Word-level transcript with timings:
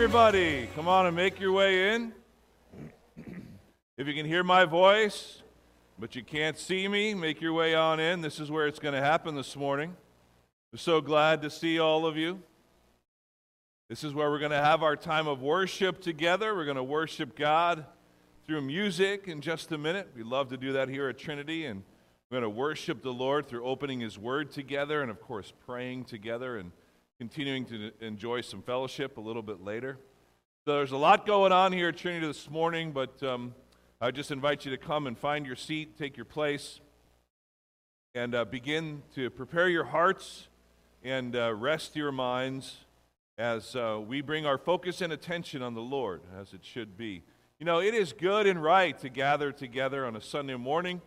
everybody. 0.00 0.68
Come 0.76 0.86
on 0.86 1.06
and 1.06 1.16
make 1.16 1.40
your 1.40 1.50
way 1.50 1.92
in. 1.92 2.12
If 3.96 4.06
you 4.06 4.14
can 4.14 4.26
hear 4.26 4.44
my 4.44 4.64
voice, 4.64 5.42
but 5.98 6.14
you 6.14 6.22
can't 6.22 6.56
see 6.56 6.86
me, 6.86 7.14
make 7.14 7.40
your 7.40 7.52
way 7.52 7.74
on 7.74 7.98
in. 7.98 8.20
This 8.20 8.38
is 8.38 8.48
where 8.48 8.68
it's 8.68 8.78
going 8.78 8.94
to 8.94 9.00
happen 9.00 9.34
this 9.34 9.56
morning. 9.56 9.96
We're 10.72 10.78
so 10.78 11.00
glad 11.00 11.42
to 11.42 11.50
see 11.50 11.80
all 11.80 12.06
of 12.06 12.16
you. 12.16 12.40
This 13.88 14.04
is 14.04 14.14
where 14.14 14.30
we're 14.30 14.38
going 14.38 14.52
to 14.52 14.62
have 14.62 14.84
our 14.84 14.94
time 14.94 15.26
of 15.26 15.42
worship 15.42 16.00
together. 16.00 16.54
We're 16.54 16.64
going 16.64 16.76
to 16.76 16.84
worship 16.84 17.36
God 17.36 17.84
through 18.46 18.60
music 18.60 19.26
in 19.26 19.40
just 19.40 19.72
a 19.72 19.78
minute. 19.78 20.10
We 20.14 20.22
love 20.22 20.48
to 20.50 20.56
do 20.56 20.74
that 20.74 20.88
here 20.88 21.08
at 21.08 21.18
Trinity, 21.18 21.66
and 21.66 21.82
we're 22.30 22.40
going 22.40 22.48
to 22.48 22.56
worship 22.56 23.02
the 23.02 23.12
Lord 23.12 23.48
through 23.48 23.64
opening 23.64 23.98
His 23.98 24.16
Word 24.16 24.52
together, 24.52 25.02
and 25.02 25.10
of 25.10 25.20
course, 25.20 25.52
praying 25.66 26.04
together 26.04 26.56
and 26.56 26.70
continuing 27.18 27.64
to 27.64 27.90
enjoy 28.00 28.40
some 28.40 28.62
fellowship 28.62 29.16
a 29.16 29.20
little 29.20 29.42
bit 29.42 29.60
later. 29.60 29.98
So 30.64 30.76
there's 30.76 30.92
a 30.92 30.96
lot 30.96 31.26
going 31.26 31.50
on 31.50 31.72
here 31.72 31.88
at 31.88 31.96
Trinity 31.96 32.24
this 32.24 32.48
morning, 32.48 32.92
but 32.92 33.20
um, 33.24 33.56
I 34.00 34.12
just 34.12 34.30
invite 34.30 34.64
you 34.64 34.70
to 34.70 34.76
come 34.76 35.08
and 35.08 35.18
find 35.18 35.44
your 35.44 35.56
seat, 35.56 35.98
take 35.98 36.16
your 36.16 36.24
place, 36.24 36.78
and 38.14 38.36
uh, 38.36 38.44
begin 38.44 39.02
to 39.16 39.30
prepare 39.30 39.68
your 39.68 39.82
hearts 39.82 40.46
and 41.02 41.34
uh, 41.34 41.52
rest 41.54 41.96
your 41.96 42.12
minds 42.12 42.76
as 43.36 43.74
uh, 43.74 44.00
we 44.00 44.20
bring 44.20 44.46
our 44.46 44.56
focus 44.56 45.00
and 45.00 45.12
attention 45.12 45.60
on 45.60 45.74
the 45.74 45.80
Lord, 45.80 46.20
as 46.40 46.52
it 46.52 46.64
should 46.64 46.96
be. 46.96 47.24
You 47.58 47.66
know, 47.66 47.80
it 47.80 47.94
is 47.94 48.12
good 48.12 48.46
and 48.46 48.62
right 48.62 48.96
to 49.00 49.08
gather 49.08 49.50
together 49.50 50.06
on 50.06 50.14
a 50.14 50.20
Sunday 50.20 50.54
morning 50.54 51.00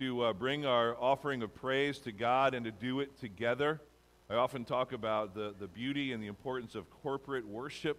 to 0.00 0.22
uh, 0.22 0.32
bring 0.32 0.64
our 0.64 0.96
offering 0.98 1.42
of 1.42 1.54
praise 1.54 1.98
to 1.98 2.12
God 2.12 2.54
and 2.54 2.64
to 2.64 2.70
do 2.72 3.00
it 3.00 3.20
together. 3.20 3.82
I 4.30 4.34
often 4.34 4.64
talk 4.64 4.92
about 4.92 5.34
the, 5.34 5.54
the 5.58 5.66
beauty 5.66 6.12
and 6.12 6.22
the 6.22 6.26
importance 6.26 6.74
of 6.74 6.88
corporate 6.90 7.46
worship. 7.46 7.98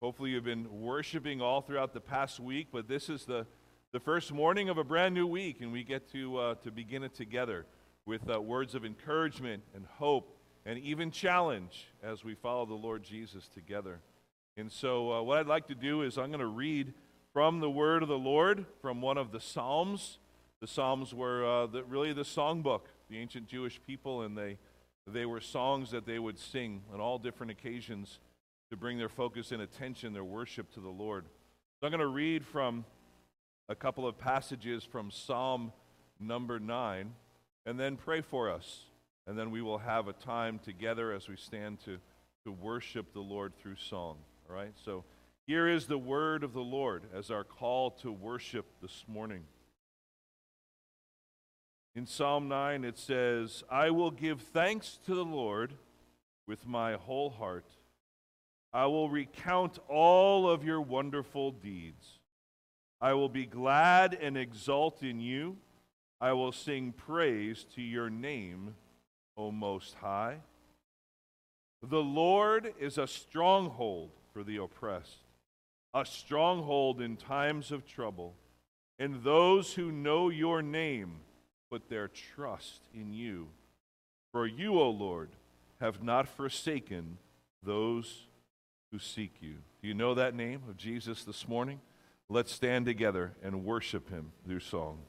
Hopefully, 0.00 0.30
you've 0.30 0.44
been 0.44 0.82
worshiping 0.82 1.40
all 1.40 1.60
throughout 1.60 1.92
the 1.92 2.00
past 2.00 2.38
week, 2.38 2.68
but 2.70 2.86
this 2.86 3.08
is 3.08 3.24
the, 3.24 3.46
the 3.92 4.00
first 4.00 4.32
morning 4.32 4.68
of 4.68 4.78
a 4.78 4.84
brand 4.84 5.14
new 5.14 5.26
week, 5.26 5.60
and 5.60 5.72
we 5.72 5.82
get 5.82 6.10
to, 6.12 6.38
uh, 6.38 6.54
to 6.56 6.70
begin 6.70 7.02
it 7.02 7.14
together 7.14 7.66
with 8.06 8.28
uh, 8.28 8.40
words 8.40 8.74
of 8.74 8.84
encouragement 8.84 9.62
and 9.74 9.86
hope 9.98 10.36
and 10.66 10.78
even 10.78 11.10
challenge 11.10 11.88
as 12.02 12.24
we 12.24 12.34
follow 12.34 12.66
the 12.66 12.74
Lord 12.74 13.02
Jesus 13.02 13.48
together. 13.48 14.00
And 14.56 14.70
so, 14.70 15.12
uh, 15.12 15.22
what 15.22 15.38
I'd 15.38 15.46
like 15.46 15.66
to 15.68 15.74
do 15.74 16.02
is 16.02 16.16
I'm 16.16 16.28
going 16.28 16.40
to 16.40 16.46
read 16.46 16.94
from 17.32 17.60
the 17.60 17.70
Word 17.70 18.02
of 18.02 18.08
the 18.08 18.18
Lord 18.18 18.66
from 18.80 19.00
one 19.00 19.18
of 19.18 19.32
the 19.32 19.40
Psalms. 19.40 20.18
The 20.60 20.66
Psalms 20.68 21.12
were 21.12 21.44
uh, 21.44 21.66
the, 21.66 21.82
really 21.82 22.12
the 22.12 22.22
songbook, 22.22 22.82
the 23.10 23.18
ancient 23.18 23.48
Jewish 23.48 23.80
people, 23.86 24.22
and 24.22 24.38
they, 24.38 24.58
they 25.06 25.26
were 25.26 25.40
songs 25.40 25.90
that 25.90 26.06
they 26.06 26.18
would 26.18 26.38
sing 26.38 26.82
on 26.92 27.00
all 27.00 27.18
different 27.18 27.52
occasions 27.52 28.18
to 28.70 28.76
bring 28.76 28.98
their 28.98 29.08
focus 29.08 29.52
and 29.52 29.60
attention, 29.60 30.12
their 30.12 30.24
worship 30.24 30.72
to 30.74 30.80
the 30.80 30.88
Lord. 30.88 31.26
So 31.80 31.86
I'm 31.86 31.90
going 31.90 32.00
to 32.00 32.06
read 32.06 32.44
from 32.44 32.84
a 33.68 33.74
couple 33.74 34.06
of 34.06 34.18
passages 34.18 34.84
from 34.84 35.10
Psalm 35.10 35.72
number 36.18 36.58
9 36.58 37.12
and 37.66 37.78
then 37.78 37.96
pray 37.96 38.20
for 38.20 38.50
us. 38.50 38.84
And 39.26 39.38
then 39.38 39.50
we 39.50 39.62
will 39.62 39.78
have 39.78 40.08
a 40.08 40.12
time 40.12 40.58
together 40.58 41.12
as 41.12 41.28
we 41.28 41.36
stand 41.36 41.80
to, 41.84 41.98
to 42.44 42.52
worship 42.52 43.12
the 43.12 43.20
Lord 43.20 43.54
through 43.56 43.76
song. 43.76 44.18
All 44.48 44.56
right? 44.56 44.72
So 44.84 45.04
Here 45.46 45.68
is 45.68 45.86
the 45.86 45.98
word 45.98 46.42
of 46.42 46.54
the 46.54 46.60
Lord 46.60 47.04
as 47.14 47.30
our 47.30 47.44
call 47.44 47.90
to 48.02 48.10
worship 48.10 48.64
this 48.80 49.04
morning. 49.06 49.44
In 51.96 52.06
Psalm 52.06 52.48
9, 52.48 52.84
it 52.84 52.98
says, 52.98 53.62
I 53.70 53.90
will 53.90 54.10
give 54.10 54.40
thanks 54.40 54.98
to 55.06 55.14
the 55.14 55.24
Lord 55.24 55.74
with 56.46 56.66
my 56.66 56.94
whole 56.94 57.30
heart. 57.30 57.66
I 58.72 58.86
will 58.86 59.08
recount 59.08 59.78
all 59.88 60.50
of 60.50 60.64
your 60.64 60.80
wonderful 60.80 61.52
deeds. 61.52 62.18
I 63.00 63.12
will 63.12 63.28
be 63.28 63.46
glad 63.46 64.14
and 64.14 64.36
exult 64.36 65.02
in 65.02 65.20
you. 65.20 65.56
I 66.20 66.32
will 66.32 66.52
sing 66.52 66.92
praise 66.92 67.64
to 67.76 67.82
your 67.82 68.10
name, 68.10 68.74
O 69.36 69.52
Most 69.52 69.94
High. 69.94 70.38
The 71.82 72.02
Lord 72.02 72.74
is 72.80 72.98
a 72.98 73.06
stronghold 73.06 74.10
for 74.32 74.42
the 74.42 74.56
oppressed 74.56 75.18
a 75.94 76.04
stronghold 76.04 77.00
in 77.00 77.16
times 77.16 77.70
of 77.70 77.86
trouble. 77.86 78.34
And 78.98 79.22
those 79.22 79.74
who 79.74 79.92
know 79.92 80.28
your 80.28 80.60
name 80.60 81.20
put 81.74 81.88
their 81.88 82.06
trust 82.06 82.82
in 82.94 83.12
you. 83.12 83.48
For 84.30 84.46
you, 84.46 84.78
O 84.78 84.90
Lord, 84.90 85.30
have 85.80 86.04
not 86.04 86.28
forsaken 86.28 87.18
those 87.64 88.28
who 88.92 89.00
seek 89.00 89.32
you. 89.40 89.54
Do 89.82 89.88
you 89.88 89.94
know 89.94 90.14
that 90.14 90.36
name 90.36 90.60
of 90.68 90.76
Jesus 90.76 91.24
this 91.24 91.48
morning? 91.48 91.80
Let's 92.28 92.52
stand 92.52 92.86
together 92.86 93.32
and 93.42 93.64
worship 93.64 94.08
him 94.08 94.30
through 94.46 94.60
song. 94.60 95.00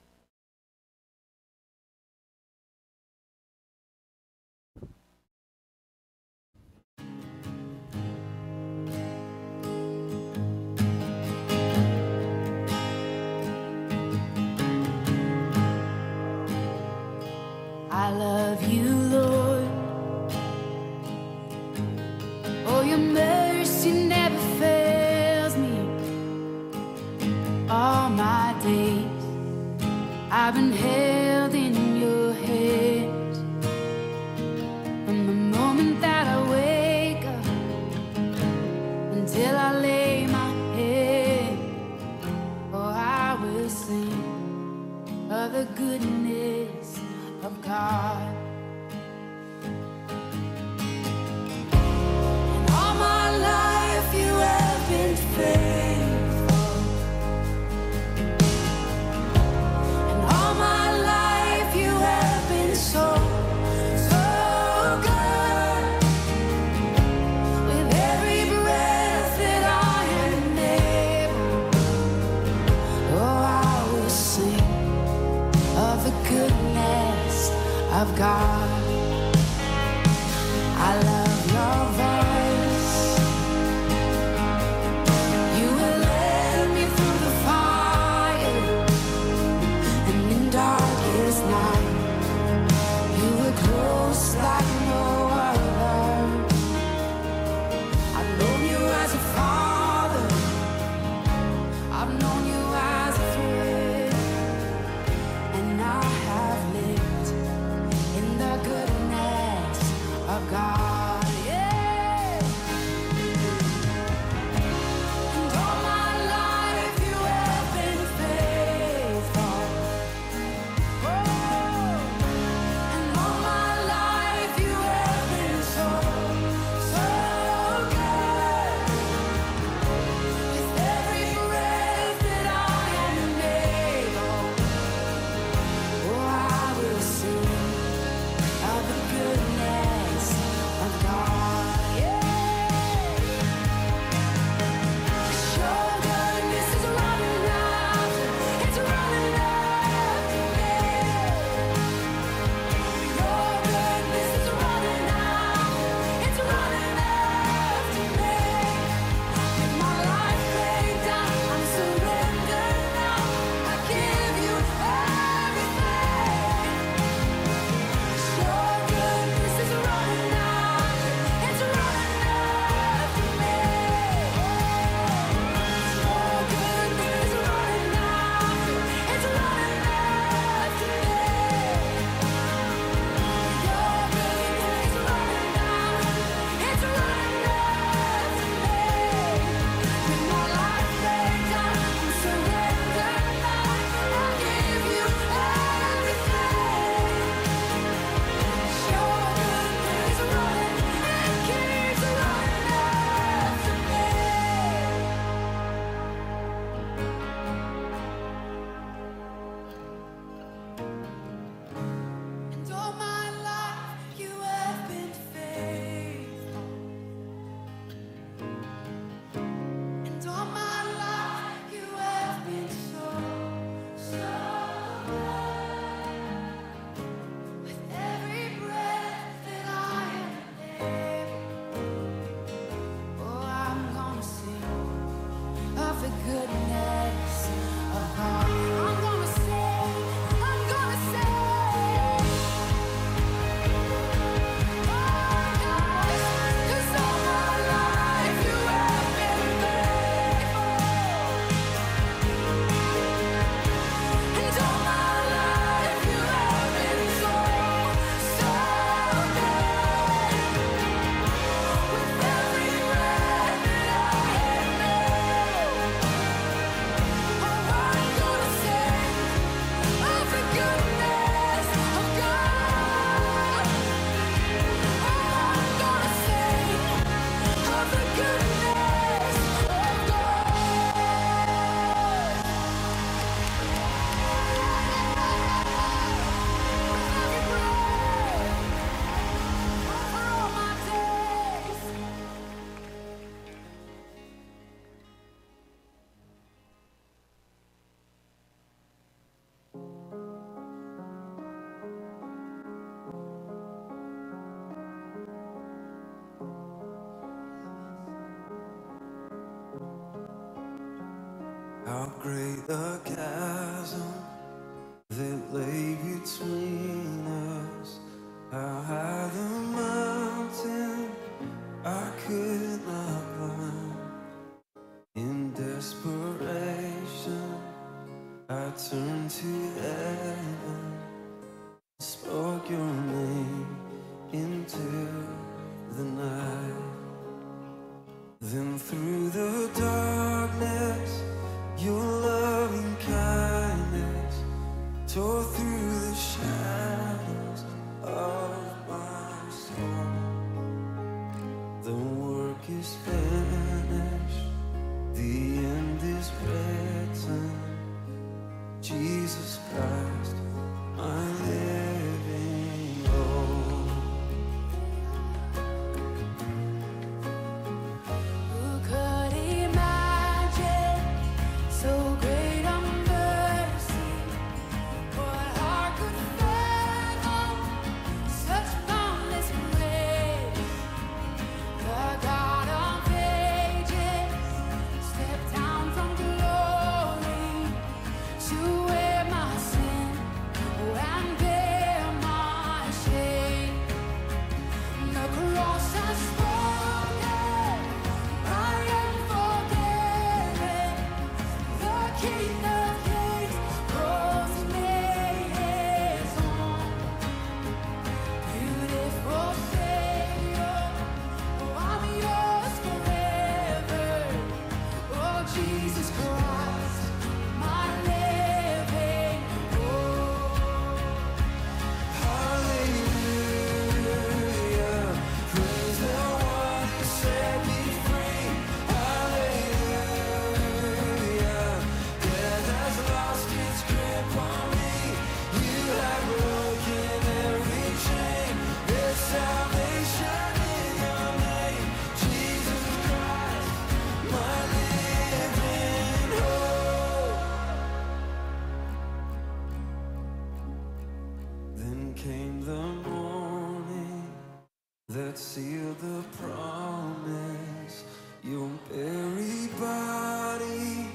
that 455.35 455.41
sealed 455.41 455.99
the 455.99 456.23
promise. 456.41 458.05
Your 458.41 458.69
very 458.89 459.67
body 459.77 461.09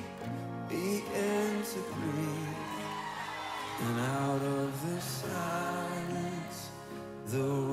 began 0.68 1.62
to 1.62 1.80
breathe, 1.96 2.56
and 3.80 4.00
out 4.00 4.42
of 4.42 4.68
the 4.86 5.00
silence, 5.00 6.68
the 7.28 7.69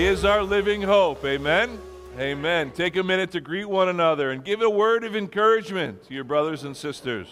He 0.00 0.06
is 0.06 0.24
our 0.24 0.42
living 0.42 0.80
hope. 0.80 1.22
Amen. 1.26 1.78
Amen. 2.18 2.70
Take 2.70 2.96
a 2.96 3.02
minute 3.02 3.32
to 3.32 3.40
greet 3.42 3.66
one 3.66 3.90
another 3.90 4.30
and 4.30 4.42
give 4.42 4.62
a 4.62 4.70
word 4.70 5.04
of 5.04 5.14
encouragement 5.14 6.04
to 6.04 6.14
your 6.14 6.24
brothers 6.24 6.64
and 6.64 6.74
sisters. 6.74 7.28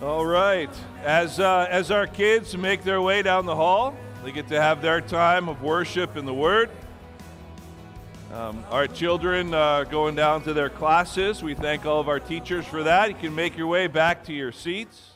All 0.00 0.24
right. 0.24 0.70
As, 1.02 1.40
uh, 1.40 1.66
as 1.68 1.90
our 1.90 2.06
kids 2.06 2.56
make 2.56 2.84
their 2.84 3.02
way 3.02 3.20
down 3.20 3.46
the 3.46 3.56
hall, 3.56 3.96
they 4.22 4.30
get 4.30 4.46
to 4.46 4.62
have 4.62 4.80
their 4.80 5.00
time 5.00 5.48
of 5.48 5.60
worship 5.60 6.16
in 6.16 6.24
the 6.24 6.32
Word. 6.32 6.70
Um, 8.32 8.62
our 8.70 8.86
children 8.86 9.52
uh, 9.52 9.82
going 9.82 10.14
down 10.14 10.42
to 10.42 10.52
their 10.52 10.70
classes. 10.70 11.42
We 11.42 11.54
thank 11.54 11.84
all 11.84 11.98
of 11.98 12.08
our 12.08 12.20
teachers 12.20 12.64
for 12.64 12.84
that. 12.84 13.08
You 13.08 13.16
can 13.16 13.34
make 13.34 13.56
your 13.56 13.66
way 13.66 13.88
back 13.88 14.22
to 14.26 14.32
your 14.32 14.52
seats. 14.52 15.14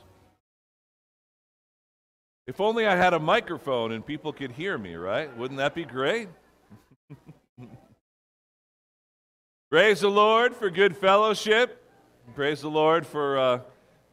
If 2.49 2.61
only 2.61 2.85
I 2.85 2.97
had 2.97 3.15
a 3.15 3.21
microphone 3.21 3.93
and 3.93 4.05
people 4.05 4.33
could 4.33 4.51
hear 4.51 4.77
me, 4.77 4.97
right? 4.97 5.35
Wouldn't 5.37 5.59
that 5.59 5.77
be 5.77 5.85
great? 5.85 6.29
Praise 9.71 10.01
the 10.01 10.11
Lord 10.11 10.57
for 10.57 10.71
good 10.71 10.97
fellowship. 10.97 11.89
Praise 12.35 12.63
the 12.63 12.71
Lord 12.71 13.07
for 13.07 13.39
uh, 13.39 13.61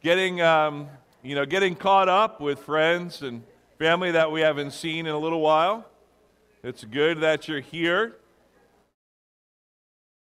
getting, 0.02 0.40
um, 0.40 0.88
you 1.22 1.34
know, 1.34 1.44
getting 1.44 1.74
caught 1.74 2.08
up 2.08 2.40
with 2.40 2.60
friends 2.60 3.20
and 3.22 3.42
family 3.78 4.10
that 4.12 4.32
we 4.32 4.40
haven't 4.40 4.70
seen 4.70 5.06
in 5.06 5.12
a 5.12 5.18
little 5.18 5.40
while. 5.40 5.86
It's 6.62 6.84
good 6.84 7.20
that 7.20 7.48
you're 7.48 7.60
here. 7.60 8.16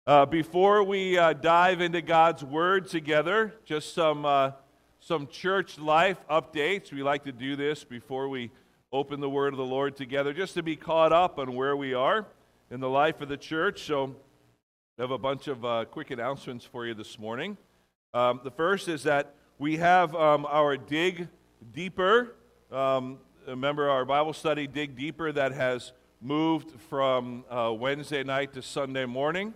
Uh, 0.08 0.26
before 0.26 0.84
we 0.84 1.18
uh, 1.18 1.34
dive 1.34 1.82
into 1.82 2.02
God's 2.02 2.44
Word 2.44 2.88
together, 2.88 3.54
just 3.66 3.94
some, 3.94 4.26
uh, 4.26 4.52
some 5.00 5.28
church 5.28 5.78
life 5.78 6.18
updates. 6.30 6.92
We 6.92 7.04
like 7.04 7.24
to 7.26 7.32
do 7.32 7.56
this 7.56 7.84
before 7.84 8.30
we 8.30 8.50
open 8.92 9.20
the 9.20 9.30
Word 9.30 9.54
of 9.54 9.58
the 9.58 9.66
Lord 9.66 9.96
together, 9.96 10.34
just 10.34 10.54
to 10.56 10.64
be 10.64 10.76
caught 10.76 11.14
up 11.14 11.38
on 11.38 11.54
where 11.54 11.76
we 11.76 11.94
are 11.94 12.26
in 12.72 12.80
the 12.80 12.90
life 12.90 13.22
of 13.22 13.30
the 13.30 13.38
church. 13.38 13.84
So, 13.84 14.16
I 14.98 15.04
have 15.04 15.12
a 15.12 15.20
bunch 15.20 15.48
of 15.48 15.64
uh, 15.64 15.86
quick 15.86 16.10
announcements 16.10 16.66
for 16.66 16.88
you 16.88 16.96
this 16.96 17.20
morning. 17.20 17.58
Um, 18.16 18.40
the 18.44 18.50
first 18.50 18.88
is 18.88 19.04
that 19.04 19.36
we 19.60 19.78
have 19.78 20.14
um, 20.14 20.46
our 20.46 20.78
Dig 20.78 21.28
Deeper. 21.74 22.36
Um, 22.72 23.18
remember 23.48 23.90
our 23.90 24.06
Bible 24.06 24.34
study, 24.34 24.68
Dig 24.68 24.96
Deeper, 24.96 25.32
that 25.32 25.52
has 25.52 25.94
moved 26.22 26.80
from 26.90 27.44
uh, 27.50 27.74
Wednesday 27.74 28.24
night 28.24 28.54
to 28.54 28.62
Sunday 28.62 29.06
morning. 29.06 29.56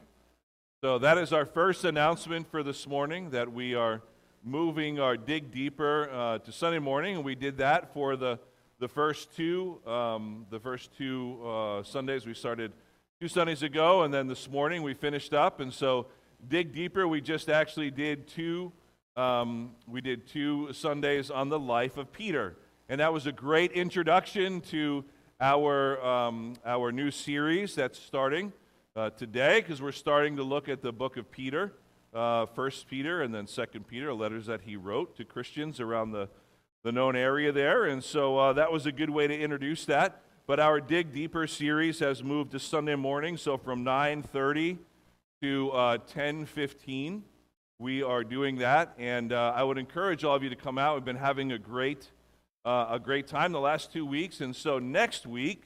So 0.81 0.97
that 0.97 1.19
is 1.19 1.31
our 1.31 1.45
first 1.45 1.85
announcement 1.85 2.49
for 2.49 2.63
this 2.63 2.87
morning 2.87 3.29
that 3.29 3.53
we 3.53 3.75
are 3.75 4.01
moving 4.43 4.99
our 4.99 5.15
Dig 5.15 5.51
Deeper 5.51 6.09
uh, 6.09 6.39
to 6.39 6.51
Sunday 6.51 6.79
morning, 6.79 7.17
and 7.17 7.23
we 7.23 7.35
did 7.35 7.57
that 7.57 7.93
for 7.93 8.15
the 8.15 8.39
the 8.79 8.87
first 8.87 9.35
two 9.35 9.79
um, 9.85 10.47
the 10.49 10.59
first 10.59 10.97
two 10.97 11.39
uh, 11.47 11.83
Sundays 11.83 12.25
we 12.25 12.33
started 12.33 12.71
two 13.19 13.27
Sundays 13.27 13.61
ago, 13.61 14.01
and 14.01 14.11
then 14.11 14.25
this 14.25 14.49
morning 14.49 14.81
we 14.81 14.95
finished 14.95 15.35
up. 15.35 15.59
And 15.59 15.71
so, 15.71 16.07
dig 16.47 16.73
deeper. 16.73 17.07
We 17.07 17.21
just 17.21 17.49
actually 17.49 17.91
did 17.91 18.27
two. 18.27 18.71
Um, 19.17 19.71
we 19.87 19.99
did 19.99 20.25
two 20.25 20.71
Sundays 20.71 21.29
on 21.29 21.49
the 21.49 21.59
life 21.59 21.97
of 21.97 22.13
Peter, 22.13 22.55
and 22.87 23.01
that 23.01 23.11
was 23.11 23.27
a 23.27 23.33
great 23.33 23.73
introduction 23.73 24.61
to 24.61 25.03
our 25.41 26.01
um, 26.01 26.53
our 26.65 26.93
new 26.93 27.11
series 27.11 27.75
that's 27.75 27.99
starting 27.99 28.53
uh, 28.95 29.09
today 29.09 29.59
because 29.59 29.81
we're 29.81 29.91
starting 29.91 30.37
to 30.37 30.43
look 30.43 30.69
at 30.69 30.81
the 30.81 30.93
book 30.93 31.17
of 31.17 31.29
Peter, 31.29 31.73
uh, 32.13 32.45
First 32.45 32.87
Peter, 32.87 33.21
and 33.21 33.35
then 33.35 33.47
Second 33.47 33.85
Peter, 33.85 34.13
letters 34.13 34.45
that 34.45 34.61
he 34.61 34.77
wrote 34.77 35.17
to 35.17 35.25
Christians 35.25 35.81
around 35.81 36.13
the 36.13 36.29
the 36.83 36.93
known 36.93 37.17
area 37.17 37.51
there. 37.51 37.83
And 37.83 38.01
so 38.01 38.37
uh, 38.37 38.53
that 38.53 38.71
was 38.71 38.85
a 38.85 38.93
good 38.93 39.09
way 39.09 39.27
to 39.27 39.37
introduce 39.37 39.83
that. 39.85 40.21
But 40.47 40.61
our 40.61 40.79
Dig 40.79 41.11
Deeper 41.11 41.47
series 41.47 41.99
has 41.99 42.23
moved 42.23 42.51
to 42.51 42.59
Sunday 42.59 42.95
morning, 42.95 43.35
so 43.35 43.57
from 43.57 43.83
9:30 43.83 44.77
to 45.41 45.71
uh, 45.71 45.97
10:15, 45.97 47.23
we 47.81 48.03
are 48.03 48.23
doing 48.23 48.57
that, 48.57 48.93
and 48.99 49.33
uh, 49.33 49.53
I 49.55 49.63
would 49.63 49.79
encourage 49.79 50.23
all 50.23 50.35
of 50.35 50.43
you 50.43 50.51
to 50.51 50.55
come 50.55 50.77
out. 50.77 50.93
We've 50.93 51.03
been 51.03 51.15
having 51.15 51.51
a 51.51 51.57
great, 51.57 52.11
uh, 52.63 52.85
a 52.91 52.99
great 52.99 53.25
time 53.25 53.51
the 53.51 53.59
last 53.59 53.91
two 53.91 54.05
weeks, 54.05 54.39
and 54.39 54.55
so 54.55 54.77
next 54.77 55.25
week, 55.25 55.63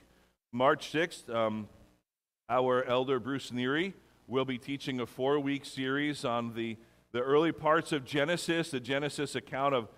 March 0.54 0.94
6th, 0.94 1.30
um, 1.30 1.68
our 2.48 2.86
elder 2.86 3.20
Bruce 3.20 3.52
Neary 3.52 3.92
will 4.28 4.46
be 4.46 4.58
teaching 4.58 5.02
a 5.02 5.06
four-week 5.06 5.66
series 5.66 6.24
on 6.24 6.54
the 6.54 6.78
the 7.12 7.20
early 7.20 7.52
parts 7.52 7.92
of 7.92 8.06
Genesis, 8.06 8.72
the 8.72 8.80
Genesis 8.80 9.36
account 9.36 9.76
of 9.76 9.90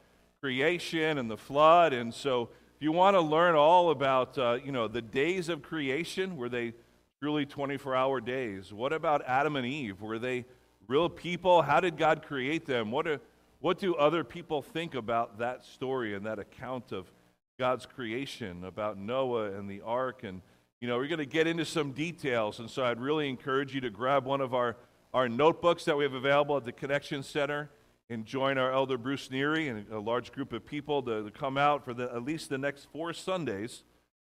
creation 0.42 1.20
and 1.20 1.30
the 1.30 1.38
flood, 1.38 1.94
and 1.94 2.12
so 2.12 2.50
if 2.76 2.82
you 2.82 2.92
want 2.92 3.16
to 3.16 3.22
learn 3.22 3.54
all 3.54 3.92
about, 3.92 4.40
uh, 4.40 4.58
you 4.64 4.72
know, 4.72 4.88
the 4.88 5.04
days 5.04 5.50
of 5.50 5.62
creation, 5.62 6.36
were 6.36 6.50
they 6.50 6.74
truly 7.20 7.46
24-hour 7.46 8.22
days? 8.22 8.74
What 8.74 8.92
about 8.92 9.24
Adam 9.28 9.56
and 9.56 9.68
Eve? 9.68 10.02
Were 10.02 10.18
they 10.18 10.46
real 10.88 11.10
people? 11.10 11.62
How 11.62 11.80
did 11.80 11.98
God 11.98 12.24
create 12.24 12.66
them? 12.66 12.92
What, 12.92 13.06
do, 13.06 13.20
what 13.60 13.80
do 13.80 13.96
other 13.96 14.24
people 14.24 14.62
think 14.62 14.96
about 14.96 15.40
that 15.40 15.64
story 15.64 16.16
and 16.16 16.26
that 16.26 16.40
account 16.40 16.92
of 16.92 17.12
God's 17.60 17.86
creation, 17.86 18.64
about 18.64 18.98
Noah 18.98 19.52
and 19.52 19.70
the 19.70 19.82
ark? 19.82 20.24
And, 20.24 20.42
you 20.82 20.88
know, 20.88 20.98
we're 20.98 21.08
going 21.08 21.20
to 21.20 21.26
get 21.26 21.48
into 21.48 21.66
some 21.66 21.92
details, 21.92 22.60
and 22.60 22.70
so 22.70 22.86
I'd 22.86 23.00
really 23.00 23.30
encourage 23.30 23.74
you 23.74 23.82
to 23.82 23.90
grab 23.90 24.26
one 24.26 24.42
of 24.42 24.54
our, 24.54 24.78
our 25.14 25.28
notebooks 25.28 25.86
that 25.86 25.98
we 25.98 26.04
have 26.04 26.14
available 26.14 26.56
at 26.58 26.66
the 26.66 26.72
Connection 26.72 27.24
Center 27.24 27.70
and 28.10 28.26
join 28.26 28.58
our 28.58 28.72
elder 28.72 28.98
Bruce 28.98 29.28
Neary 29.28 29.70
and 29.70 29.92
a 29.92 30.00
large 30.00 30.32
group 30.32 30.54
of 30.54 30.66
people 30.66 31.02
to, 31.04 31.24
to 31.24 31.32
come 31.32 31.58
out 31.58 31.84
for 31.84 31.94
the, 31.94 32.04
at 32.14 32.24
least 32.24 32.50
the 32.50 32.58
next 32.58 32.88
four 32.92 33.12
Sundays 33.12 33.84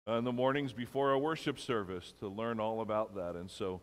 uh, 0.08 0.12
in 0.12 0.24
the 0.24 0.32
mornings 0.32 0.72
before 0.72 1.10
our 1.10 1.18
worship 1.18 1.58
service 1.58 2.12
to 2.20 2.28
learn 2.28 2.60
all 2.60 2.82
about 2.82 3.16
that. 3.16 3.34
And 3.34 3.50
so 3.50 3.80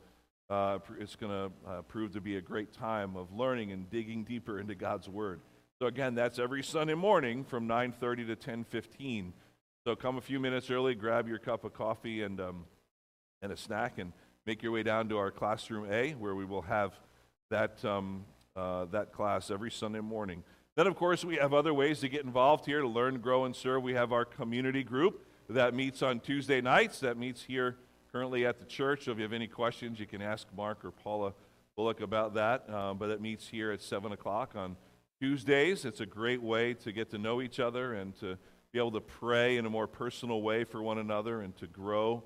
uh, 0.51 0.79
it's 0.99 1.15
going 1.15 1.31
to 1.31 1.69
uh, 1.69 1.81
prove 1.83 2.11
to 2.11 2.19
be 2.19 2.35
a 2.35 2.41
great 2.41 2.73
time 2.73 3.15
of 3.15 3.31
learning 3.31 3.71
and 3.71 3.89
digging 3.89 4.25
deeper 4.25 4.59
into 4.59 4.75
God's 4.75 5.07
Word. 5.07 5.39
So 5.79 5.87
again, 5.87 6.13
that's 6.13 6.39
every 6.39 6.61
Sunday 6.61 6.93
morning 6.93 7.45
from 7.45 7.67
9:30 7.67 8.27
to 8.27 8.35
10:15. 8.35 9.31
So 9.85 9.95
come 9.95 10.17
a 10.17 10.21
few 10.21 10.41
minutes 10.41 10.69
early, 10.69 10.93
grab 10.93 11.27
your 11.27 11.39
cup 11.39 11.63
of 11.63 11.73
coffee 11.73 12.21
and 12.23 12.41
um, 12.41 12.65
and 13.41 13.53
a 13.53 13.57
snack, 13.57 13.97
and 13.97 14.11
make 14.45 14.61
your 14.61 14.73
way 14.73 14.83
down 14.83 15.07
to 15.09 15.17
our 15.17 15.31
classroom 15.31 15.89
A, 15.89 16.11
where 16.11 16.35
we 16.35 16.43
will 16.43 16.63
have 16.63 16.99
that 17.49 17.83
um, 17.85 18.25
uh, 18.57 18.85
that 18.91 19.13
class 19.13 19.51
every 19.51 19.71
Sunday 19.71 20.01
morning. 20.01 20.43
Then, 20.75 20.85
of 20.85 20.97
course, 20.97 21.23
we 21.23 21.37
have 21.37 21.53
other 21.53 21.73
ways 21.73 22.01
to 22.01 22.09
get 22.09 22.25
involved 22.25 22.65
here 22.65 22.81
to 22.81 22.87
learn, 22.87 23.19
grow, 23.19 23.45
and 23.45 23.55
serve. 23.55 23.83
We 23.83 23.93
have 23.93 24.11
our 24.11 24.25
community 24.25 24.83
group 24.83 25.25
that 25.49 25.73
meets 25.73 26.01
on 26.01 26.19
Tuesday 26.19 26.59
nights, 26.59 26.99
that 26.99 27.17
meets 27.17 27.43
here 27.43 27.77
currently 28.11 28.45
at 28.45 28.59
the 28.59 28.65
church. 28.65 29.05
So 29.05 29.11
if 29.11 29.17
you 29.17 29.23
have 29.23 29.33
any 29.33 29.47
questions, 29.47 29.99
you 29.99 30.05
can 30.05 30.21
ask 30.21 30.47
Mark 30.55 30.83
or 30.83 30.91
Paula 30.91 31.33
Bullock 31.77 32.01
about 32.01 32.33
that. 32.33 32.65
Uh, 32.69 32.93
but 32.93 33.09
it 33.09 33.21
meets 33.21 33.47
here 33.47 33.71
at 33.71 33.81
7 33.81 34.11
o'clock 34.11 34.53
on 34.55 34.75
Tuesdays. 35.21 35.85
It's 35.85 36.01
a 36.01 36.05
great 36.05 36.41
way 36.41 36.73
to 36.73 36.91
get 36.91 37.09
to 37.11 37.17
know 37.17 37.41
each 37.41 37.59
other 37.59 37.93
and 37.93 38.13
to 38.19 38.37
be 38.73 38.79
able 38.79 38.91
to 38.91 39.01
pray 39.01 39.57
in 39.57 39.65
a 39.65 39.69
more 39.69 39.87
personal 39.87 40.41
way 40.41 40.63
for 40.63 40.81
one 40.81 40.97
another 40.97 41.41
and 41.41 41.55
to 41.57 41.67
grow 41.67 42.23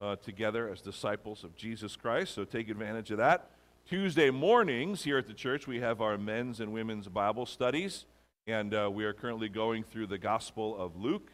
uh, 0.00 0.16
together 0.16 0.70
as 0.70 0.80
disciples 0.80 1.44
of 1.44 1.54
Jesus 1.54 1.96
Christ. 1.96 2.34
So 2.34 2.44
take 2.44 2.68
advantage 2.68 3.10
of 3.10 3.18
that. 3.18 3.50
Tuesday 3.86 4.30
mornings 4.30 5.04
here 5.04 5.18
at 5.18 5.26
the 5.26 5.34
church, 5.34 5.66
we 5.66 5.80
have 5.80 6.00
our 6.00 6.18
men's 6.18 6.60
and 6.60 6.72
women's 6.72 7.08
Bible 7.08 7.46
studies, 7.46 8.04
and 8.46 8.74
uh, 8.74 8.90
we 8.92 9.04
are 9.04 9.12
currently 9.12 9.48
going 9.48 9.84
through 9.84 10.08
the 10.08 10.18
Gospel 10.18 10.76
of 10.76 10.96
Luke. 10.96 11.30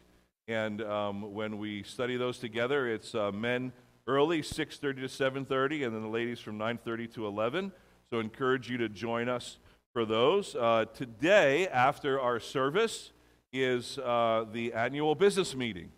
And 0.47 0.81
um, 0.81 1.33
when 1.33 1.57
we 1.57 1.83
study 1.83 2.17
those 2.17 2.37
together, 2.37 2.87
it's 2.87 3.15
uh, 3.15 3.31
men 3.31 3.71
early, 4.07 4.41
6:30 4.41 5.01
to 5.01 5.07
7:30, 5.07 5.83
and 5.83 5.95
then 5.95 6.01
the 6.01 6.07
ladies 6.07 6.39
from 6.39 6.57
9:30 6.57 7.07
to 7.13 7.25
11. 7.27 7.71
So 8.09 8.19
encourage 8.19 8.69
you 8.69 8.77
to 8.77 8.89
join 8.89 9.29
us 9.29 9.59
for 9.93 10.05
those. 10.05 10.55
Uh, 10.55 10.85
today, 10.93 11.67
after 11.67 12.19
our 12.19 12.39
service, 12.39 13.11
is 13.51 13.97
uh, 13.99 14.45
the 14.51 14.73
annual 14.73 15.15
business 15.15 15.55
meeting, 15.55 15.91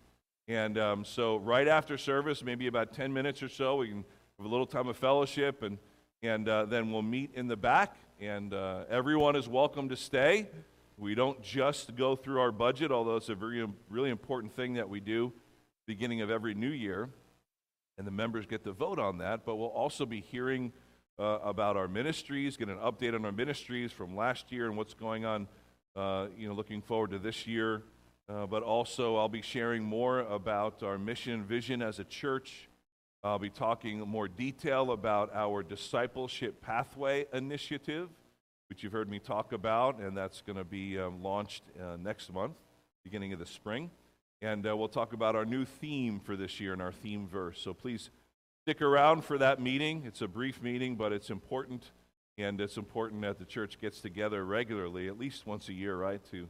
and 0.47 0.77
um, 0.77 1.05
so 1.05 1.37
right 1.37 1.67
after 1.67 1.97
service, 1.97 2.43
maybe 2.43 2.67
about 2.67 2.93
10 2.93 3.11
minutes 3.13 3.41
or 3.41 3.49
so, 3.49 3.77
we 3.77 3.87
can 3.87 4.05
have 4.37 4.45
a 4.45 4.49
little 4.49 4.67
time 4.67 4.87
of 4.87 4.97
fellowship 4.97 5.63
and 5.63 5.77
and 6.21 6.49
uh, 6.49 6.65
then 6.65 6.91
we'll 6.91 7.03
meet 7.03 7.31
in 7.35 7.47
the 7.47 7.55
back, 7.55 7.95
and 8.19 8.53
uh, 8.53 8.85
everyone 8.89 9.35
is 9.35 9.47
welcome 9.47 9.89
to 9.89 9.95
stay. 9.95 10.47
We 10.97 11.13
don't 11.13 11.41
just 11.43 11.95
go 11.95 12.15
through 12.15 12.39
our 12.39 12.51
budget, 12.51 12.91
although 12.91 13.17
it's 13.17 13.29
a 13.29 13.35
very 13.35 13.67
really 13.89 14.09
important 14.09 14.55
thing 14.55 14.73
that 14.75 14.89
we 14.89 14.99
do 14.99 15.31
beginning 15.85 16.21
of 16.21 16.31
every 16.31 16.55
new 16.55 16.69
year, 16.69 17.09
and 17.97 18.05
the 18.05 18.11
members 18.11 18.45
get 18.45 18.63
to 18.63 18.71
vote 18.71 18.99
on 18.99 19.19
that. 19.19 19.45
But 19.45 19.55
we'll 19.55 19.67
also 19.67 20.05
be 20.05 20.21
hearing 20.21 20.73
uh, 21.17 21.39
about 21.43 21.77
our 21.77 21.87
ministries, 21.87 22.57
get 22.57 22.69
an 22.69 22.77
update 22.77 23.13
on 23.13 23.25
our 23.25 23.31
ministries 23.31 23.91
from 23.91 24.15
last 24.15 24.51
year 24.51 24.67
and 24.67 24.77
what's 24.77 24.93
going 24.93 25.25
on. 25.25 25.47
Uh, 25.95 26.27
you 26.37 26.47
know, 26.47 26.53
looking 26.53 26.81
forward 26.81 27.11
to 27.11 27.19
this 27.19 27.47
year. 27.47 27.83
Uh, 28.27 28.45
but 28.45 28.63
also, 28.63 29.15
I'll 29.15 29.29
be 29.29 29.41
sharing 29.41 29.83
more 29.83 30.19
about 30.19 30.83
our 30.83 30.97
mission 30.97 31.43
vision 31.43 31.81
as 31.81 31.99
a 31.99 32.03
church 32.03 32.67
I'll 33.25 33.39
be 33.39 33.49
talking 33.49 34.01
more 34.01 34.27
detail 34.27 34.91
about 34.91 35.33
our 35.33 35.63
discipleship 35.63 36.61
pathway 36.61 37.25
initiative, 37.33 38.07
which 38.69 38.83
you've 38.83 38.91
heard 38.91 39.09
me 39.09 39.17
talk 39.17 39.51
about, 39.51 39.97
and 39.97 40.15
that's 40.15 40.41
going 40.41 40.57
to 40.57 40.63
be 40.63 40.99
um, 40.99 41.23
launched 41.23 41.63
uh, 41.81 41.97
next 41.97 42.31
month, 42.31 42.53
beginning 43.03 43.33
of 43.33 43.39
the 43.39 43.47
spring. 43.47 43.89
And 44.41 44.67
uh, 44.67 44.75
we'll 44.75 44.87
talk 44.87 45.13
about 45.13 45.35
our 45.35 45.45
new 45.45 45.65
theme 45.65 46.19
for 46.19 46.35
this 46.35 46.59
year 46.59 46.73
and 46.73 46.81
our 46.81 46.91
theme 46.91 47.27
verse. 47.27 47.59
So 47.59 47.73
please 47.73 48.09
stick 48.65 48.81
around 48.81 49.23
for 49.23 49.37
that 49.37 49.59
meeting. 49.59 50.03
It's 50.05 50.21
a 50.21 50.27
brief 50.27 50.61
meeting, 50.61 50.95
but 50.95 51.13
it's 51.13 51.29
important, 51.29 51.91
and 52.37 52.59
it's 52.59 52.77
important 52.77 53.21
that 53.21 53.39
the 53.39 53.45
church 53.45 53.79
gets 53.79 54.01
together 54.01 54.43
regularly, 54.43 55.07
at 55.07 55.17
least 55.17 55.45
once 55.45 55.69
a 55.69 55.73
year, 55.73 55.95
right, 55.95 56.21
to 56.31 56.49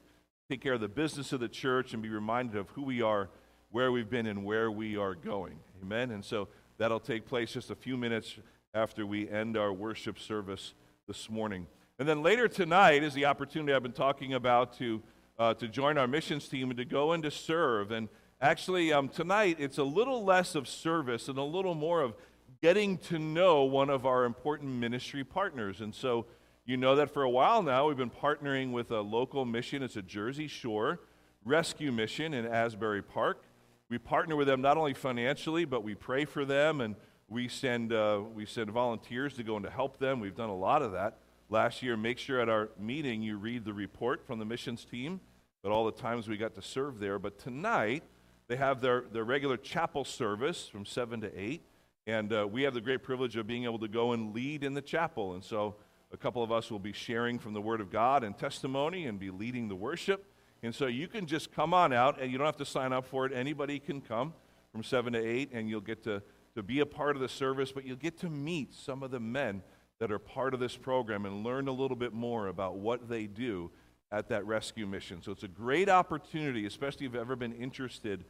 take 0.49 0.61
care 0.61 0.73
of 0.73 0.81
the 0.81 0.87
business 0.87 1.33
of 1.33 1.39
the 1.39 1.47
church 1.47 1.93
and 1.93 2.01
be 2.01 2.09
reminded 2.09 2.55
of 2.55 2.69
who 2.69 2.83
we 2.83 3.01
are, 3.01 3.29
where 3.71 3.91
we've 3.91 4.09
been, 4.09 4.27
and 4.27 4.45
where 4.45 4.71
we 4.71 4.97
are 4.97 5.15
going. 5.15 5.59
Amen. 5.81 6.11
And 6.11 6.23
so 6.23 6.47
that'll 6.77 6.99
take 6.99 7.25
place 7.25 7.51
just 7.53 7.69
a 7.69 7.75
few 7.75 7.97
minutes 7.97 8.35
after 8.73 9.05
we 9.05 9.29
end 9.29 9.57
our 9.57 9.71
worship 9.71 10.19
service 10.19 10.73
this 11.07 11.29
morning. 11.29 11.67
And 11.97 12.07
then 12.07 12.23
later 12.23 12.47
tonight 12.47 13.03
is 13.03 13.13
the 13.13 13.25
opportunity 13.25 13.73
I've 13.73 13.83
been 13.83 13.91
talking 13.91 14.33
about 14.33 14.77
to, 14.79 15.01
uh, 15.37 15.53
to 15.55 15.67
join 15.67 15.97
our 15.97 16.07
missions 16.07 16.47
team 16.47 16.69
and 16.69 16.77
to 16.77 16.85
go 16.85 17.11
and 17.11 17.23
to 17.23 17.31
serve. 17.31 17.91
And 17.91 18.09
actually, 18.41 18.93
um, 18.93 19.09
tonight 19.09 19.57
it's 19.59 19.77
a 19.77 19.83
little 19.83 20.23
less 20.23 20.55
of 20.55 20.67
service 20.67 21.27
and 21.27 21.37
a 21.37 21.43
little 21.43 21.75
more 21.75 22.01
of 22.01 22.15
getting 22.61 22.97
to 22.97 23.19
know 23.19 23.63
one 23.63 23.89
of 23.89 24.05
our 24.05 24.25
important 24.25 24.71
ministry 24.71 25.23
partners. 25.23 25.81
And 25.81 25.93
so 25.93 26.25
you 26.65 26.77
know 26.77 26.95
that 26.95 27.11
for 27.11 27.23
a 27.23 27.29
while 27.29 27.61
now 27.61 27.87
we've 27.87 27.97
been 27.97 28.09
partnering 28.09 28.71
with 28.71 28.91
a 28.91 29.01
local 29.01 29.45
mission. 29.45 29.83
It's 29.83 29.97
a 29.97 30.01
Jersey 30.01 30.47
Shore 30.47 30.99
rescue 31.43 31.91
mission 31.91 32.33
in 32.33 32.45
Asbury 32.45 33.03
Park. 33.03 33.43
We 33.87 33.99
partner 33.99 34.35
with 34.35 34.47
them 34.47 34.61
not 34.61 34.77
only 34.77 34.95
financially, 34.95 35.63
but 35.65 35.83
we 35.83 35.93
pray 35.93 36.25
for 36.25 36.43
them 36.43 36.81
and 36.81 36.95
we 37.27 37.47
send, 37.47 37.93
uh, 37.93 38.21
we 38.33 38.45
send 38.45 38.71
volunteers 38.71 39.35
to 39.35 39.43
go 39.43 39.55
and 39.55 39.65
to 39.65 39.71
help 39.71 39.99
them. 39.99 40.19
We've 40.19 40.35
done 40.35 40.49
a 40.49 40.55
lot 40.55 40.81
of 40.81 40.93
that 40.93 41.19
last 41.49 41.83
year. 41.83 41.97
Make 41.97 42.17
sure 42.17 42.39
at 42.39 42.49
our 42.49 42.69
meeting 42.79 43.21
you 43.21 43.37
read 43.37 43.65
the 43.65 43.73
report 43.73 44.25
from 44.25 44.39
the 44.39 44.45
missions 44.45 44.85
team, 44.85 45.19
but 45.61 45.71
all 45.71 45.85
the 45.85 45.91
times 45.91 46.27
we 46.27 46.37
got 46.37 46.55
to 46.55 46.61
serve 46.61 46.99
there. 46.99 47.19
But 47.19 47.39
tonight, 47.39 48.03
they 48.47 48.55
have 48.55 48.81
their, 48.81 49.05
their 49.11 49.23
regular 49.23 49.57
chapel 49.57 50.05
service 50.05 50.67
from 50.67 50.85
7 50.85 51.21
to 51.21 51.39
8. 51.39 51.61
And 52.07 52.31
uh, 52.31 52.47
we 52.47 52.63
have 52.63 52.75
the 52.75 52.81
great 52.81 53.01
privilege 53.01 53.35
of 53.35 53.47
being 53.47 53.63
able 53.63 53.79
to 53.79 53.87
go 53.87 54.11
and 54.11 54.33
lead 54.33 54.63
in 54.63 54.75
the 54.75 54.81
chapel. 54.81 55.33
And 55.33 55.43
so 55.43 55.75
a 56.11 56.17
couple 56.17 56.43
of 56.43 56.51
us 56.51 56.69
will 56.69 56.79
be 56.79 56.93
sharing 56.93 57.39
from 57.39 57.53
the 57.53 57.61
Word 57.61 57.81
of 57.81 57.91
God 57.91 58.23
and 58.23 58.37
testimony 58.37 59.07
and 59.07 59.19
be 59.19 59.31
leading 59.31 59.67
the 59.67 59.75
worship. 59.75 60.25
And 60.61 60.73
so 60.73 60.85
you 60.85 61.07
can 61.07 61.25
just 61.25 61.51
come 61.51 61.73
on 61.73 61.93
out, 61.93 62.21
and 62.21 62.31
you 62.31 62.37
don't 62.37 62.45
have 62.45 62.57
to 62.57 62.65
sign 62.65 62.93
up 62.93 63.05
for 63.05 63.25
it. 63.25 63.33
Anybody 63.33 63.79
can 63.79 64.01
come 64.01 64.33
from 64.71 64.83
7 64.83 65.13
to 65.13 65.19
8, 65.19 65.49
and 65.51 65.67
you'll 65.67 65.81
get 65.81 66.03
to, 66.03 66.21
to 66.55 66.63
be 66.63 66.79
a 66.79 66.85
part 66.85 67.15
of 67.15 67.21
the 67.21 67.29
service, 67.29 67.71
but 67.71 67.85
you'll 67.85 67.97
get 67.97 68.19
to 68.19 68.29
meet 68.29 68.73
some 68.73 69.03
of 69.03 69.11
the 69.11 69.19
men 69.19 69.63
that 69.99 70.11
are 70.11 70.19
part 70.19 70.53
of 70.53 70.59
this 70.59 70.75
program 70.75 71.25
and 71.25 71.43
learn 71.43 71.67
a 71.67 71.71
little 71.71 71.97
bit 71.97 72.13
more 72.13 72.47
about 72.47 72.77
what 72.77 73.07
they 73.09 73.27
do 73.27 73.71
at 74.11 74.29
that 74.29 74.45
rescue 74.45 74.85
mission. 74.85 75.21
So 75.21 75.31
it's 75.31 75.43
a 75.43 75.47
great 75.47 75.89
opportunity, 75.89 76.65
especially 76.65 77.05
if 77.05 77.13
you've 77.13 77.21
ever 77.21 77.35
been 77.35 77.53
interested 77.53 78.25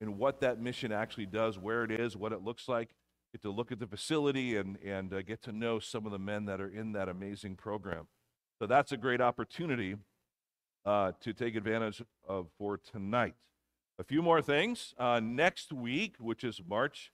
in 0.00 0.16
what 0.16 0.40
that 0.40 0.60
mission 0.60 0.92
actually 0.92 1.26
does, 1.26 1.58
where 1.58 1.84
it 1.84 1.90
is, 1.90 2.16
what 2.16 2.32
it 2.32 2.42
looks 2.42 2.68
like 2.68 2.90
get 3.32 3.42
to 3.42 3.50
look 3.50 3.70
at 3.70 3.78
the 3.78 3.86
facility 3.86 4.56
and, 4.56 4.78
and 4.84 5.12
uh, 5.12 5.22
get 5.22 5.42
to 5.42 5.52
know 5.52 5.78
some 5.78 6.06
of 6.06 6.12
the 6.12 6.18
men 6.18 6.46
that 6.46 6.60
are 6.60 6.68
in 6.68 6.92
that 6.92 7.08
amazing 7.08 7.56
program. 7.56 8.06
So 8.58 8.66
that's 8.66 8.92
a 8.92 8.96
great 8.96 9.20
opportunity 9.20 9.96
uh, 10.84 11.12
to 11.20 11.32
take 11.32 11.54
advantage 11.54 12.02
of 12.26 12.48
for 12.58 12.78
tonight. 12.78 13.34
A 13.98 14.04
few 14.04 14.22
more 14.22 14.40
things. 14.40 14.94
Uh, 14.98 15.20
next 15.20 15.72
week, 15.72 16.14
which 16.18 16.44
is 16.44 16.60
March 16.66 17.12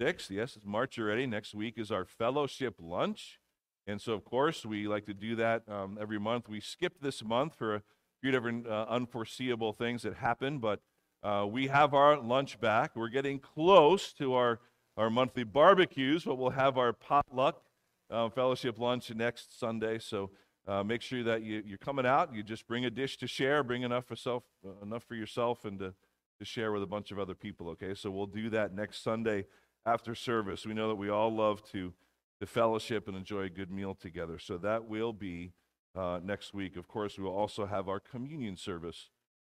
6th, 0.00 0.30
yes, 0.30 0.56
it's 0.56 0.64
March 0.64 0.98
already. 0.98 1.26
Next 1.26 1.54
week 1.54 1.74
is 1.76 1.90
our 1.90 2.04
fellowship 2.04 2.76
lunch. 2.78 3.40
And 3.86 4.00
so, 4.00 4.12
of 4.12 4.24
course, 4.24 4.64
we 4.64 4.86
like 4.86 5.06
to 5.06 5.14
do 5.14 5.34
that 5.36 5.62
um, 5.68 5.98
every 6.00 6.20
month. 6.20 6.48
We 6.48 6.60
skipped 6.60 7.02
this 7.02 7.24
month 7.24 7.54
for 7.54 7.76
a 7.76 7.82
few 8.20 8.30
different 8.30 8.66
uh, 8.66 8.86
unforeseeable 8.88 9.72
things 9.72 10.02
that 10.02 10.14
happened, 10.14 10.60
but 10.60 10.80
uh, 11.22 11.46
we 11.50 11.66
have 11.68 11.94
our 11.94 12.20
lunch 12.20 12.60
back. 12.60 12.94
We're 12.94 13.08
getting 13.08 13.38
close 13.38 14.12
to 14.14 14.34
our 14.34 14.60
our 14.98 15.10
monthly 15.10 15.44
barbecues, 15.44 16.24
but 16.24 16.34
we'll 16.34 16.50
have 16.50 16.76
our 16.76 16.92
potluck 16.92 17.62
uh, 18.10 18.28
fellowship 18.30 18.80
lunch 18.80 19.14
next 19.14 19.58
Sunday. 19.58 20.00
So 20.00 20.30
uh, 20.66 20.82
make 20.82 21.02
sure 21.02 21.22
that 21.22 21.42
you, 21.42 21.62
you're 21.64 21.78
coming 21.78 22.04
out. 22.04 22.34
You 22.34 22.42
just 22.42 22.66
bring 22.66 22.84
a 22.84 22.90
dish 22.90 23.16
to 23.18 23.28
share, 23.28 23.62
bring 23.62 23.82
enough 23.82 24.06
for, 24.06 24.16
self, 24.16 24.42
uh, 24.66 24.84
enough 24.84 25.04
for 25.04 25.14
yourself 25.14 25.64
and 25.64 25.78
to, 25.78 25.94
to 26.40 26.44
share 26.44 26.72
with 26.72 26.82
a 26.82 26.86
bunch 26.86 27.12
of 27.12 27.18
other 27.20 27.36
people, 27.36 27.68
okay? 27.68 27.94
So 27.94 28.10
we'll 28.10 28.26
do 28.26 28.50
that 28.50 28.74
next 28.74 29.04
Sunday 29.04 29.44
after 29.86 30.14
service. 30.14 30.66
We 30.66 30.74
know 30.74 30.88
that 30.88 30.96
we 30.96 31.08
all 31.08 31.34
love 31.34 31.62
to, 31.72 31.92
to 32.40 32.46
fellowship 32.46 33.08
and 33.08 33.16
enjoy 33.16 33.42
a 33.42 33.50
good 33.50 33.70
meal 33.70 33.94
together. 33.94 34.38
So 34.38 34.58
that 34.58 34.84
will 34.84 35.12
be 35.12 35.52
uh, 35.96 36.20
next 36.22 36.54
week. 36.54 36.76
Of 36.76 36.88
course, 36.88 37.18
we 37.18 37.24
will 37.24 37.36
also 37.36 37.66
have 37.66 37.88
our 37.88 38.00
communion 38.00 38.56
service. 38.56 39.10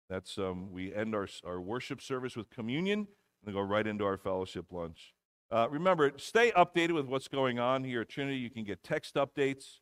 That's 0.09 0.39
um, 0.39 0.71
we 0.71 0.95
end 0.95 1.15
our, 1.15 1.29
our 1.45 1.61
worship 1.61 2.01
service 2.01 2.37
with 2.37 2.51
communion 2.51 3.01
and 3.01 3.07
then 3.45 3.55
go 3.55 3.61
right 3.61 3.87
into 3.87 4.05
our 4.05 4.17
fellowship 4.17 4.67
lunch. 4.71 5.15
Uh, 5.51 5.69
remember, 5.71 6.12
stay 6.17 6.51
updated 6.53 6.93
with 6.93 7.07
what's 7.07 7.29
going 7.29 7.59
on 7.59 7.85
here 7.85 8.01
at 8.03 8.09
Trinity. 8.09 8.37
You 8.37 8.51
can 8.51 8.65
get 8.65 8.83
text 8.83 9.15
updates, 9.15 9.79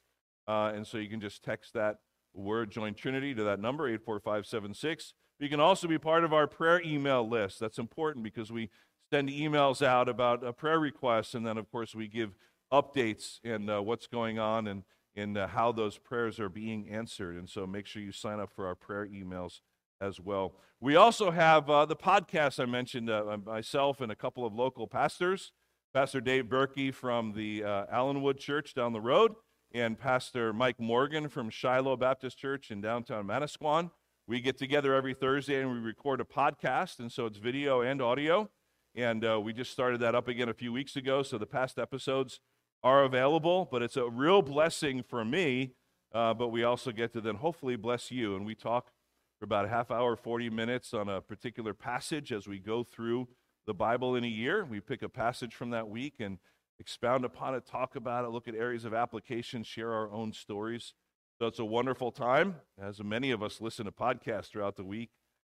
uh, 0.47 0.73
and 0.75 0.87
so 0.87 0.99
you 0.99 1.09
can 1.09 1.21
just 1.21 1.43
text 1.43 1.73
that 1.75 1.99
word 2.35 2.71
join 2.71 2.95
Trinity 2.95 3.35
to 3.35 3.45
that 3.45 3.61
number, 3.61 3.87
84576. 3.87 5.15
You 5.39 5.49
can 5.49 5.61
also 5.61 5.89
be 5.89 5.99
part 5.99 6.25
of 6.25 6.33
our 6.33 6.47
prayer 6.47 6.81
email 6.83 7.27
list. 7.27 7.61
That's 7.61 7.79
important 7.79 8.25
because 8.25 8.53
we 8.53 8.71
send 9.15 9.29
emails 9.29 9.81
out 9.81 10.09
about 10.09 10.45
uh, 10.45 10.51
prayer 10.51 10.81
requests, 10.81 11.35
and 11.35 11.47
then, 11.47 11.57
of 11.57 11.71
course, 11.71 11.95
we 11.95 12.09
give 12.09 12.35
updates 12.73 13.39
and 13.45 13.71
uh, 13.71 13.81
what's 13.81 14.09
going 14.09 14.41
on 14.41 14.67
and, 14.67 14.83
and 15.15 15.39
uh, 15.39 15.47
how 15.47 15.71
those 15.71 15.99
prayers 15.99 16.41
are 16.41 16.49
being 16.49 16.89
answered. 16.89 17.37
And 17.37 17.49
so 17.49 17.65
make 17.65 17.87
sure 17.87 18.03
you 18.03 18.11
sign 18.11 18.41
up 18.41 18.51
for 18.53 18.67
our 18.67 18.75
prayer 18.75 19.07
emails 19.07 19.61
as 20.01 20.19
well. 20.19 20.57
We 20.81 20.97
also 20.97 21.31
have 21.31 21.71
uh, 21.71 21.87
the 21.87 21.95
podcast 21.95 22.59
I 22.59 22.67
mentioned, 22.67 23.09
uh, 23.09 23.37
myself 23.47 24.01
and 24.01 24.11
a 24.11 24.17
couple 24.17 24.45
of 24.45 24.53
local 24.53 24.89
pastors. 24.89 25.53
Pastor 25.93 26.21
Dave 26.21 26.47
Berkey 26.47 26.93
from 26.93 27.35
the 27.35 27.63
uh, 27.63 27.87
Allenwood 27.93 28.41
Church 28.41 28.75
down 28.75 28.93
the 28.93 29.01
road, 29.01 29.35
and 29.73 29.97
Pastor 29.97 30.53
Mike 30.53 30.81
Morgan 30.81 31.29
from 31.29 31.51
Shiloh 31.51 31.97
Baptist 31.97 32.37
Church 32.37 32.73
in 32.73 32.81
downtown 32.81 33.29
Manasquan. 33.29 33.93
We 34.27 34.41
get 34.41 34.59
together 34.59 34.93
every 34.93 35.15
Thursday 35.15 35.61
and 35.61 35.71
we 35.71 35.79
record 35.79 36.21
a 36.21 36.25
podcast, 36.25 36.99
and 36.99 37.13
so 37.13 37.27
it's 37.27 37.39
video 37.39 37.81
and 37.81 38.03
audio. 38.03 38.51
And 38.97 39.25
uh, 39.25 39.41
we 39.41 39.53
just 39.53 39.73
started 39.73 40.01
that 40.01 40.15
up 40.15 40.29
again 40.29 40.49
a 40.49 40.55
few 40.55 40.73
weeks 40.73 40.95
ago, 40.95 41.25
so 41.25 41.37
the 41.37 41.47
past 41.47 41.79
episodes 41.79 42.39
are 42.83 43.03
available. 43.03 43.69
But 43.71 43.83
it's 43.83 43.97
a 43.97 44.09
real 44.09 44.41
blessing 44.41 45.03
for 45.03 45.25
me, 45.25 45.73
uh, 46.15 46.33
but 46.35 46.49
we 46.49 46.63
also 46.63 46.93
get 46.93 47.13
to 47.15 47.21
then 47.21 47.37
hopefully 47.37 47.75
bless 47.75 48.13
you. 48.13 48.37
And 48.37 48.47
we 48.47 48.55
talk 48.55 48.93
for 49.41 49.47
about 49.47 49.65
a 49.65 49.69
half 49.69 49.91
hour, 49.91 50.15
40 50.15 50.49
minutes 50.51 50.95
on 50.95 51.09
a 51.09 51.21
particular 51.21 51.75
passage 51.75 52.33
as 52.33 52.47
we 52.47 52.61
go 52.61 52.85
through 52.85 53.27
the 53.67 53.75
Bible 53.75 54.15
in 54.15 54.23
a 54.23 54.29
year. 54.29 54.65
We 54.65 54.79
pick 54.79 55.03
a 55.03 55.09
passage 55.09 55.55
from 55.55 55.71
that 55.71 55.89
week 55.89 56.15
and 56.21 56.39
expound 56.79 57.25
upon 57.25 57.57
it, 57.57 57.67
talk 57.67 57.97
about 57.97 58.25
it, 58.25 58.29
look 58.29 58.47
at 58.47 58.55
areas 58.55 58.85
of 58.85 58.95
application, 58.95 59.65
share 59.65 59.93
our 59.93 60.13
own 60.13 60.33
stories. 60.33 60.95
So 61.41 61.49
it's 61.49 61.59
a 61.59 61.65
wonderful 61.65 62.13
time, 62.13 62.57
as 62.81 63.03
many 63.03 63.33
of 63.33 63.43
us 63.43 63.61
listen 63.61 63.87
to 63.87 63.93
podcasts 63.93 64.51
throughout 64.51 64.77
the 64.77 64.85
week 64.85 65.11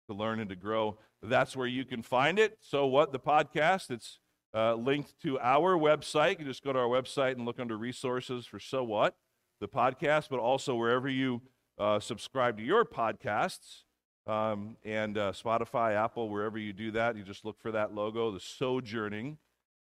to 0.08 0.14
learn 0.14 0.40
and 0.40 0.50
to 0.50 0.56
grow. 0.56 0.98
That's 1.22 1.56
where 1.56 1.68
you 1.68 1.86
can 1.86 2.02
find 2.02 2.40
it. 2.40 2.58
So 2.62 2.86
what? 2.86 3.12
The 3.12 3.20
podcast, 3.20 3.92
it's 3.92 4.20
uh, 4.54 4.76
linked 4.76 5.20
to 5.22 5.40
our 5.40 5.78
website. 5.78 6.40
You 6.40 6.46
just 6.46 6.64
go 6.64 6.74
to 6.74 6.80
our 6.80 6.88
website 6.88 7.34
and 7.34 7.46
look 7.46 7.60
under 7.60 7.78
resources 7.78 8.46
for 8.46 8.60
So 8.60 8.84
What, 8.84 9.16
the 9.60 9.68
podcast, 9.68 10.30
but 10.30 10.40
also 10.40 10.76
wherever 10.76 11.10
you 11.10 11.42
uh, 11.78 12.00
subscribe 12.00 12.58
to 12.58 12.64
your 12.64 12.86
podcasts 12.86 13.84
um, 14.28 14.78
and 14.84 15.18
uh, 15.18 15.32
Spotify, 15.32 15.94
Apple, 15.96 16.30
wherever 16.30 16.58
you 16.58 16.74
do 16.74 16.92
that. 16.92 17.16
You 17.16 17.24
just 17.24 17.46
look 17.46 17.60
for 17.60 17.72
that 17.72 17.94
logo, 17.94 18.32
the 18.32 18.40
Sojourning. 18.40 19.38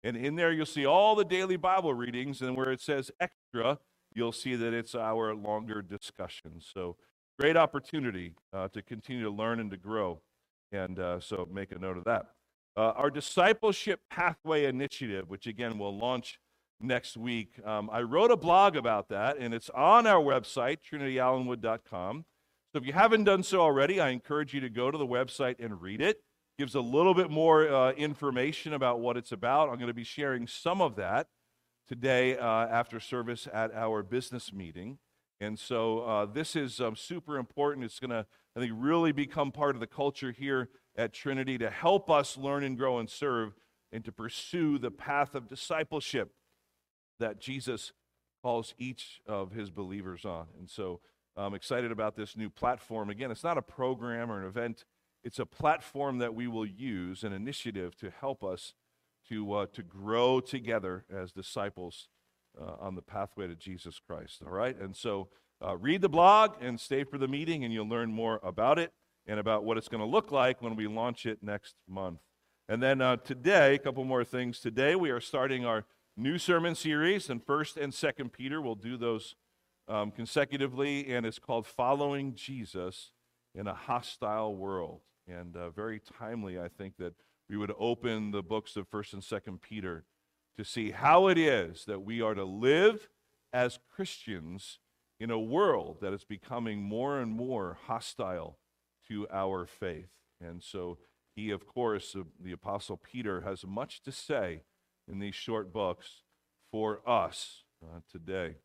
And 0.05 0.17
in 0.17 0.37
there, 0.37 0.53
you'll 0.53 0.67
see 0.67 0.87
all 0.87 1.15
the 1.15 1.25
daily 1.25 1.57
Bible 1.57 1.95
readings. 1.95 2.43
And 2.43 2.57
where 2.57 2.73
it 2.73 2.81
says 2.81 3.11
extra, 3.21 3.79
you'll 4.15 4.33
see 4.33 4.57
that 4.57 4.73
it's 4.75 4.95
our 4.95 5.35
longer 5.35 5.81
discussion. 5.83 6.61
So, 6.61 6.97
great 7.39 7.57
opportunity 7.57 8.35
uh, 8.53 8.69
to 8.69 8.83
continue 8.83 9.25
to 9.25 9.31
learn 9.31 9.61
and 9.61 9.71
to 9.71 9.77
grow. 9.77 10.21
And 10.71 10.99
uh, 10.99 11.21
so, 11.21 11.47
make 11.53 11.73
a 11.73 11.79
note 11.79 11.99
of 11.99 12.05
that. 12.05 12.27
Uh, 12.77 12.93
our 12.97 13.11
Discipleship 13.11 14.01
Pathway 14.11 14.65
Initiative, 14.65 15.29
which 15.29 15.47
again 15.47 15.79
will 15.79 15.97
launch 15.97 16.39
next 16.81 17.17
week. 17.17 17.55
Um, 17.65 17.91
I 17.93 18.01
wrote 18.03 18.31
a 18.31 18.37
blog 18.37 18.77
about 18.77 19.09
that, 19.11 19.37
and 19.39 19.53
it's 19.53 19.71
on 19.71 20.07
our 20.07 20.23
website, 20.23 20.79
trinityallenwood.com. 20.91 22.25
So 22.73 22.79
if 22.79 22.87
you 22.87 22.95
haven't 22.95 23.25
done 23.25 23.43
so 23.43 23.61
already, 23.61 24.01
I 24.01 24.09
encourage 24.09 24.55
you 24.55 24.61
to 24.61 24.71
go 24.71 24.91
to 24.91 24.97
the 24.97 25.07
website 25.07 25.57
and 25.59 25.83
read 25.83 26.01
it. 26.01 26.23
gives 26.59 26.75
a 26.75 26.81
little 26.81 27.13
bit 27.13 27.31
more 27.31 27.69
uh, 27.69 27.93
information 27.93 28.73
about 28.73 29.01
what 29.01 29.19
it's 29.19 29.33
about. 29.33 29.69
I'm 29.69 29.77
going 29.77 29.89
to 29.89 29.95
be 29.95 30.05
sharing 30.05 30.47
some 30.47 30.81
of 30.81 30.97
that 30.97 31.27
today 31.87 32.39
uh, 32.39 32.47
after 32.47 32.99
service 32.99 33.47
at 33.53 33.75
our 33.75 34.03
business 34.03 34.53
meeting. 34.53 34.99
And 35.43 35.59
so 35.59 36.03
uh, 36.03 36.27
this 36.27 36.55
is 36.55 36.81
um, 36.81 36.95
super 36.95 37.37
important. 37.37 37.85
It's 37.85 37.99
going 37.99 38.11
to, 38.11 38.25
I 38.57 38.61
think, 38.61 38.73
really 38.77 39.11
become 39.11 39.51
part 39.51 39.75
of 39.75 39.81
the 39.81 39.89
culture 39.89 40.31
here 40.31 40.69
at 40.97 41.13
Trinity 41.13 41.59
to 41.59 41.69
help 41.69 42.09
us 42.09 42.39
learn 42.39 42.63
and 42.63 42.79
grow 42.79 42.99
and 42.99 43.11
serve 43.11 43.57
and 43.91 44.05
to 44.05 44.13
pursue 44.13 44.79
the 44.79 44.93
path 44.93 45.35
of 45.35 45.49
discipleship 45.49 46.33
that 47.19 47.41
Jesus 47.41 47.93
calls 48.41 48.73
each 48.79 49.21
of 49.27 49.51
his 49.51 49.69
believers 49.69 50.25
on. 50.25 50.47
And 50.61 50.71
so 50.71 51.01
I'm 51.37 51.55
excited 51.55 51.91
about 51.91 52.15
this 52.15 52.37
new 52.37 52.49
platform. 52.49 53.11
Again, 53.11 53.33
it's 53.33 53.43
not 53.43 53.59
a 53.59 53.63
program 53.63 54.31
or 54.31 54.41
an 54.41 54.47
event, 54.47 54.85
it's 55.25 55.41
a 55.41 55.47
platform 55.47 56.19
that 56.19 56.37
we 56.37 56.47
will 56.47 56.67
use, 56.67 57.25
an 57.25 57.33
initiative 57.33 57.97
to 57.97 58.11
help 58.11 58.45
us 58.45 58.75
to, 59.29 59.53
uh, 59.53 59.67
to 59.73 59.83
grow 59.83 60.39
together 60.39 61.05
as 61.13 61.33
disciples 61.33 62.09
uh, 62.61 62.75
on 62.81 62.95
the 62.95 63.03
pathway 63.03 63.47
to 63.47 63.55
Jesus 63.57 63.99
Christ. 63.99 64.43
All 64.45 64.53
right? 64.53 64.79
And 64.79 64.97
so 64.97 65.29
uh, 65.65 65.77
read 65.77 66.01
the 66.03 66.09
blog 66.09 66.55
and 66.61 66.79
stay 66.79 67.05
for 67.05 67.19
the 67.19 67.29
meeting, 67.29 67.65
and 67.65 67.73
you'll 67.73 67.89
learn 67.89 68.13
more 68.13 68.41
about 68.43 68.79
it. 68.79 68.93
and 69.27 69.39
about 69.39 69.65
what 69.65 69.79
it's 69.79 69.89
going 69.89 70.01
to 70.01 70.07
look 70.07 70.33
like 70.33 70.61
when 70.61 70.77
we 70.77 70.87
launch 70.87 71.27
it 71.27 71.39
next 71.43 71.77
month. 71.89 72.21
And 72.69 72.83
then 72.83 73.01
uh, 73.01 73.17
today, 73.17 73.75
a 73.75 73.79
couple 73.79 74.05
more 74.05 74.25
things. 74.25 74.61
Today, 74.61 74.95
we 74.97 75.11
are 75.11 75.21
starting 75.21 75.65
our 75.65 75.85
new 76.17 76.39
sermon 76.39 76.75
series, 76.75 77.31
and 77.31 77.45
First 77.45 77.77
and 77.77 77.93
Second 77.93 78.33
Peter. 78.33 78.61
We'll 78.61 78.75
do 78.75 78.97
those 78.97 79.35
um, 79.89 80.11
consecutively, 80.11 81.13
and 81.13 81.27
it's 81.27 81.39
called 81.39 81.67
"Following 81.67 82.35
Jesus 82.35 83.13
in 83.55 83.67
a 83.67 83.75
Hostile 83.75 84.55
World." 84.55 85.01
And 85.29 85.57
uh, 85.57 85.71
very 85.71 86.01
timely, 86.01 86.59
I 86.59 86.69
think 86.69 86.97
that 86.99 87.15
we 87.49 87.57
would 87.57 87.73
open 87.79 88.31
the 88.31 88.43
books 88.43 88.77
of 88.77 88.89
First 88.89 89.13
and 89.13 89.23
Second 89.23 89.61
Peter 89.61 90.05
to 90.57 90.65
see 90.65 90.91
how 90.91 91.29
it 91.29 91.39
is 91.39 91.85
that 91.87 92.05
we 92.05 92.21
are 92.21 92.35
to 92.35 92.45
live 92.45 93.09
as 93.53 93.79
Christians 93.95 94.79
in 95.19 95.31
a 95.31 95.39
world 95.39 95.99
that 96.01 96.13
is 96.13 96.25
becoming 96.25 96.83
more 96.83 97.19
and 97.21 97.31
more 97.31 97.79
hostile 97.87 98.59
to 99.09 99.27
our 99.33 99.67
faith. 99.67 100.11
And 100.41 100.63
so 100.63 100.99
he, 101.35 101.51
of 101.51 101.67
course, 101.67 102.15
uh, 102.17 102.25
the 102.43 102.53
Apostle 102.53 102.97
Peter, 102.97 103.43
has 103.43 103.65
much 103.65 104.03
to 104.03 104.13
say 104.13 104.63
in 105.11 105.19
these 105.19 105.35
short 105.35 105.73
books 105.73 106.23
for 106.71 107.01
us 107.09 107.63
uh, 107.83 108.01
today. 108.11 108.57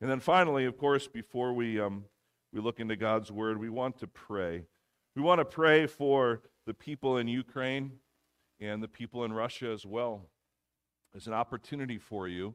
And 0.00 0.10
then 0.10 0.20
finally, 0.20 0.64
of 0.64 0.78
course, 0.78 1.06
before 1.06 1.52
we, 1.52 1.78
um, 1.78 2.04
we 2.52 2.60
look 2.60 2.80
into 2.80 2.96
God's 2.96 3.30
Word, 3.30 3.58
we 3.58 3.70
want 3.70 3.98
to 3.98 4.06
pray. 4.06 4.64
We 5.14 5.22
want 5.22 5.40
to 5.40 5.44
pray 5.44 5.86
for 5.86 6.42
the 6.66 6.74
people 6.74 7.18
in 7.18 7.28
Ukraine 7.28 7.92
and 8.60 8.82
the 8.82 8.88
people 8.88 9.24
in 9.24 9.32
Russia 9.32 9.70
as 9.70 9.84
well. 9.84 10.28
It's 11.14 11.26
an 11.26 11.32
opportunity 11.32 11.98
for 11.98 12.28
you 12.28 12.54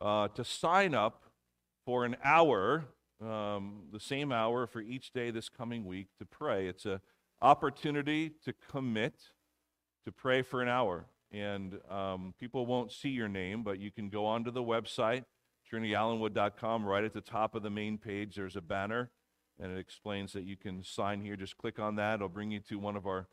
uh, 0.00 0.28
to 0.28 0.44
sign 0.44 0.94
up 0.94 1.24
for 1.84 2.04
an 2.04 2.16
hour, 2.22 2.84
um, 3.24 3.84
the 3.92 4.00
same 4.00 4.32
hour 4.32 4.66
for 4.66 4.80
each 4.80 5.12
day 5.12 5.30
this 5.30 5.48
coming 5.48 5.86
week 5.86 6.08
to 6.18 6.26
pray. 6.26 6.66
It's 6.66 6.84
an 6.84 7.00
opportunity 7.40 8.32
to 8.44 8.52
commit 8.70 9.14
to 10.04 10.12
pray 10.12 10.42
for 10.42 10.62
an 10.62 10.68
hour. 10.68 11.06
And 11.32 11.78
um, 11.90 12.34
people 12.38 12.66
won't 12.66 12.92
see 12.92 13.08
your 13.08 13.28
name, 13.28 13.62
but 13.62 13.78
you 13.78 13.90
can 13.90 14.08
go 14.08 14.26
onto 14.26 14.50
the 14.50 14.62
website, 14.62 15.24
trinityallenwood.com. 15.72 16.84
Right 16.84 17.04
at 17.04 17.14
the 17.14 17.20
top 17.20 17.54
of 17.54 17.62
the 17.62 17.70
main 17.70 17.98
page, 17.98 18.36
there's 18.36 18.56
a 18.56 18.60
banner, 18.60 19.10
and 19.58 19.72
it 19.72 19.78
explains 19.78 20.32
that 20.34 20.44
you 20.44 20.56
can 20.56 20.84
sign 20.84 21.20
here. 21.20 21.34
Just 21.34 21.56
click 21.56 21.78
on 21.78 21.96
that, 21.96 22.16
it'll 22.16 22.28
bring 22.28 22.50
you 22.50 22.60
to 22.68 22.78
one 22.78 22.94
of 22.94 23.06
our 23.06 23.26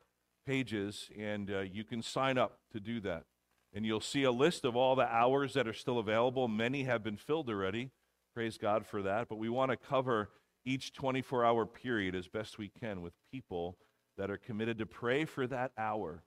pages, 0.46 1.10
and 1.18 1.52
uh, 1.52 1.60
you 1.60 1.84
can 1.84 2.02
sign 2.02 2.38
up 2.38 2.60
to 2.72 2.80
do 2.80 3.00
that. 3.02 3.26
And 3.74 3.86
you'll 3.86 4.02
see 4.02 4.24
a 4.24 4.32
list 4.32 4.66
of 4.66 4.76
all 4.76 4.96
the 4.96 5.08
hours 5.08 5.54
that 5.54 5.68
are 5.68 5.74
still 5.74 5.98
available. 5.98 6.48
Many 6.48 6.84
have 6.84 7.04
been 7.04 7.18
filled 7.18 7.50
already. 7.50 7.90
Praise 8.34 8.58
God 8.58 8.86
for 8.86 9.02
that. 9.02 9.28
But 9.28 9.38
we 9.38 9.50
want 9.50 9.72
to 9.72 9.78
cover 9.78 10.30
each 10.66 10.94
24 10.94 11.44
hour 11.44 11.66
period 11.66 12.16
as 12.16 12.28
best 12.28 12.58
we 12.58 12.70
can 12.70 13.02
with 13.02 13.14
people 13.32 13.78
that 14.18 14.30
are 14.30 14.38
committed 14.38 14.78
to 14.78 14.86
pray 14.86 15.26
for 15.26 15.48
that 15.48 15.72
hour 15.78 16.24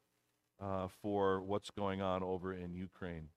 uh, 0.61 0.89
for 1.03 1.41
what's 1.41 1.71
going 1.71 2.03
on 2.03 2.23
over 2.23 2.53
in 2.53 2.75
Ukraine. 2.75 3.29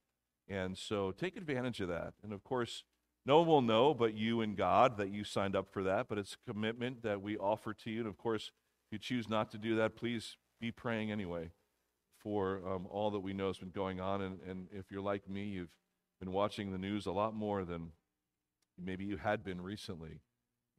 And 0.47 0.75
so 0.75 1.11
take 1.11 1.37
advantage 1.37 1.79
of 1.79 1.89
that. 1.89 2.13
And 2.23 2.33
of 2.33 2.43
course, 2.43 2.83
no 3.25 3.39
one 3.39 3.47
will 3.47 3.61
know 3.61 3.93
but 3.93 4.15
you 4.15 4.41
and 4.41 4.57
God 4.57 4.97
that 4.97 5.09
you 5.09 5.23
signed 5.23 5.55
up 5.55 5.71
for 5.71 5.83
that, 5.83 6.07
but 6.09 6.17
it's 6.17 6.35
a 6.35 6.51
commitment 6.51 7.03
that 7.03 7.21
we 7.21 7.37
offer 7.37 7.73
to 7.75 7.91
you. 7.91 7.99
And 7.99 8.07
of 8.07 8.17
course, 8.17 8.51
if 8.87 8.93
you 8.93 8.97
choose 8.97 9.29
not 9.29 9.51
to 9.51 9.59
do 9.59 9.75
that, 9.75 9.95
please 9.95 10.37
be 10.59 10.71
praying 10.71 11.11
anyway 11.11 11.51
for 12.21 12.61
um, 12.67 12.87
all 12.89 13.11
that 13.11 13.19
we 13.19 13.33
know 13.33 13.47
has 13.47 13.57
been 13.57 13.69
going 13.69 13.99
on. 13.99 14.21
And, 14.21 14.39
and 14.47 14.67
if 14.71 14.91
you're 14.91 15.01
like 15.01 15.29
me, 15.29 15.43
you've 15.45 15.75
been 16.19 16.31
watching 16.31 16.71
the 16.71 16.77
news 16.77 17.05
a 17.05 17.11
lot 17.11 17.33
more 17.33 17.63
than 17.65 17.91
maybe 18.77 19.05
you 19.05 19.17
had 19.17 19.43
been 19.43 19.61
recently 19.61 20.21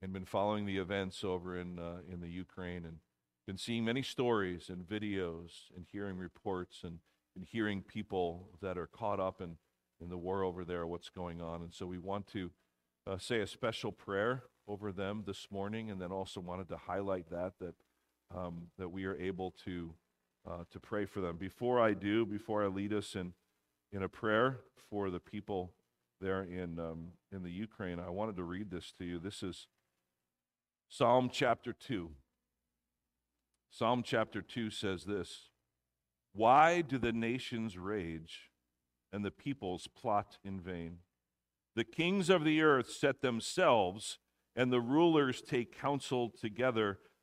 and 0.03 0.13
been 0.13 0.25
following 0.25 0.67
the 0.67 0.79
events 0.79 1.25
over 1.25 1.59
in, 1.59 1.79
uh, 1.79 1.99
in 2.11 2.21
the 2.21 2.29
Ukraine 2.29 2.85
and 2.85 2.99
been 3.47 3.59
seeing 3.59 3.85
many 3.85 4.03
stories 4.03 4.69
and 4.69 4.87
videos 4.87 5.51
and 5.75 5.87
hearing 5.91 6.17
reports 6.17 6.81
and, 6.85 6.99
and 7.35 7.45
hearing 7.45 7.83
people 7.83 8.51
that 8.63 8.79
are 8.79 8.87
caught 8.87 9.21
up 9.21 9.41
in, 9.41 9.57
in 10.01 10.09
the 10.09 10.17
war 10.17 10.43
over 10.43 10.65
there, 10.65 10.87
what's 10.87 11.09
going 11.09 11.41
on. 11.41 11.63
And 11.63 11.73
so 11.75 11.87
we 11.87 11.99
want 11.99 12.27
to 12.29 12.51
uh, 13.07 13.19
say 13.19 13.41
a 13.41 13.47
special 13.47 13.93
prayer 13.93 14.45
over 14.69 14.93
them 14.93 15.25
this 15.27 15.49
morning 15.51 15.91
and 15.91 16.01
then 16.01 16.13
also 16.13 16.41
wanted 16.41 16.69
to 16.69 16.77
highlight 16.77 17.29
that, 17.31 17.55
that, 17.61 17.75
um, 18.35 18.69
that 18.79 18.91
we 18.91 19.05
are 19.05 19.17
able 19.17 19.55
to, 19.65 19.95
uh, 20.49 20.65
to 20.71 20.81
pray 20.81 21.05
for 21.05 21.21
them. 21.21 21.37
Before 21.37 21.81
I 21.81 21.95
do, 21.95 22.25
before 22.25 22.63
I 22.65 22.69
lead 22.69 22.93
us 22.93 23.15
in, 23.15 23.35
in 23.93 24.03
a 24.03 24.09
prayer 24.09 24.61
for 24.89 25.11
the 25.11 25.21
people 25.21 25.73
there 26.21 26.43
in, 26.43 26.79
um, 26.79 27.09
in 27.33 27.43
the 27.43 27.51
Ukraine, 27.51 27.99
I 27.99 28.11
wanted 28.11 28.37
to 28.37 28.45
read 28.45 28.71
this 28.71 28.93
to 28.99 29.05
you. 29.05 29.19
This 29.19 29.43
is 29.43 29.67
Psalm 30.89 31.31
chapter 31.33 31.73
2. 31.73 32.11
Psalm 33.71 34.03
chapter 34.05 34.43
2 34.43 34.71
says 34.71 35.05
this 35.05 35.51
Why 36.33 36.81
do 36.81 36.99
the 36.99 37.13
nations 37.13 37.79
rage 37.79 38.51
and 39.13 39.25
the 39.25 39.31
peoples 39.31 39.89
plot 39.89 40.39
in 40.45 40.61
vain? 40.61 40.99
The 41.77 41.85
kings 41.85 42.29
of 42.29 42.45
the 42.45 42.63
earth 42.63 42.91
set 42.91 43.23
themselves, 43.23 44.19
and 44.57 44.73
the 44.73 44.81
rulers 44.81 45.41
take 45.41 45.79
counsel 45.79 46.29
together 46.29 46.99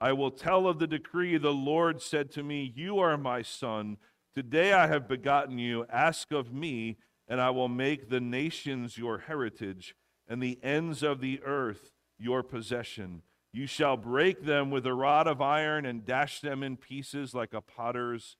I 0.00 0.12
will 0.12 0.30
tell 0.30 0.66
of 0.66 0.78
the 0.78 0.86
decree 0.86 1.36
the 1.38 1.52
Lord 1.52 2.00
said 2.00 2.30
to 2.32 2.42
me, 2.42 2.72
You 2.74 2.98
are 2.98 3.18
my 3.18 3.42
son. 3.42 3.96
Today 4.34 4.72
I 4.72 4.86
have 4.86 5.08
begotten 5.08 5.58
you. 5.58 5.86
Ask 5.90 6.32
of 6.32 6.52
me, 6.52 6.98
and 7.26 7.40
I 7.40 7.50
will 7.50 7.68
make 7.68 8.08
the 8.08 8.20
nations 8.20 8.96
your 8.96 9.18
heritage 9.18 9.96
and 10.28 10.42
the 10.42 10.58
ends 10.62 11.02
of 11.02 11.20
the 11.20 11.40
earth 11.44 11.90
your 12.18 12.42
possession. 12.42 13.22
You 13.52 13.66
shall 13.66 13.96
break 13.96 14.44
them 14.44 14.70
with 14.70 14.86
a 14.86 14.94
rod 14.94 15.26
of 15.26 15.40
iron 15.40 15.84
and 15.84 16.04
dash 16.04 16.40
them 16.40 16.62
in 16.62 16.76
pieces 16.76 17.34
like 17.34 17.52
a 17.52 17.60
potter's 17.60 18.36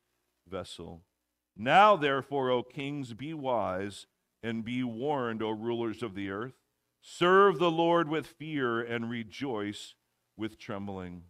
vessel. 0.48 1.02
Now, 1.56 1.96
therefore, 1.96 2.50
O 2.50 2.62
kings, 2.62 3.14
be 3.14 3.34
wise 3.34 4.06
and 4.42 4.64
be 4.64 4.84
warned, 4.84 5.42
O 5.42 5.50
rulers 5.50 6.02
of 6.02 6.14
the 6.14 6.30
earth. 6.30 6.54
Serve 7.02 7.58
the 7.58 7.70
Lord 7.70 8.08
with 8.08 8.26
fear 8.26 8.80
and 8.80 9.10
rejoice 9.10 9.94
with 10.36 10.58
trembling. 10.58 11.22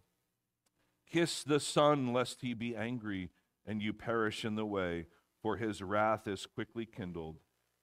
Kiss 1.11 1.43
the 1.43 1.59
Son, 1.59 2.13
lest 2.13 2.41
he 2.41 2.53
be 2.53 2.75
angry 2.75 3.29
and 3.65 3.81
you 3.81 3.93
perish 3.93 4.45
in 4.45 4.55
the 4.55 4.65
way, 4.65 5.05
for 5.41 5.57
his 5.57 5.81
wrath 5.81 6.27
is 6.27 6.45
quickly 6.45 6.85
kindled. 6.85 7.37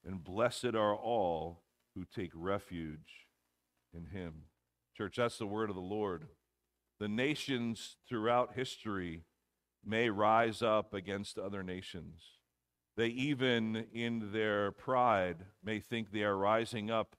And 0.05 0.23
blessed 0.23 0.75
are 0.75 0.95
all 0.95 1.63
who 1.95 2.05
take 2.05 2.31
refuge 2.33 3.27
in 3.93 4.07
him. 4.07 4.43
Church, 4.95 5.17
that's 5.17 5.37
the 5.37 5.47
word 5.47 5.69
of 5.69 5.75
the 5.75 5.81
Lord. 5.81 6.27
The 6.99 7.07
nations 7.07 7.97
throughout 8.07 8.55
history 8.55 9.23
may 9.85 10.09
rise 10.09 10.61
up 10.61 10.93
against 10.93 11.37
other 11.37 11.63
nations. 11.63 12.21
They 12.95 13.07
even, 13.07 13.85
in 13.93 14.31
their 14.31 14.71
pride, 14.71 15.45
may 15.63 15.79
think 15.79 16.11
they 16.11 16.23
are 16.23 16.37
rising 16.37 16.89
up 16.89 17.15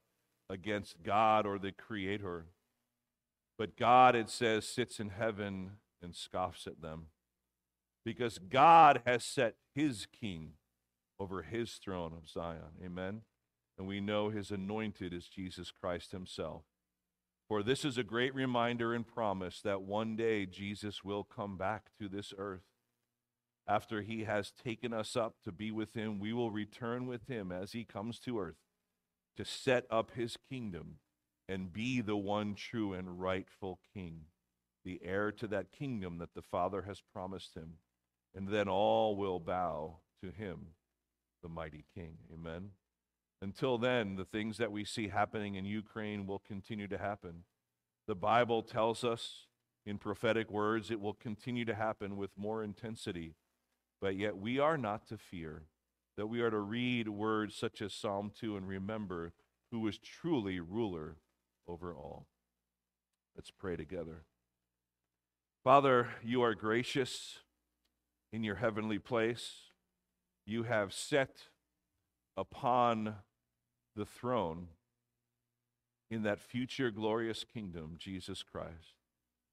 against 0.49 1.03
God 1.03 1.45
or 1.45 1.57
the 1.57 1.71
Creator. 1.71 2.47
But 3.57 3.77
God, 3.77 4.15
it 4.15 4.29
says, 4.29 4.67
sits 4.67 4.99
in 4.99 5.09
heaven 5.09 5.71
and 6.01 6.15
scoffs 6.15 6.67
at 6.67 6.81
them. 6.81 7.07
Because 8.05 8.37
God 8.37 9.01
has 9.05 9.23
set 9.23 9.55
his 9.75 10.07
king 10.07 10.53
over 11.19 11.41
his 11.43 11.73
throne 11.73 12.13
of 12.13 12.29
Zion. 12.29 12.79
Amen 12.83 13.21
and 13.79 13.87
we 13.87 14.01
know 14.01 14.29
his 14.29 14.51
anointed 14.51 15.13
is 15.13 15.29
Jesus 15.29 15.71
Christ 15.71 16.11
himself. 16.11 16.63
For 17.47 17.63
this 17.63 17.85
is 17.85 17.97
a 17.97 18.03
great 18.03 18.35
reminder 18.35 18.93
and 18.93 19.07
promise 19.07 19.61
that 19.61 19.81
one 19.81 20.17
day 20.17 20.45
Jesus 20.45 21.03
will 21.03 21.23
come 21.23 21.57
back 21.57 21.91
to 21.97 22.09
this 22.09 22.33
earth. 22.37 22.65
After 23.65 24.01
he 24.01 24.25
has 24.25 24.51
taken 24.51 24.93
us 24.93 25.15
up 25.15 25.35
to 25.45 25.51
be 25.51 25.71
with 25.71 25.93
him, 25.93 26.19
we 26.19 26.33
will 26.33 26.51
return 26.51 27.07
with 27.07 27.27
him 27.27 27.53
as 27.53 27.71
he 27.71 27.85
comes 27.85 28.19
to 28.19 28.37
earth 28.37 28.57
to 29.37 29.45
set 29.45 29.85
up 29.89 30.11
his 30.11 30.37
kingdom 30.49 30.97
and 31.47 31.71
be 31.71 32.01
the 32.01 32.17
one 32.17 32.55
true 32.55 32.93
and 32.93 33.21
rightful 33.21 33.79
king, 33.93 34.25
the 34.89 35.07
heir 35.07 35.31
to 35.31 35.47
that 35.47 35.71
kingdom 35.71 36.17
that 36.17 36.33
the 36.33 36.41
Father 36.41 36.81
has 36.81 36.99
promised 37.13 37.53
him. 37.53 37.73
And 38.33 38.47
then 38.47 38.67
all 38.67 39.15
will 39.15 39.39
bow 39.39 39.97
to 40.21 40.31
him, 40.31 40.69
the 41.43 41.49
mighty 41.49 41.85
king. 41.93 42.17
Amen. 42.33 42.71
Until 43.39 43.77
then, 43.77 44.15
the 44.15 44.25
things 44.25 44.57
that 44.57 44.71
we 44.71 44.83
see 44.83 45.09
happening 45.09 45.55
in 45.55 45.65
Ukraine 45.65 46.25
will 46.25 46.39
continue 46.39 46.87
to 46.87 46.97
happen. 46.97 47.43
The 48.07 48.15
Bible 48.15 48.63
tells 48.63 49.03
us 49.03 49.45
in 49.85 49.99
prophetic 49.99 50.49
words. 50.49 50.89
It 50.89 50.99
will 50.99 51.13
continue 51.13 51.65
to 51.65 51.75
happen 51.75 52.17
with 52.17 52.31
more 52.35 52.63
intensity. 52.63 53.35
But 54.01 54.15
yet 54.15 54.37
we 54.37 54.57
are 54.57 54.77
not 54.77 55.07
to 55.09 55.17
fear, 55.17 55.63
that 56.17 56.27
we 56.27 56.41
are 56.41 56.49
to 56.49 56.59
read 56.59 57.09
words 57.09 57.55
such 57.55 57.81
as 57.81 57.93
Psalm 57.93 58.31
2 58.39 58.57
and 58.57 58.67
remember 58.67 59.33
who 59.71 59.87
is 59.87 59.99
truly 59.99 60.59
ruler 60.59 61.17
over 61.67 61.93
all. 61.93 62.25
Let's 63.35 63.51
pray 63.51 63.75
together. 63.75 64.23
Father, 65.63 66.07
you 66.23 66.41
are 66.41 66.55
gracious 66.55 67.39
in 68.31 68.45
your 68.45 68.55
heavenly 68.55 68.97
place. 68.97 69.55
You 70.45 70.63
have 70.63 70.93
set 70.93 71.47
upon 72.37 73.15
the 73.93 74.05
throne 74.05 74.67
in 76.09 76.23
that 76.23 76.39
future 76.39 76.91
glorious 76.91 77.43
kingdom, 77.43 77.95
Jesus 77.97 78.41
Christ. 78.41 78.95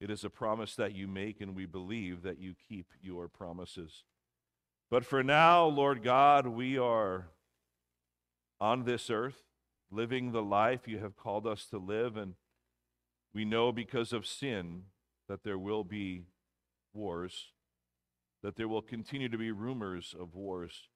It 0.01 0.09
is 0.09 0.23
a 0.23 0.31
promise 0.31 0.77
that 0.77 0.95
you 0.95 1.09
make, 1.09 1.41
and 1.41 1.57
we 1.57 1.67
believe 1.67 2.23
that 2.23 2.39
you 2.39 2.55
keep 2.69 2.87
your 3.03 3.27
promises. 3.27 4.05
But 4.89 5.05
for 5.05 5.25
now, 5.25 5.67
Lord 5.67 6.05
God, 6.05 6.47
we 6.47 6.79
are 6.79 7.27
on 8.61 8.85
this 8.85 9.11
earth, 9.11 9.43
living 9.91 10.31
the 10.31 10.43
life 10.43 10.87
you 10.87 10.99
have 10.99 11.17
called 11.17 11.49
us 11.49 11.67
to 11.71 11.79
live, 11.79 12.17
and 12.17 12.35
we 13.35 13.45
know 13.45 13.73
because 13.73 14.13
of 14.13 14.25
sin 14.25 14.85
that 15.29 15.43
there 15.43 15.59
will 15.59 15.85
be 15.85 16.25
wars, 16.93 17.53
that 18.43 18.57
there 18.57 18.69
will 18.69 18.83
continue 18.83 19.29
to 19.29 19.39
be 19.39 19.51
rumors 19.51 20.15
of 20.19 20.35
wars, 20.35 20.89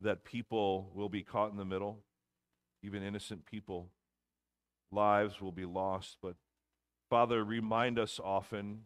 that 0.00 0.24
people 0.24 0.90
will 0.94 1.08
be 1.08 1.22
caught 1.22 1.50
in 1.50 1.56
the 1.56 1.64
middle, 1.64 2.00
even 2.82 3.02
innocent 3.02 3.44
people. 3.46 3.90
Lives 4.90 5.40
will 5.40 5.52
be 5.52 5.64
lost. 5.64 6.18
But 6.22 6.36
Father, 7.10 7.44
remind 7.44 7.98
us 7.98 8.20
often 8.22 8.84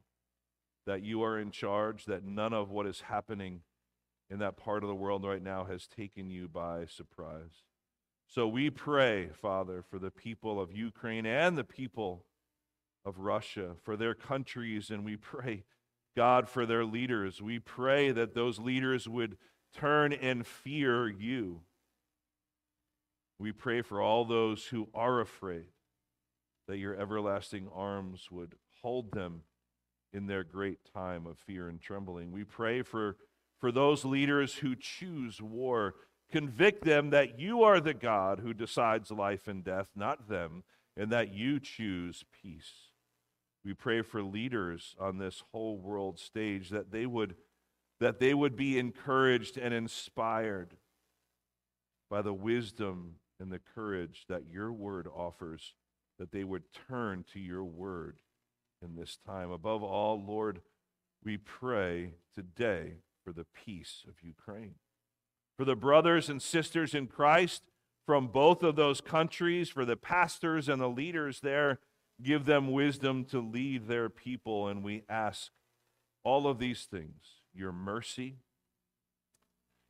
that 0.86 1.02
you 1.02 1.22
are 1.22 1.38
in 1.38 1.50
charge, 1.50 2.06
that 2.06 2.24
none 2.24 2.52
of 2.52 2.70
what 2.70 2.86
is 2.86 3.02
happening 3.02 3.60
in 4.30 4.38
that 4.38 4.56
part 4.56 4.82
of 4.82 4.88
the 4.88 4.94
world 4.94 5.24
right 5.24 5.42
now 5.42 5.64
has 5.64 5.86
taken 5.86 6.30
you 6.30 6.48
by 6.48 6.86
surprise. 6.86 7.64
So 8.26 8.48
we 8.48 8.70
pray, 8.70 9.28
Father, 9.28 9.84
for 9.88 9.98
the 9.98 10.10
people 10.10 10.60
of 10.60 10.72
Ukraine 10.72 11.26
and 11.26 11.56
the 11.56 11.64
people 11.64 12.24
of 13.04 13.18
Russia, 13.18 13.76
for 13.82 13.96
their 13.96 14.14
countries, 14.14 14.90
and 14.90 15.04
we 15.04 15.16
pray, 15.16 15.64
God, 16.16 16.48
for 16.48 16.66
their 16.66 16.84
leaders. 16.84 17.42
We 17.42 17.58
pray 17.58 18.12
that 18.12 18.34
those 18.34 18.58
leaders 18.58 19.08
would 19.08 19.36
turn 19.74 20.12
and 20.12 20.46
fear 20.46 21.08
you. 21.08 21.62
We 23.38 23.52
pray 23.52 23.82
for 23.82 24.00
all 24.00 24.24
those 24.24 24.66
who 24.66 24.88
are 24.94 25.20
afraid 25.20 25.66
that 26.68 26.78
your 26.78 26.94
everlasting 26.94 27.68
arms 27.74 28.28
would 28.30 28.54
hold 28.82 29.12
them 29.12 29.42
in 30.12 30.26
their 30.26 30.44
great 30.44 30.78
time 30.94 31.26
of 31.26 31.38
fear 31.38 31.68
and 31.68 31.80
trembling. 31.80 32.30
We 32.30 32.44
pray 32.44 32.82
for, 32.82 33.16
for 33.58 33.72
those 33.72 34.04
leaders 34.04 34.56
who 34.56 34.76
choose 34.76 35.40
war. 35.40 35.94
Convict 36.30 36.84
them 36.84 37.10
that 37.10 37.38
you 37.38 37.62
are 37.62 37.80
the 37.80 37.94
God 37.94 38.40
who 38.40 38.54
decides 38.54 39.10
life 39.10 39.48
and 39.48 39.64
death, 39.64 39.88
not 39.96 40.28
them, 40.28 40.62
and 40.96 41.10
that 41.10 41.32
you 41.32 41.58
choose 41.58 42.24
peace. 42.42 42.91
We 43.64 43.74
pray 43.74 44.02
for 44.02 44.22
leaders 44.22 44.96
on 44.98 45.18
this 45.18 45.42
whole 45.52 45.76
world 45.76 46.18
stage 46.18 46.70
that 46.70 46.90
they 46.90 47.06
would 47.06 47.36
that 48.00 48.18
they 48.18 48.34
would 48.34 48.56
be 48.56 48.80
encouraged 48.80 49.56
and 49.56 49.72
inspired 49.72 50.76
by 52.10 52.20
the 52.20 52.34
wisdom 52.34 53.14
and 53.38 53.52
the 53.52 53.60
courage 53.60 54.24
that 54.28 54.42
your 54.50 54.72
word 54.72 55.06
offers, 55.06 55.74
that 56.18 56.32
they 56.32 56.42
would 56.42 56.64
turn 56.88 57.24
to 57.32 57.38
your 57.38 57.62
word 57.62 58.18
in 58.82 58.96
this 58.96 59.18
time. 59.24 59.52
Above 59.52 59.84
all, 59.84 60.20
Lord, 60.20 60.62
we 61.24 61.36
pray 61.36 62.14
today 62.34 62.94
for 63.24 63.32
the 63.32 63.46
peace 63.54 64.04
of 64.08 64.14
Ukraine. 64.20 64.74
For 65.56 65.64
the 65.64 65.76
brothers 65.76 66.28
and 66.28 66.42
sisters 66.42 66.94
in 66.94 67.06
Christ 67.06 67.62
from 68.04 68.26
both 68.26 68.64
of 68.64 68.74
those 68.74 69.00
countries, 69.00 69.68
for 69.68 69.84
the 69.84 69.96
pastors 69.96 70.68
and 70.68 70.80
the 70.82 70.88
leaders 70.88 71.40
there, 71.40 71.78
give 72.22 72.44
them 72.44 72.70
wisdom 72.70 73.24
to 73.26 73.40
lead 73.40 73.88
their 73.88 74.08
people. 74.08 74.68
And 74.68 74.82
we 74.82 75.04
ask 75.08 75.50
all 76.24 76.46
of 76.46 76.58
these 76.58 76.84
things 76.84 77.40
your 77.54 77.72
mercy, 77.72 78.36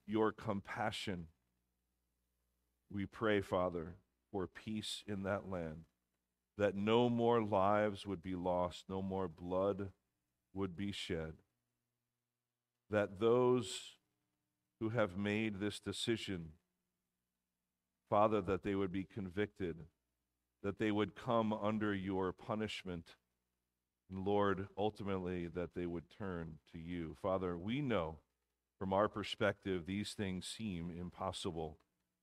your 0.07 0.33
compassion. 0.33 1.27
We 2.91 3.07
pray, 3.07 3.41
Father, 3.41 3.95
for 4.31 4.47
peace 4.47 5.03
in 5.07 5.23
that 5.23 5.49
land, 5.49 5.85
that 6.59 6.75
no 6.75 7.09
more 7.09 7.43
lives 7.43 8.07
would 8.07 8.23
be 8.23 8.35
lost, 8.35 8.85
no 8.89 9.01
more 9.01 9.29
blood 9.29 9.91
would 10.55 10.77
be 10.77 10.93
shed, 10.93 11.35
that 12.91 13.21
those 13.21 13.97
who 14.81 14.91
have 14.91 15.17
made 15.17 15.61
this 15.61 15.79
decision, 15.79 16.51
Father, 18.11 18.41
that 18.43 18.63
they 18.63 18.75
would 18.75 18.93
be 18.93 19.05
convicted, 19.05 19.77
that 20.63 20.79
they 20.79 20.91
would 20.91 21.15
come 21.15 21.53
under 21.53 21.95
your 21.95 22.33
punishment 22.33 23.17
and 24.13 24.27
Lord, 24.27 24.69
ultimately, 24.77 25.47
that 25.49 25.75
they 25.75 25.87
would 25.87 26.11
turn 26.11 26.59
to 26.73 26.79
you. 26.79 27.17
Father, 27.23 27.57
we 27.57 27.81
know 27.81 28.19
from 28.79 28.93
our 28.93 29.09
perspective 29.09 29.87
these 29.87 30.13
things 30.13 30.47
seem 30.47 30.91
impossible. 30.91 31.79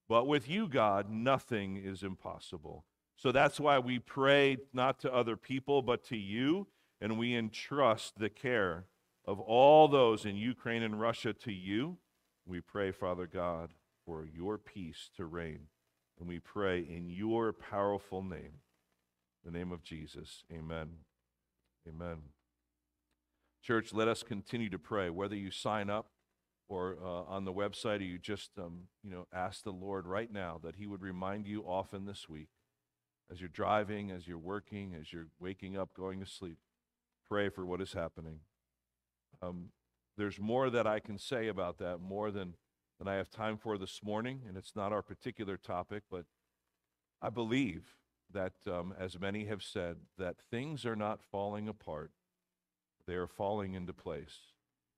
But 0.08 0.28
with 0.28 0.48
you, 0.48 0.68
God, 0.68 1.10
nothing 1.10 1.78
is 1.78 2.04
impossible. 2.04 2.86
So 3.16 3.32
that's 3.32 3.60
why 3.60 3.80
we 3.80 3.98
pray 4.00 4.58
not 4.72 5.00
to 5.00 5.14
other 5.14 5.36
people, 5.36 5.82
but 5.82 6.04
to 6.06 6.18
you, 6.18 6.68
and 7.02 7.18
we 7.18 7.36
entrust 7.36 8.20
the 8.20 8.30
care 8.30 8.86
of 9.26 9.40
all 9.40 9.88
those 9.88 10.26
in 10.26 10.36
Ukraine 10.36 10.84
and 10.84 11.02
Russia 11.02 11.34
to 11.34 11.52
you. 11.52 11.98
We 12.46 12.62
pray, 12.62 12.92
Father 12.92 13.28
God, 13.28 13.74
for 14.06 14.26
your 14.26 14.58
peace 14.58 15.10
to 15.18 15.26
reign. 15.26 15.68
And 16.20 16.28
we 16.28 16.40
pray 16.40 16.80
in 16.80 17.10
your 17.10 17.54
powerful 17.54 18.22
name, 18.22 18.60
the 19.44 19.52
name 19.52 19.72
of 19.72 19.84
Jesus. 19.84 20.44
Amen. 20.52 20.90
Amen. 21.88 22.18
Church, 23.64 23.94
let 23.94 24.08
us 24.08 24.24
continue 24.24 24.70
to 24.70 24.80
pray. 24.80 25.10
Whether 25.10 25.36
you 25.36 25.52
sign 25.52 25.90
up 25.90 26.08
or 26.68 26.98
uh, 27.04 27.24
on 27.24 27.46
the 27.46 27.54
website, 27.54 28.00
or 28.00 28.04
you 28.04 28.18
just 28.18 28.52
um, 28.58 28.84
you 29.04 29.12
know 29.12 29.28
ask 29.34 29.64
the 29.64 29.72
Lord 29.72 30.06
right 30.06 30.32
now 30.32 30.60
that 30.64 30.76
He 30.76 30.86
would 30.86 31.02
remind 31.02 31.48
you 31.48 31.64
often 31.64 32.06
this 32.06 32.30
week, 32.30 32.50
as 33.32 33.40
you're 33.40 33.50
driving, 33.50 34.12
as 34.12 34.28
you're 34.28 34.38
working, 34.38 34.96
as 35.00 35.12
you're 35.12 35.28
waking 35.40 35.78
up, 35.78 35.94
going 35.94 36.20
to 36.20 36.26
sleep. 36.26 36.58
Pray 37.28 37.50
for 37.50 37.66
what 37.66 37.82
is 37.82 37.94
happening. 37.94 38.40
Um, 39.42 39.70
there's 40.18 40.40
more 40.40 40.70
that 40.70 40.86
I 40.86 41.00
can 41.00 41.18
say 41.18 41.48
about 41.48 41.78
that, 41.80 42.00
more 42.00 42.32
than 42.32 42.56
than 43.00 43.08
I 43.08 43.16
have 43.16 43.30
time 43.30 43.58
for 43.58 43.78
this 43.78 44.02
morning, 44.04 44.42
and 44.48 44.58
it's 44.58 44.76
not 44.76 44.92
our 44.92 45.02
particular 45.02 45.58
topic, 45.58 46.04
but 46.12 46.26
I 47.22 47.30
believe 47.30 47.96
that, 48.32 48.54
um, 48.68 48.94
as 49.00 49.20
many 49.20 49.46
have 49.46 49.64
said, 49.64 49.98
that 50.18 50.36
things 50.52 50.86
are 50.86 50.96
not 50.96 51.24
falling 51.32 51.68
apart, 51.68 52.12
they 53.08 53.16
are 53.16 53.28
falling 53.28 53.74
into 53.74 53.94
place. 53.94 54.38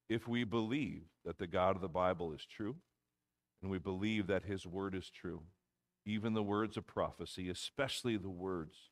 If 0.09 0.27
we 0.27 0.43
believe 0.43 1.03
that 1.23 1.37
the 1.37 1.47
God 1.47 1.75
of 1.75 1.81
the 1.81 1.87
Bible 1.87 2.33
is 2.33 2.45
true, 2.45 2.75
and 3.61 3.71
we 3.71 3.77
believe 3.77 4.27
that 4.27 4.43
his 4.43 4.65
word 4.65 4.95
is 4.95 5.09
true, 5.09 5.43
even 6.05 6.33
the 6.33 6.43
words 6.43 6.77
of 6.77 6.87
prophecy, 6.87 7.49
especially 7.49 8.17
the 8.17 8.29
words 8.29 8.89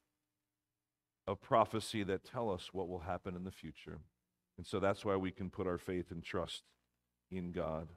of 1.28 1.42
prophecy 1.42 2.04
that 2.04 2.24
tell 2.24 2.52
us 2.52 2.70
what 2.72 2.88
will 2.88 3.00
happen 3.00 3.36
in 3.36 3.44
the 3.44 3.52
future. 3.52 4.00
And 4.58 4.66
so 4.66 4.80
that's 4.80 5.04
why 5.04 5.16
we 5.16 5.32
can 5.32 5.50
put 5.50 5.68
our 5.68 5.78
faith 5.78 6.12
and 6.12 6.24
trust 6.24 6.64
in 7.32 7.52
God. 7.52 7.90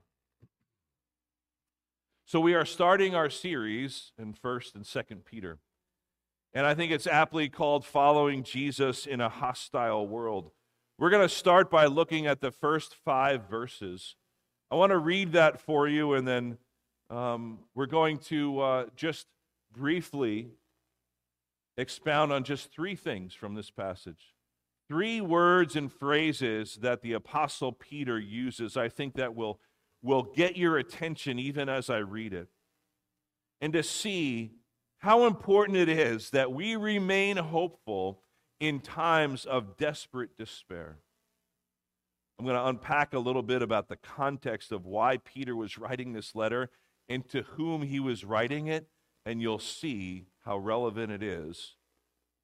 So 2.33 2.41
we 2.41 2.55
are 2.55 2.65
starting 2.65 3.15
our 3.15 3.29
series 3.29 4.13
in 4.19 4.33
1st 4.33 4.77
and 4.77 4.85
2nd 4.87 5.27
Peter. 5.27 5.59
And 6.55 6.65
I 6.65 6.73
think 6.73 6.91
it's 6.91 7.07
aptly 7.07 7.51
called 7.51 7.85
Following 7.85 8.43
Jesus 8.43 9.05
in 9.05 9.21
a 9.21 9.29
Hostile 9.29 10.09
World. 10.09 10.51
We're 10.99 11.11
going 11.11 11.29
to 11.29 11.35
start 11.35 11.71
by 11.71 11.85
looking 11.85 12.27
at 12.27 12.41
the 12.41 12.51
first 12.51 12.95
five 12.95 13.51
verses. 13.51 14.17
I 14.71 14.77
want 14.77 14.93
to 14.93 14.99
read 14.99 15.33
that 15.33 15.61
for 15.61 15.87
you, 15.87 16.15
and 16.15 16.27
then 16.27 16.57
um, 17.11 17.59
we're 17.75 17.85
going 17.85 18.17
to 18.21 18.61
uh, 18.61 18.87
just 18.97 19.27
briefly 19.71 20.53
expound 21.77 22.33
on 22.33 22.45
just 22.45 22.73
three 22.73 22.97
things 22.97 23.35
from 23.35 23.57
this 23.57 23.71
passage. 23.71 24.33
Three 24.89 25.21
words 25.21 25.77
and 25.77 25.93
phrases 25.93 26.77
that 26.77 27.03
the 27.03 27.13
Apostle 27.13 27.73
Peter 27.73 28.19
uses, 28.19 28.79
I 28.79 28.89
think 28.89 29.17
that 29.17 29.35
will, 29.35 29.61
will 30.03 30.23
get 30.23 30.57
your 30.57 30.77
attention 30.79 31.39
even 31.39 31.69
as 31.69 31.89
I 31.89 31.99
read 31.99 32.33
it. 32.33 32.49
And 33.61 33.73
to 33.73 33.83
see 33.83 34.53
how 34.99 35.27
important 35.27 35.79
it 35.79 35.89
is 35.89 36.31
that 36.31 36.53
we 36.53 36.77
remain 36.77 37.37
hopeful 37.37 38.23
in 38.61 38.81
times 38.81 39.45
of 39.45 39.77
desperate 39.77 40.37
despair. 40.37 40.99
I'm 42.39 42.45
going 42.45 42.57
to 42.57 42.67
unpack 42.67 43.15
a 43.15 43.19
little 43.19 43.43
bit 43.43 43.63
about 43.63 43.89
the 43.89 43.97
context 43.97 44.73
of 44.73 44.85
why 44.85 45.19
Peter 45.19 45.55
was 45.55 45.79
writing 45.79 46.13
this 46.13 46.35
letter 46.35 46.71
and 47.09 47.29
to 47.31 47.43
whom 47.43 47.83
he 47.83 48.01
was 48.01 48.25
writing 48.25 48.69
it, 48.69 48.89
and 49.27 49.43
you'll 49.43 49.59
see 49.59 50.27
how 50.45 50.59
relevant 50.59 51.13
it 51.13 51.23
is 51.23 51.77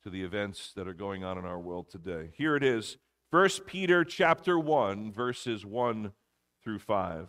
to 0.03 0.11
the 0.11 0.23
events 0.23 0.73
that 0.77 0.87
are 0.87 0.95
going 0.95 1.25
on 1.25 1.39
in 1.39 1.45
our 1.45 1.59
world 1.59 1.89
today. 1.91 2.31
Here 2.37 2.55
it 2.55 2.63
is 2.63 2.97
1 3.31 3.49
Peter 3.67 4.05
chapter 4.05 4.59
1 4.59 5.13
verses 5.13 5.65
1 5.67 6.13
through 6.63 6.79
5. 6.79 7.29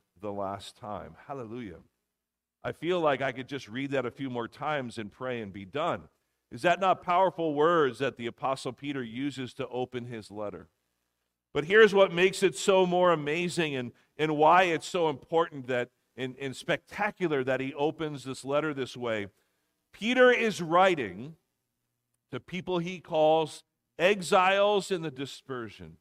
the 0.21 0.31
last 0.31 0.77
time. 0.77 1.15
Hallelujah. 1.27 1.79
I 2.63 2.71
feel 2.71 2.99
like 2.99 3.21
I 3.21 3.31
could 3.31 3.47
just 3.47 3.67
read 3.67 3.91
that 3.91 4.05
a 4.05 4.11
few 4.11 4.29
more 4.29 4.47
times 4.47 4.97
and 4.97 5.11
pray 5.11 5.41
and 5.41 5.51
be 5.51 5.65
done. 5.65 6.03
Is 6.51 6.61
that 6.61 6.79
not 6.79 7.01
powerful 7.01 7.53
words 7.53 7.99
that 7.99 8.17
the 8.17 8.27
Apostle 8.27 8.73
Peter 8.73 9.03
uses 9.03 9.53
to 9.55 9.67
open 9.69 10.05
his 10.05 10.29
letter? 10.29 10.67
But 11.53 11.65
here's 11.65 11.93
what 11.93 12.13
makes 12.13 12.43
it 12.43 12.55
so 12.55 12.85
more 12.85 13.11
amazing 13.11 13.75
and, 13.75 13.91
and 14.17 14.37
why 14.37 14.63
it's 14.63 14.87
so 14.87 15.09
important 15.09 15.67
that 15.67 15.89
and, 16.17 16.35
and 16.39 16.55
spectacular 16.55 17.43
that 17.43 17.61
he 17.61 17.73
opens 17.73 18.23
this 18.23 18.43
letter 18.43 18.73
this 18.73 18.97
way. 18.97 19.27
Peter 19.93 20.31
is 20.31 20.61
writing 20.61 21.35
to 22.31 22.39
people 22.39 22.79
he 22.79 22.99
calls 22.99 23.63
exiles 23.97 24.91
in 24.91 25.01
the 25.01 25.11
dispersion. 25.11 25.97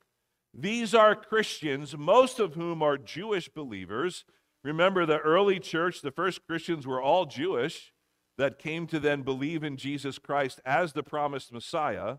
These 0.53 0.95
are 0.95 1.15
Christians, 1.15 1.97
most 1.97 2.41
of 2.41 2.55
whom 2.55 2.83
are 2.83 2.99
Jewish 2.99 3.49
believers. 3.49 4.25
Remember, 4.65 5.07
the 5.07 5.19
early 5.19 5.61
church, 5.61 6.03
the 6.03 6.11
first 6.11 6.47
Christians 6.47 6.87
were 6.87 7.01
all 7.01 7.25
Jewish 7.25 7.93
that 8.37 8.59
came 8.59 8.87
to 8.89 8.99
then 8.99 9.23
believe 9.23 9.63
in 9.63 9.77
Jesus 9.77 10.19
Christ 10.19 10.61
as 10.65 10.93
the 10.93 11.03
promised 11.03 11.53
Messiah. 11.53 12.17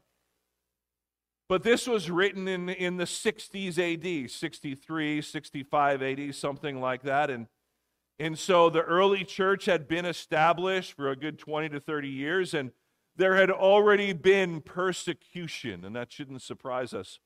But 1.50 1.64
this 1.64 1.86
was 1.86 2.10
written 2.10 2.48
in, 2.48 2.70
in 2.70 2.96
the 2.96 3.04
60s 3.04 3.78
AD, 3.78 4.32
63, 4.32 5.22
65 5.22 6.02
AD, 6.02 6.36
something 6.36 6.80
like 6.80 7.02
that. 7.04 7.30
And, 7.30 7.48
and 8.20 8.40
so 8.40 8.70
the 8.70 8.84
early 8.84 9.26
church 9.26 9.66
had 9.66 9.88
been 9.88 10.06
established 10.06 10.94
for 10.94 11.10
a 11.10 11.16
good 11.18 11.38
20 11.38 11.70
to 11.70 11.80
30 11.82 12.08
years, 12.08 12.54
and 12.54 12.72
there 13.18 13.36
had 13.36 13.52
already 13.52 14.14
been 14.14 14.62
persecution, 14.62 15.84
and 15.84 15.94
that 15.96 16.12
shouldn't 16.12 16.42
surprise 16.42 16.94
us. 16.94 17.20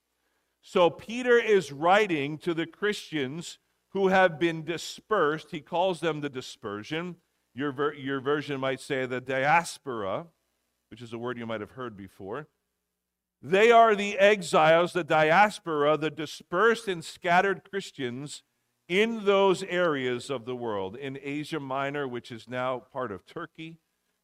So 0.67 0.89
Peter 0.89 1.37
is 1.37 1.71
writing 1.71 2.39
to 2.39 2.55
the 2.55 2.65
Christians 2.65 3.59
who 3.89 4.07
have 4.07 4.39
been 4.39 4.63
dispersed. 4.63 5.51
He 5.51 5.61
calls 5.61 5.99
them 5.99 6.21
the 6.21 6.29
dispersion. 6.29 7.17
Your, 7.53 7.71
ver- 7.71 7.93
your 7.93 8.19
version 8.19 8.59
might 8.59 8.79
say 8.79 9.05
the 9.05 9.21
diaspora, 9.21 10.25
which 10.89 11.03
is 11.03 11.13
a 11.13 11.19
word 11.19 11.37
you 11.37 11.45
might 11.45 11.61
have 11.61 11.71
heard 11.71 11.95
before. 11.95 12.47
They 13.43 13.71
are 13.71 13.95
the 13.95 14.17
exiles, 14.17 14.93
the 14.93 15.03
diaspora, 15.03 15.97
the 15.97 16.09
dispersed 16.09 16.87
and 16.87 17.05
scattered 17.05 17.61
Christians 17.69 18.41
in 18.87 19.25
those 19.25 19.61
areas 19.61 20.31
of 20.31 20.45
the 20.45 20.55
world, 20.55 20.95
in 20.95 21.19
Asia 21.21 21.59
Minor, 21.59 22.07
which 22.07 22.31
is 22.31 22.49
now 22.49 22.79
part 22.91 23.11
of 23.11 23.23
Turkey. 23.27 23.77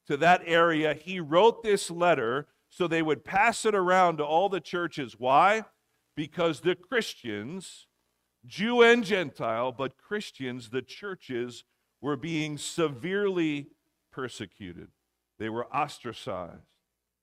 To 0.08 0.18
that 0.18 0.42
area, 0.48 0.96
he 0.96 1.20
wrote 1.20 1.62
this 1.62 1.92
letter 1.92 2.48
so 2.68 2.88
they 2.88 3.04
would 3.04 3.24
pass 3.24 3.64
it 3.64 3.76
around 3.76 4.18
to 4.18 4.26
all 4.26 4.50
the 4.50 4.60
churches. 4.60 5.18
Why? 5.20 5.66
Because 6.16 6.62
the 6.62 6.76
Christians, 6.76 7.88
Jew 8.46 8.82
and 8.82 9.04
Gentile, 9.04 9.72
but 9.72 9.98
Christians, 9.98 10.70
the 10.70 10.82
churches, 10.82 11.64
were 12.02 12.18
being 12.18 12.58
severely 12.58 13.68
persecuted. 14.12 14.90
They 15.40 15.50
were 15.50 15.68
ostracized. 15.68 16.66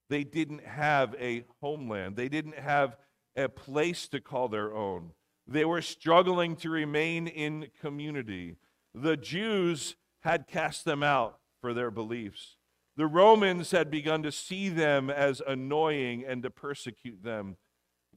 They 0.08 0.24
didn't 0.24 0.64
have 0.64 1.14
a 1.20 1.44
homeland, 1.60 2.16
they 2.16 2.28
didn't 2.28 2.58
have 2.58 2.96
a 3.36 3.48
place 3.48 4.08
to 4.08 4.20
call 4.20 4.48
their 4.48 4.74
own. 4.74 5.12
They 5.46 5.64
were 5.64 5.82
struggling 5.82 6.56
to 6.56 6.70
remain 6.70 7.26
in 7.26 7.68
community. 7.80 8.56
The 8.94 9.16
Jews 9.16 9.96
had 10.20 10.46
cast 10.46 10.84
them 10.84 11.02
out 11.02 11.38
for 11.60 11.72
their 11.72 11.90
beliefs. 11.90 12.56
The 12.96 13.06
Romans 13.06 13.70
had 13.70 13.90
begun 13.90 14.22
to 14.24 14.32
see 14.32 14.68
them 14.68 15.08
as 15.08 15.40
annoying 15.46 16.24
and 16.26 16.42
to 16.42 16.50
persecute 16.50 17.22
them. 17.22 17.56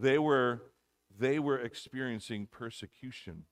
They 0.01 0.17
were, 0.17 0.63
they 1.19 1.37
were 1.37 1.59
experiencing 1.59 2.47
persecution 2.47 3.45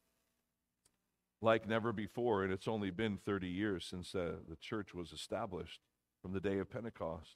like 1.42 1.68
never 1.68 1.94
before, 1.94 2.44
and 2.44 2.52
it's 2.52 2.68
only 2.68 2.90
been 2.90 3.20
30 3.24 3.48
years 3.48 3.86
since 3.86 4.16
uh, 4.16 4.38
the 4.50 4.56
church 4.56 4.96
was 4.96 5.12
established 5.14 5.80
from 6.24 6.34
the 6.34 6.40
day 6.40 6.58
of 6.58 6.72
Pentecost. 6.72 7.36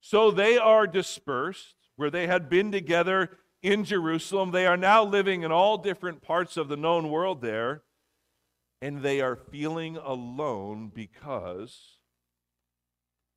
So 0.00 0.30
they 0.30 0.56
are 0.56 0.86
dispersed, 0.86 1.74
where 1.96 2.10
they 2.10 2.26
had 2.26 2.48
been 2.48 2.72
together 2.72 3.36
in 3.62 3.84
Jerusalem. 3.84 4.50
They 4.50 4.66
are 4.66 4.78
now 4.78 5.04
living 5.04 5.42
in 5.42 5.52
all 5.52 5.76
different 5.76 6.22
parts 6.22 6.56
of 6.56 6.68
the 6.68 6.76
known 6.76 7.10
world 7.10 7.42
there, 7.42 7.82
and 8.80 9.02
they 9.02 9.20
are 9.20 9.36
feeling 9.36 9.98
alone 9.98 10.90
because, 10.92 11.98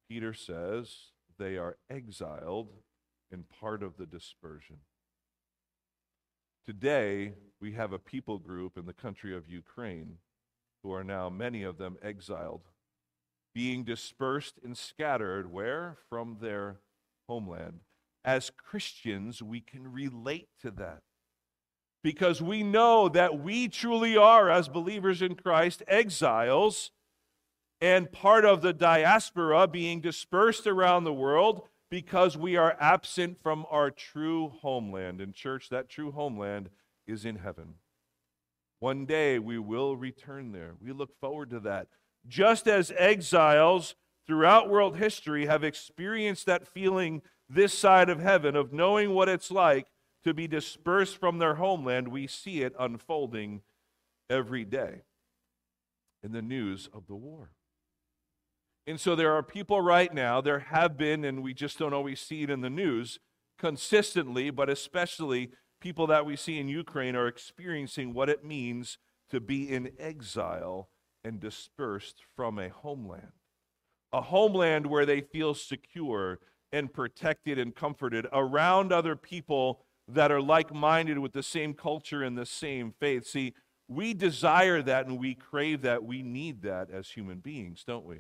Peter 0.10 0.34
says, 0.34 1.12
they 1.38 1.58
are 1.58 1.78
exiled 1.90 2.70
and 3.30 3.44
part 3.50 3.84
of 3.84 3.98
the 3.98 4.06
dispersion. 4.06 4.78
Today, 6.68 7.32
we 7.62 7.72
have 7.72 7.94
a 7.94 7.98
people 7.98 8.40
group 8.40 8.78
in 8.78 8.86
the 8.86 8.94
country 8.94 9.34
of 9.34 9.48
Ukraine 9.48 10.18
who 10.84 10.92
are 10.92 11.04
now, 11.04 11.30
many 11.30 11.64
of 11.64 11.78
them, 11.78 11.96
exiled, 12.02 12.64
being 13.56 13.86
dispersed 13.86 14.56
and 14.62 14.78
scattered 14.78 15.50
where? 15.50 15.98
From 16.10 16.40
their 16.42 16.82
homeland. 17.30 17.80
As 18.26 18.50
Christians, 18.50 19.42
we 19.42 19.62
can 19.62 19.90
relate 19.90 20.50
to 20.62 20.72
that 20.72 21.04
because 22.04 22.42
we 22.42 22.64
know 22.64 23.08
that 23.08 23.40
we 23.40 23.70
truly 23.70 24.18
are, 24.18 24.50
as 24.50 24.68
believers 24.68 25.22
in 25.22 25.36
Christ, 25.36 25.84
exiles 25.88 26.92
and 27.80 28.12
part 28.12 28.44
of 28.44 28.62
the 28.62 28.74
diaspora 28.74 29.70
being 29.70 30.02
dispersed 30.02 30.68
around 30.68 31.06
the 31.06 31.14
world 31.14 31.62
because 31.90 32.38
we 32.38 32.56
are 32.56 32.76
absent 32.80 33.42
from 33.42 33.66
our 33.70 33.92
true 33.92 34.50
homeland. 34.62 35.22
And, 35.22 35.34
church, 35.34 35.70
that 35.70 35.90
true 35.90 36.12
homeland 36.12 36.70
is 37.06 37.26
in 37.26 37.38
heaven. 37.38 37.76
One 38.80 39.06
day 39.06 39.40
we 39.40 39.58
will 39.58 39.96
return 39.96 40.52
there. 40.52 40.76
We 40.82 40.92
look 40.92 41.20
forward 41.20 41.50
to 41.52 41.60
that. 41.62 41.88
Just 42.28 42.68
as 42.68 42.92
exiles 42.98 43.96
throughout 44.26 44.70
world 44.70 44.98
history 44.98 45.46
have 45.46 45.64
experienced 45.64 46.46
that 46.46 46.68
feeling 46.68 47.22
this 47.50 47.74
side 47.74 48.10
of 48.10 48.20
heaven 48.20 48.56
of 48.56 48.74
knowing 48.74 49.14
what 49.14 49.30
it's 49.30 49.50
like 49.50 49.88
to 50.24 50.34
be 50.34 50.48
dispersed 50.48 51.18
from 51.18 51.38
their 51.40 51.56
homeland, 51.56 52.10
we 52.10 52.28
see 52.28 52.62
it 52.62 52.76
unfolding 52.78 53.62
every 54.30 54.66
day 54.66 55.04
in 56.22 56.34
the 56.34 56.42
news 56.42 56.90
of 56.94 57.08
the 57.08 57.16
war. 57.16 57.52
And 58.88 59.02
so 59.02 59.16
there 59.16 59.34
are 59.34 59.44
people 59.44 59.82
right 59.82 60.14
now, 60.14 60.40
there 60.40 60.60
have 60.60 60.98
been, 60.98 61.26
and 61.26 61.44
we 61.44 61.54
just 61.54 61.78
don't 61.78 61.94
always 61.94 62.22
see 62.22 62.44
it 62.44 62.50
in 62.50 62.62
the 62.62 62.70
news 62.70 63.20
consistently, 63.60 64.50
but 64.50 64.70
especially 64.70 65.52
people 65.82 66.08
that 66.08 66.26
we 66.26 66.38
see 66.38 66.58
in 66.58 66.70
Ukraine 66.70 67.14
are 67.14 67.28
experiencing 67.28 68.14
what 68.14 68.30
it 68.30 68.46
means 68.46 68.98
to 69.30 69.42
be 69.42 69.70
in 69.70 69.92
exile 70.00 70.90
and 71.22 71.42
dispersed 71.42 72.24
from 72.34 72.58
a 72.58 72.70
homeland. 72.70 73.34
A 74.14 74.22
homeland 74.22 74.88
where 74.88 75.06
they 75.06 75.20
feel 75.20 75.54
secure 75.54 76.40
and 76.72 76.94
protected 76.94 77.60
and 77.60 77.76
comforted 77.76 78.26
around 78.32 78.94
other 78.94 79.18
people 79.18 79.82
that 80.08 80.32
are 80.32 80.42
like 80.42 80.74
minded 80.74 81.20
with 81.20 81.34
the 81.34 81.44
same 81.44 81.74
culture 81.74 82.24
and 82.24 82.38
the 82.38 82.46
same 82.46 82.94
faith. 83.02 83.26
See, 83.28 83.54
we 83.90 84.14
desire 84.14 84.82
that 84.82 85.08
and 85.08 85.20
we 85.20 85.36
crave 85.36 85.82
that. 85.82 86.06
We 86.06 86.24
need 86.24 86.62
that 86.62 86.90
as 86.90 87.10
human 87.10 87.40
beings, 87.40 87.84
don't 87.86 88.06
we? 88.06 88.20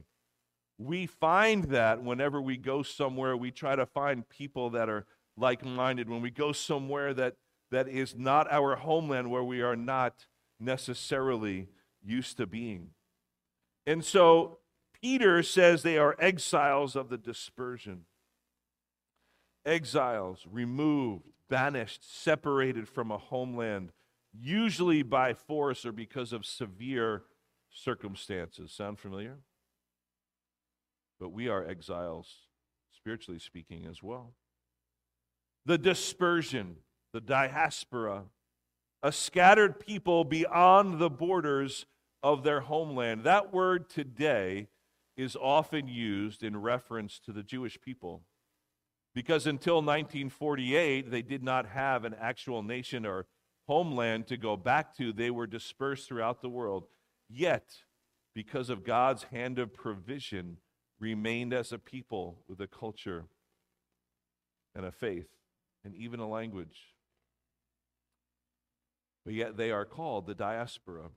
We 0.77 1.07
find 1.07 1.65
that 1.65 2.03
whenever 2.03 2.41
we 2.41 2.57
go 2.57 2.83
somewhere, 2.83 3.35
we 3.35 3.51
try 3.51 3.75
to 3.75 3.85
find 3.85 4.27
people 4.29 4.69
that 4.71 4.89
are 4.89 5.05
like 5.35 5.65
minded. 5.65 6.09
When 6.09 6.21
we 6.21 6.31
go 6.31 6.51
somewhere 6.51 7.13
that, 7.15 7.35
that 7.71 7.87
is 7.87 8.15
not 8.15 8.51
our 8.51 8.75
homeland, 8.75 9.31
where 9.31 9.43
we 9.43 9.61
are 9.61 9.75
not 9.75 10.27
necessarily 10.59 11.67
used 12.03 12.37
to 12.37 12.45
being. 12.45 12.91
And 13.85 14.03
so 14.03 14.59
Peter 15.01 15.43
says 15.43 15.83
they 15.83 15.97
are 15.97 16.15
exiles 16.19 16.95
of 16.95 17.09
the 17.09 17.17
dispersion. 17.17 18.05
Exiles, 19.65 20.45
removed, 20.49 21.29
banished, 21.49 22.01
separated 22.21 22.87
from 22.87 23.11
a 23.11 23.17
homeland, 23.17 23.91
usually 24.33 25.03
by 25.03 25.33
force 25.33 25.85
or 25.85 25.91
because 25.91 26.33
of 26.33 26.45
severe 26.45 27.23
circumstances. 27.69 28.71
Sound 28.71 28.99
familiar? 28.99 29.37
But 31.19 31.29
we 31.29 31.47
are 31.47 31.65
exiles, 31.65 32.27
spiritually 32.95 33.39
speaking, 33.39 33.85
as 33.89 34.03
well. 34.03 34.33
The 35.65 35.77
dispersion, 35.77 36.77
the 37.13 37.21
diaspora, 37.21 38.23
a 39.03 39.11
scattered 39.11 39.79
people 39.79 40.23
beyond 40.23 40.99
the 40.99 41.09
borders 41.09 41.85
of 42.23 42.43
their 42.43 42.61
homeland. 42.61 43.23
That 43.23 43.53
word 43.53 43.89
today 43.89 44.67
is 45.15 45.35
often 45.35 45.87
used 45.87 46.43
in 46.43 46.61
reference 46.61 47.19
to 47.25 47.31
the 47.31 47.43
Jewish 47.43 47.79
people. 47.81 48.23
Because 49.15 49.47
until 49.47 49.77
1948, 49.77 51.09
they 51.09 51.21
did 51.23 51.43
not 51.43 51.67
have 51.67 52.05
an 52.05 52.15
actual 52.19 52.61
nation 52.61 53.05
or 53.05 53.25
homeland 53.67 54.27
to 54.27 54.37
go 54.37 54.55
back 54.55 54.95
to. 54.97 55.11
They 55.11 55.31
were 55.31 55.47
dispersed 55.47 56.07
throughout 56.07 56.41
the 56.41 56.49
world. 56.49 56.85
Yet, 57.27 57.65
because 58.35 58.69
of 58.69 58.85
God's 58.85 59.23
hand 59.23 59.57
of 59.57 59.73
provision, 59.73 60.57
remained 60.99 61.53
as 61.53 61.71
a 61.71 61.77
people 61.77 62.39
with 62.47 62.59
a 62.59 62.67
culture 62.67 63.25
and 64.75 64.85
a 64.85 64.91
faith 64.91 65.29
and 65.83 65.95
even 65.95 66.19
a 66.19 66.27
language. 66.27 66.93
But 69.25 69.33
yet 69.33 69.57
they 69.57 69.71
are 69.71 69.85
called 69.85 70.25
the 70.25 70.35
diaspora. 70.35 71.09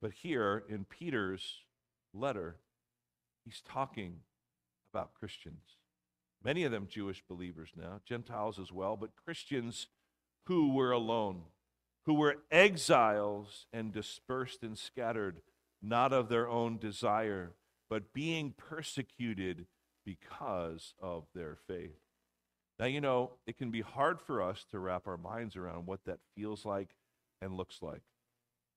But 0.00 0.12
here 0.12 0.64
in 0.68 0.84
Peter's 0.84 1.60
letter, 2.12 2.56
he's 3.44 3.62
talking 3.66 4.16
about 4.92 5.14
Christians. 5.14 5.76
Many 6.44 6.64
of 6.64 6.72
them 6.72 6.88
Jewish 6.90 7.22
believers 7.28 7.70
now, 7.76 8.00
Gentiles 8.04 8.58
as 8.58 8.72
well, 8.72 8.96
but 8.96 9.10
Christians 9.24 9.86
who 10.46 10.74
were 10.74 10.90
alone, 10.90 11.42
who 12.04 12.14
were 12.14 12.38
exiles 12.50 13.66
and 13.72 13.92
dispersed 13.92 14.62
and 14.62 14.76
scattered, 14.76 15.40
not 15.80 16.12
of 16.12 16.28
their 16.28 16.48
own 16.48 16.78
desire, 16.78 17.52
but 17.92 18.14
being 18.14 18.54
persecuted 18.56 19.66
because 20.06 20.94
of 20.98 21.26
their 21.34 21.58
faith. 21.68 21.98
Now, 22.78 22.86
you 22.86 23.02
know, 23.02 23.32
it 23.46 23.58
can 23.58 23.70
be 23.70 23.82
hard 23.82 24.18
for 24.18 24.40
us 24.40 24.64
to 24.70 24.78
wrap 24.78 25.06
our 25.06 25.18
minds 25.18 25.56
around 25.56 25.84
what 25.84 26.00
that 26.06 26.18
feels 26.34 26.64
like 26.64 26.88
and 27.42 27.54
looks 27.54 27.82
like. 27.82 28.00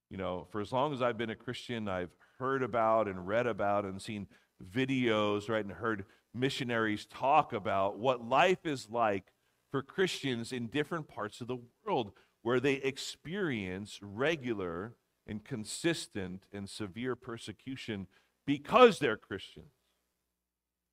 You 0.10 0.18
know, 0.18 0.48
for 0.52 0.60
as 0.60 0.74
long 0.74 0.94
as 0.94 1.02
I've 1.02 1.18
been 1.18 1.30
a 1.30 1.36
Christian, 1.36 1.88
I've 1.88 2.14
heard 2.40 2.62
about 2.62 3.08
and 3.08 3.26
read 3.26 3.48
about 3.48 3.86
and 3.86 4.02
seen 4.02 4.28
videos, 4.62 5.48
right, 5.48 5.64
and 5.64 5.74
heard 5.74 6.04
missionaries 6.34 7.06
talk 7.06 7.54
about 7.54 7.98
what 7.98 8.28
life 8.28 8.66
is 8.66 8.90
like 8.90 9.32
for 9.72 9.82
Christians 9.82 10.52
in 10.52 10.68
different 10.68 11.08
parts 11.08 11.40
of 11.40 11.48
the 11.48 11.60
world 11.86 12.12
where 12.42 12.60
they 12.60 12.74
experience 12.74 13.98
regular 14.02 14.98
and 15.26 15.46
consistent 15.46 16.44
and 16.52 16.70
severe 16.70 17.16
persecution 17.16 18.08
because 18.46 19.00
they're 19.00 19.18
Christians. 19.18 19.72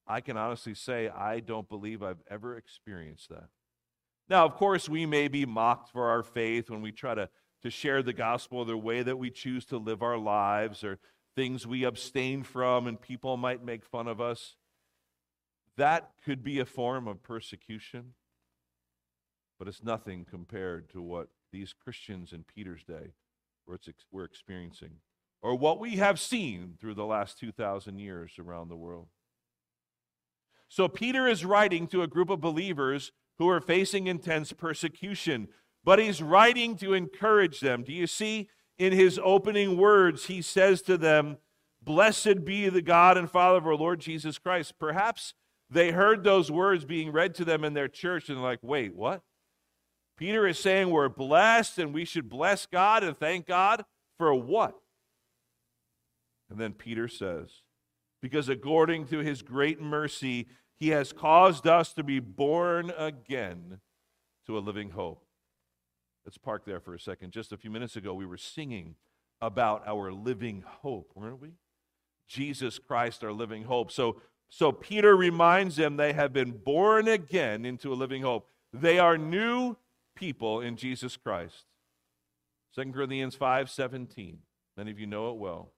I 0.07 0.21
can 0.21 0.37
honestly 0.37 0.75
say 0.75 1.09
I 1.09 1.41
don't 1.41 1.69
believe 1.69 2.03
I've 2.03 2.23
ever 2.31 2.57
experienced 2.57 3.29
that. 3.29 3.49
Now, 4.29 4.45
of 4.45 4.55
course, 4.55 4.89
we 4.89 5.07
may 5.07 5.29
be 5.29 5.47
mocked 5.47 5.91
for 5.91 6.09
our 6.09 6.23
faith 6.23 6.71
when 6.71 6.83
we 6.83 6.93
try 6.93 7.15
to, 7.15 7.29
to 7.63 7.71
share 7.71 8.03
the 8.03 8.13
gospel 8.13 8.65
the 8.65 8.77
way 8.77 9.03
that 9.03 9.19
we 9.19 9.31
choose 9.31 9.65
to 9.67 9.77
live 9.79 10.03
our 10.03 10.19
lives 10.19 10.83
or 10.83 10.99
things 11.35 11.67
we 11.67 11.85
abstain 11.85 12.43
from 12.43 12.87
and 12.87 13.01
people 13.01 13.37
might 13.37 13.65
make 13.65 13.85
fun 13.85 14.09
of 14.09 14.21
us. 14.21 14.57
That 15.77 16.11
could 16.25 16.45
be 16.45 16.59
a 16.59 16.67
form 16.67 17.09
of 17.09 17.23
persecution, 17.23 18.15
but 19.59 19.69
it's 19.69 19.83
nothing 19.83 20.27
compared 20.29 20.91
to 20.91 21.01
what 21.01 21.29
these 21.53 21.73
Christians 21.73 22.33
in 22.33 22.45
Peter's 22.45 22.85
day 22.85 23.13
were, 23.67 23.79
were 24.11 24.25
experiencing 24.25 24.97
or 25.43 25.57
what 25.57 25.81
we 25.81 25.97
have 25.97 26.21
seen 26.21 26.75
through 26.81 26.95
the 26.95 27.05
last 27.05 27.39
2,000 27.39 27.99
years 27.99 28.35
around 28.39 28.69
the 28.69 28.77
world. 28.77 29.09
So, 30.69 30.89
Peter 30.89 31.27
is 31.27 31.45
writing 31.45 31.87
to 31.89 32.03
a 32.03 32.07
group 32.07 32.31
of 32.31 32.41
believers 32.41 33.13
who 33.39 33.49
are 33.49 33.61
facing 33.61 34.07
intense 34.07 34.53
persecution, 34.53 35.49
but 35.85 35.99
he's 35.99 36.23
writing 36.23 36.77
to 36.77 36.95
encourage 36.95 37.61
them. 37.61 37.83
Do 37.83 37.93
you 37.93 38.07
see 38.07 38.49
in 38.79 38.93
his 38.93 39.21
opening 39.23 39.77
words, 39.77 40.27
he 40.27 40.41
says 40.41 40.81
to 40.83 40.97
them, 40.97 41.37
Blessed 41.83 42.45
be 42.45 42.69
the 42.69 42.83
God 42.83 43.19
and 43.19 43.31
Father 43.31 43.59
of 43.59 43.67
our 43.67 43.75
Lord 43.75 44.01
Jesus 44.01 44.39
Christ. 44.39 44.79
Perhaps 44.79 45.35
they 45.69 45.91
heard 45.91 46.23
those 46.23 46.51
words 46.51 46.85
being 46.85 47.11
read 47.11 47.35
to 47.37 47.45
them 47.45 47.65
in 47.65 47.75
their 47.75 47.89
church 47.89 48.29
and 48.29 48.43
like, 48.43 48.61
wait, 48.63 48.95
what? 48.95 49.23
Peter 50.17 50.47
is 50.47 50.59
saying 50.59 50.91
we're 50.91 51.09
blessed 51.09 51.79
and 51.79 51.93
we 51.93 52.05
should 52.05 52.29
bless 52.29 52.67
God 52.67 53.03
and 53.03 53.17
thank 53.17 53.47
God 53.47 53.85
for 54.19 54.35
what? 54.35 54.75
And 56.53 56.61
then 56.61 56.75
Peter 56.75 57.09
says, 57.09 57.63
Because 58.21 58.51
according 58.51 59.07
to 59.07 59.21
his 59.21 59.41
great 59.41 59.81
mercy, 59.81 60.49
he 60.79 60.91
has 60.91 61.11
caused 61.11 61.67
us 61.67 61.95
to 61.95 62.03
be 62.03 62.21
born 62.21 62.93
again 62.99 63.81
to 64.47 64.59
a 64.59 64.61
living 64.61 64.91
hope. 64.91 65.25
Let's 66.27 66.37
park 66.37 66.67
there 66.67 66.79
for 66.79 66.95
a 66.95 67.01
second. 67.01 67.33
Just 67.33 67.53
a 67.53 67.57
few 67.57 67.71
minutes 67.71 67.97
ago, 67.97 68.13
we 68.13 68.27
were 68.27 68.37
singing 68.37 68.97
about 69.41 69.83
our 69.89 70.13
living 70.13 70.63
hope, 70.67 71.13
weren't 71.15 71.41
we? 71.41 71.53
Jesus 72.29 72.79
Christ, 72.79 73.25
our 73.25 73.33
living 73.33 73.65
hope. 73.65 73.91
So, 73.91 74.21
so 74.51 74.73
Peter 74.73 75.17
reminds 75.17 75.77
them 75.77 75.97
they 75.97 76.13
have 76.13 76.35
been 76.35 76.51
born 76.51 77.09
again 77.09 77.65
into 77.65 77.91
a 77.91 77.97
living 77.97 78.21
hope. 78.21 78.47
They 78.75 78.99
are 78.99 79.17
new 79.17 79.79
people 80.15 80.61
in 80.61 80.77
Jesus 80.77 81.17
Christ. 81.17 81.65
2 82.75 82.93
Corinthians 82.93 83.37
5 83.37 83.71
17. 83.71 84.41
Many 84.77 84.91
of 84.91 84.99
you 84.99 85.07
know 85.07 85.31
it 85.31 85.39
well 85.39 85.73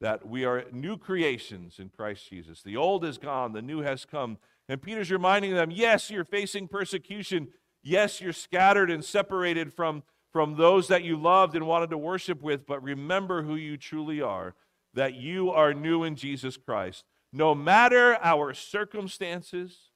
that 0.00 0.26
we 0.26 0.44
are 0.44 0.64
new 0.72 0.96
creations 0.96 1.78
in 1.78 1.88
Christ 1.88 2.28
Jesus. 2.28 2.62
The 2.62 2.76
old 2.76 3.04
is 3.04 3.18
gone, 3.18 3.52
the 3.52 3.62
new 3.62 3.80
has 3.80 4.04
come. 4.04 4.38
And 4.68 4.82
Peter's 4.82 5.10
reminding 5.10 5.54
them 5.54 5.70
yes, 5.70 6.10
you're 6.10 6.24
facing 6.24 6.68
persecution. 6.68 7.48
Yes, 7.82 8.20
you're 8.20 8.32
scattered 8.32 8.90
and 8.90 9.04
separated 9.04 9.72
from, 9.72 10.02
from 10.32 10.56
those 10.56 10.88
that 10.88 11.04
you 11.04 11.16
loved 11.16 11.54
and 11.54 11.66
wanted 11.66 11.90
to 11.90 11.98
worship 11.98 12.42
with, 12.42 12.66
but 12.66 12.82
remember 12.82 13.42
who 13.42 13.54
you 13.54 13.76
truly 13.76 14.20
are 14.20 14.54
that 14.96 15.14
you 15.14 15.50
are 15.50 15.72
new 15.72 16.02
in 16.02 16.16
Jesus 16.16 16.56
Christ. 16.56 17.04
No 17.32 17.54
matter 17.54 18.16
our 18.22 18.54
circumstances, 18.54 19.90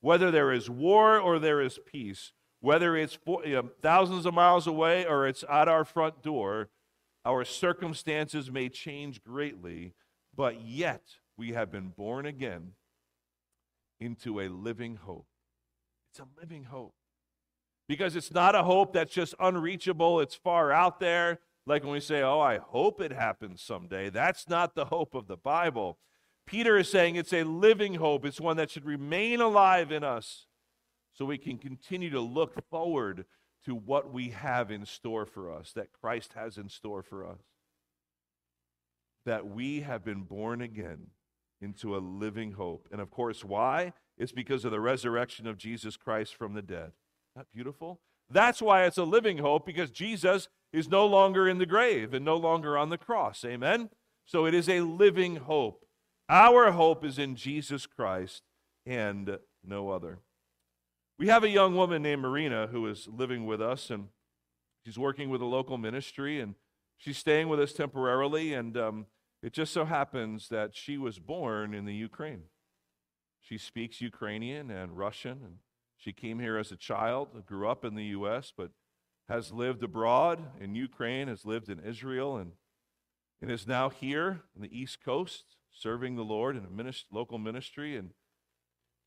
whether 0.00 0.30
there 0.30 0.50
is 0.50 0.68
war 0.68 1.18
or 1.20 1.38
there 1.38 1.60
is 1.60 1.78
peace, 1.86 2.32
whether 2.60 2.96
it's 2.96 3.18
thousands 3.82 4.26
of 4.26 4.34
miles 4.34 4.66
away 4.66 5.06
or 5.06 5.26
it's 5.26 5.44
at 5.48 5.68
our 5.68 5.84
front 5.84 6.22
door, 6.22 6.70
our 7.26 7.44
circumstances 7.44 8.50
may 8.52 8.68
change 8.68 9.22
greatly, 9.22 9.94
but 10.34 10.60
yet 10.62 11.02
we 11.36 11.52
have 11.52 11.72
been 11.72 11.88
born 11.88 12.24
again 12.24 12.72
into 13.98 14.40
a 14.40 14.48
living 14.48 14.94
hope. 14.94 15.26
It's 16.10 16.20
a 16.20 16.40
living 16.40 16.64
hope. 16.64 16.94
Because 17.88 18.14
it's 18.14 18.32
not 18.32 18.54
a 18.54 18.62
hope 18.62 18.92
that's 18.92 19.12
just 19.12 19.34
unreachable, 19.40 20.20
it's 20.20 20.36
far 20.36 20.70
out 20.70 21.00
there. 21.00 21.40
Like 21.66 21.82
when 21.82 21.92
we 21.92 22.00
say, 22.00 22.22
Oh, 22.22 22.40
I 22.40 22.58
hope 22.58 23.00
it 23.00 23.12
happens 23.12 23.60
someday. 23.60 24.08
That's 24.08 24.48
not 24.48 24.76
the 24.76 24.86
hope 24.86 25.14
of 25.14 25.26
the 25.26 25.36
Bible. 25.36 25.98
Peter 26.46 26.78
is 26.78 26.88
saying 26.88 27.16
it's 27.16 27.32
a 27.32 27.42
living 27.42 27.94
hope, 27.94 28.24
it's 28.24 28.40
one 28.40 28.56
that 28.56 28.70
should 28.70 28.84
remain 28.84 29.40
alive 29.40 29.90
in 29.90 30.04
us 30.04 30.46
so 31.12 31.24
we 31.24 31.38
can 31.38 31.58
continue 31.58 32.10
to 32.10 32.20
look 32.20 32.54
forward 32.70 33.24
to 33.66 33.74
what 33.74 34.12
we 34.12 34.30
have 34.30 34.70
in 34.70 34.86
store 34.86 35.26
for 35.26 35.52
us, 35.52 35.72
that 35.72 35.92
Christ 35.92 36.32
has 36.34 36.56
in 36.56 36.68
store 36.68 37.02
for 37.02 37.26
us. 37.26 37.40
That 39.24 39.46
we 39.46 39.80
have 39.80 40.04
been 40.04 40.22
born 40.22 40.62
again 40.62 41.08
into 41.60 41.96
a 41.96 41.98
living 41.98 42.52
hope. 42.52 42.88
And 42.92 43.00
of 43.00 43.10
course, 43.10 43.44
why? 43.44 43.92
It's 44.16 44.32
because 44.32 44.64
of 44.64 44.70
the 44.70 44.80
resurrection 44.80 45.46
of 45.46 45.58
Jesus 45.58 45.96
Christ 45.96 46.34
from 46.34 46.54
the 46.54 46.62
dead. 46.62 46.92
Isn't 46.92 47.36
that 47.36 47.52
beautiful? 47.52 48.00
That's 48.30 48.62
why 48.62 48.84
it's 48.84 48.98
a 48.98 49.04
living 49.04 49.38
hope, 49.38 49.66
because 49.66 49.90
Jesus 49.90 50.48
is 50.72 50.88
no 50.88 51.06
longer 51.06 51.48
in 51.48 51.58
the 51.58 51.66
grave 51.66 52.14
and 52.14 52.24
no 52.24 52.36
longer 52.36 52.78
on 52.78 52.90
the 52.90 52.98
cross. 52.98 53.44
Amen? 53.44 53.90
So 54.26 54.46
it 54.46 54.54
is 54.54 54.68
a 54.68 54.80
living 54.80 55.36
hope. 55.36 55.84
Our 56.28 56.72
hope 56.72 57.04
is 57.04 57.18
in 57.18 57.36
Jesus 57.36 57.86
Christ 57.86 58.42
and 58.84 59.38
no 59.64 59.90
other. 59.90 60.20
We 61.18 61.28
have 61.28 61.44
a 61.44 61.48
young 61.48 61.74
woman 61.74 62.02
named 62.02 62.20
Marina 62.20 62.66
who 62.66 62.86
is 62.86 63.08
living 63.08 63.46
with 63.46 63.62
us, 63.62 63.88
and 63.88 64.08
she's 64.84 64.98
working 64.98 65.30
with 65.30 65.40
a 65.40 65.46
local 65.46 65.78
ministry, 65.78 66.40
and 66.40 66.54
she's 66.98 67.16
staying 67.16 67.48
with 67.48 67.58
us 67.58 67.72
temporarily. 67.72 68.52
And 68.52 68.76
um, 68.76 69.06
it 69.42 69.54
just 69.54 69.72
so 69.72 69.86
happens 69.86 70.50
that 70.50 70.76
she 70.76 70.98
was 70.98 71.18
born 71.18 71.72
in 71.72 71.86
the 71.86 71.94
Ukraine. 71.94 72.42
She 73.40 73.56
speaks 73.56 74.02
Ukrainian 74.02 74.70
and 74.70 74.98
Russian, 74.98 75.40
and 75.42 75.54
she 75.96 76.12
came 76.12 76.38
here 76.38 76.58
as 76.58 76.70
a 76.70 76.76
child, 76.76 77.46
grew 77.46 77.66
up 77.66 77.82
in 77.82 77.94
the 77.94 78.04
U.S., 78.06 78.52
but 78.54 78.72
has 79.26 79.52
lived 79.52 79.82
abroad 79.82 80.40
in 80.60 80.74
Ukraine, 80.74 81.28
has 81.28 81.46
lived 81.46 81.70
in 81.70 81.80
Israel, 81.80 82.36
and, 82.36 82.52
and 83.40 83.50
is 83.50 83.66
now 83.66 83.88
here 83.88 84.42
on 84.54 84.60
the 84.60 84.78
East 84.78 85.02
Coast 85.02 85.56
serving 85.72 86.16
the 86.16 86.24
Lord 86.24 86.56
in 86.56 86.64
a 86.64 86.68
minist- 86.68 87.04
local 87.10 87.38
ministry. 87.38 87.96
And 87.96 88.10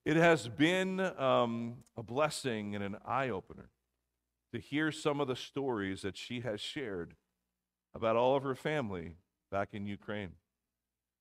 it 0.06 0.16
has 0.16 0.48
been 0.48 1.00
um, 1.00 1.78
a 1.98 2.04
blessing 2.04 2.76
and 2.76 2.84
an 2.84 2.98
eye 3.06 3.30
opener 3.30 3.70
to 4.54 4.60
hear 4.60 4.92
some 4.92 5.20
of 5.20 5.28
the 5.28 5.36
stories 5.36 6.02
that 6.02 6.18
she 6.18 6.42
has 6.42 6.60
shared 6.60 7.16
about 7.94 8.16
all 8.16 8.36
of 8.36 8.44
her 8.44 8.56
family 8.56 9.16
back 9.52 9.70
in 9.74 9.86
Ukraine. 9.86 10.32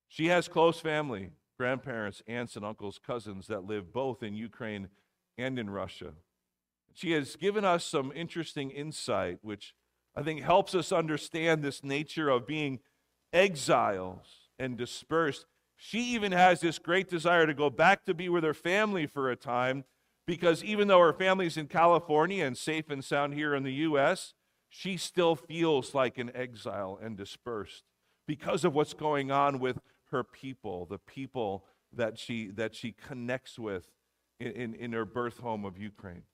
She 0.09 0.27
has 0.27 0.49
close 0.49 0.81
family, 0.81 1.31
grandparents, 1.59 2.23
aunts, 2.27 2.57
and 2.57 2.65
uncles, 2.65 2.99
cousins 3.05 3.47
that 3.49 3.65
live 3.65 3.93
both 3.93 4.23
in 4.23 4.35
Ukraine 4.35 4.89
and 5.37 5.59
in 5.59 5.71
Russia. 5.71 6.13
She 6.95 7.13
has 7.13 7.37
given 7.37 7.65
us 7.65 7.85
some 7.85 8.13
interesting 8.15 8.71
insight, 8.71 9.39
which 9.43 9.75
I 10.17 10.23
think 10.23 10.43
helps 10.43 10.75
us 10.75 10.91
understand 10.91 11.63
this 11.63 11.85
nature 11.85 12.29
of 12.29 12.47
being 12.47 12.81
exiles 13.33 14.49
and 14.59 14.77
dispersed. 14.77 15.47
She 15.81 16.01
even 16.15 16.33
has 16.33 16.61
this 16.61 16.81
great 16.81 17.09
desire 17.09 17.47
to 17.47 17.55
go 17.55 17.71
back 17.71 18.05
to 18.07 18.13
be 18.13 18.29
with 18.29 18.43
her 18.43 18.53
family 18.53 19.07
for 19.07 19.31
a 19.31 19.37
time 19.37 19.85
because 20.27 20.63
even 20.65 20.89
though 20.89 20.99
her 20.99 21.13
family's 21.13 21.57
in 21.57 21.69
California 21.69 22.45
and 22.45 22.59
safe 22.59 22.91
and 22.91 23.03
sound 23.03 23.35
here 23.35 23.55
in 23.55 23.63
the 23.63 23.73
U.S., 23.73 24.35
she 24.69 24.97
still 24.97 25.37
feels 25.37 25.95
like 25.95 26.19
an 26.19 26.33
exile 26.35 26.99
and 27.01 27.17
dispersed 27.17 27.85
because 28.27 28.65
of 28.65 28.75
what's 28.75 28.93
going 28.93 29.31
on 29.31 29.61
with 29.61 29.79
her 30.11 30.25
people, 30.25 30.85
the 30.85 30.99
people 30.99 31.65
that 31.93 32.19
she, 32.19 32.49
that 32.49 32.75
she 32.75 32.91
connects 32.91 33.57
with 33.57 33.89
in, 34.41 34.51
in, 34.51 34.75
in 34.75 34.93
her 34.93 35.05
birth 35.05 35.39
home 35.39 35.65
of 35.65 35.79
Ukraine. 35.79 36.25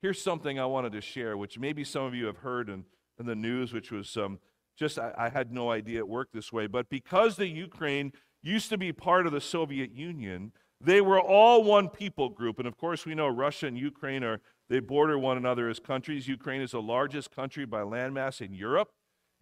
Here's 0.00 0.20
something 0.20 0.58
I 0.58 0.64
wanted 0.64 0.92
to 0.92 1.02
share, 1.02 1.36
which 1.36 1.58
maybe 1.58 1.84
some 1.84 2.04
of 2.04 2.14
you 2.14 2.24
have 2.26 2.38
heard 2.38 2.70
in, 2.70 2.86
in 3.18 3.26
the 3.26 3.36
news, 3.36 3.74
which 3.74 3.92
was 3.92 4.16
um, 4.16 4.38
just, 4.74 4.98
I, 4.98 5.12
I 5.16 5.28
had 5.28 5.52
no 5.52 5.70
idea 5.70 5.98
it 5.98 6.08
worked 6.08 6.32
this 6.32 6.50
way. 6.50 6.66
But 6.66 6.88
because 6.88 7.36
the 7.36 7.46
Ukraine 7.46 8.12
used 8.42 8.70
to 8.70 8.78
be 8.78 8.92
part 8.92 9.26
of 9.26 9.32
the 9.32 9.40
Soviet 9.40 9.92
Union, 9.92 10.52
they 10.80 11.00
were 11.00 11.20
all 11.20 11.62
one 11.62 11.88
people 11.88 12.28
group. 12.30 12.58
And 12.58 12.66
of 12.66 12.78
course, 12.78 13.04
we 13.04 13.14
know 13.14 13.28
Russia 13.28 13.66
and 13.66 13.76
Ukraine 13.76 14.24
are, 14.24 14.40
they 14.68 14.80
border 14.80 15.18
one 15.18 15.36
another 15.36 15.68
as 15.68 15.78
countries. 15.78 16.28
Ukraine 16.28 16.62
is 16.62 16.70
the 16.70 16.80
largest 16.80 17.34
country 17.34 17.66
by 17.66 17.80
landmass 17.80 18.40
in 18.40 18.54
Europe. 18.54 18.90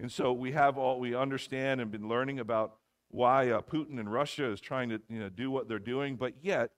And 0.01 0.11
so 0.11 0.33
we 0.33 0.53
have 0.53 0.77
all, 0.77 0.99
we 0.99 1.15
understand 1.15 1.81
and 1.81 1.91
been 1.91 2.09
learning 2.09 2.39
about 2.39 2.75
why 3.11 3.51
uh, 3.51 3.61
Putin 3.61 3.99
and 3.99 4.13
Russia 4.13 4.51
is 4.51 4.61
trying 4.61 4.91
to 4.91 5.01
you 5.09 5.21
know, 5.21 5.29
do 5.29 5.51
what 5.51 5.69
they're 5.69 5.79
doing. 5.79 6.17
But 6.17 6.35
yet, 6.43 6.71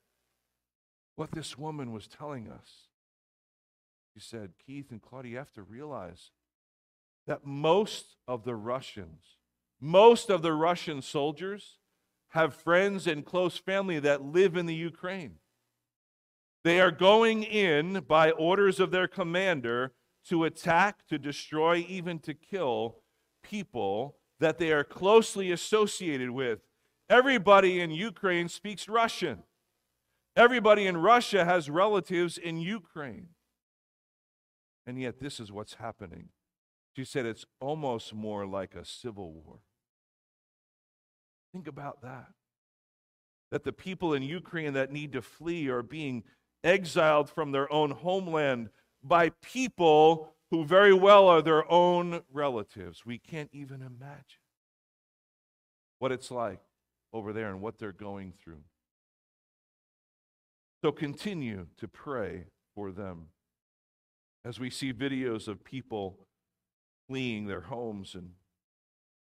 what 1.17 1.33
this 1.33 1.59
woman 1.59 1.93
was 1.93 2.07
telling 2.07 2.49
us, 2.49 2.89
she 4.15 4.21
said, 4.21 4.53
Keith 4.65 4.91
and 4.91 5.03
Claudia, 5.03 5.39
have 5.39 5.53
to 5.53 5.63
realize 5.63 6.31
that 7.27 7.45
most 7.45 8.17
of 8.27 8.45
the 8.45 8.55
Russians, 8.55 9.37
most 9.81 10.31
of 10.31 10.43
the 10.43 10.53
Russian 10.53 11.03
soldiers 11.03 11.79
have 12.31 12.55
friends 12.55 13.07
and 13.07 13.25
close 13.25 13.57
family 13.57 13.99
that 14.01 14.23
live 14.23 14.57
in 14.57 14.67
the 14.67 14.75
Ukraine. 14.75 15.37
They 16.63 16.81
are 16.81 16.91
going 16.91 17.43
in 17.43 18.05
by 18.07 18.31
orders 18.33 18.81
of 18.81 18.91
their 18.91 19.09
commander 19.09 19.93
to 20.29 20.45
attack, 20.45 21.07
to 21.09 21.19
destroy, 21.19 21.85
even 21.89 22.19
to 22.21 22.35
kill 22.35 22.99
people 23.43 24.17
that 24.39 24.59
they 24.59 24.71
are 24.73 24.85
closely 24.85 25.51
associated 25.51 26.31
with. 26.31 26.61
Everybody 27.09 27.81
in 27.81 27.91
Ukraine 27.91 28.49
speaks 28.49 28.89
Russian. 28.89 29.43
Everybody 30.37 30.87
in 30.87 30.97
Russia 30.97 31.45
has 31.45 31.69
relatives 31.69 32.39
in 32.39 32.59
Ukraine. 32.59 33.29
And 34.87 35.01
yet, 35.01 35.21
this 35.21 35.41
is 35.41 35.51
what's 35.51 35.75
happening. 35.75 36.29
She 36.97 37.05
said 37.05 37.27
it's 37.27 37.47
almost 37.61 38.15
more 38.15 38.47
like 38.47 38.75
a 38.75 38.85
civil 38.85 39.33
war. 39.33 39.61
Think 41.53 41.67
about 41.67 42.03
that. 42.03 42.29
That 43.51 43.65
the 43.65 43.73
people 43.73 44.15
in 44.15 44.23
Ukraine 44.23 44.75
that 44.75 44.93
need 44.93 45.13
to 45.13 45.23
flee 45.23 45.69
are 45.69 45.83
being 45.83 46.25
exiled 46.63 47.29
from 47.29 47.53
their 47.53 47.73
own 47.73 47.91
homeland 47.91 48.71
by 49.03 49.31
people 49.43 50.35
who 50.51 50.65
very 50.65 50.93
well 50.93 51.29
are 51.29 51.43
their 51.43 51.71
own 51.71 52.23
relatives. 52.33 53.05
We 53.07 53.19
can't 53.19 53.51
even 53.53 53.83
imagine 53.83 54.41
what 55.99 56.13
it's 56.13 56.31
like 56.31 56.61
over 57.13 57.33
there 57.33 57.49
and 57.51 57.61
what 57.61 57.79
they're 57.79 57.93
going 57.93 58.33
through. 58.43 58.63
So 60.83 60.93
continue 60.93 61.67
to 61.79 61.89
pray 61.89 62.47
for 62.75 62.91
them. 62.91 63.27
As 64.45 64.59
we 64.59 64.71
see 64.71 64.93
videos 64.93 65.49
of 65.49 65.63
people 65.63 66.27
fleeing 67.09 67.47
their 67.47 67.61
homes 67.63 68.15
and 68.15 68.31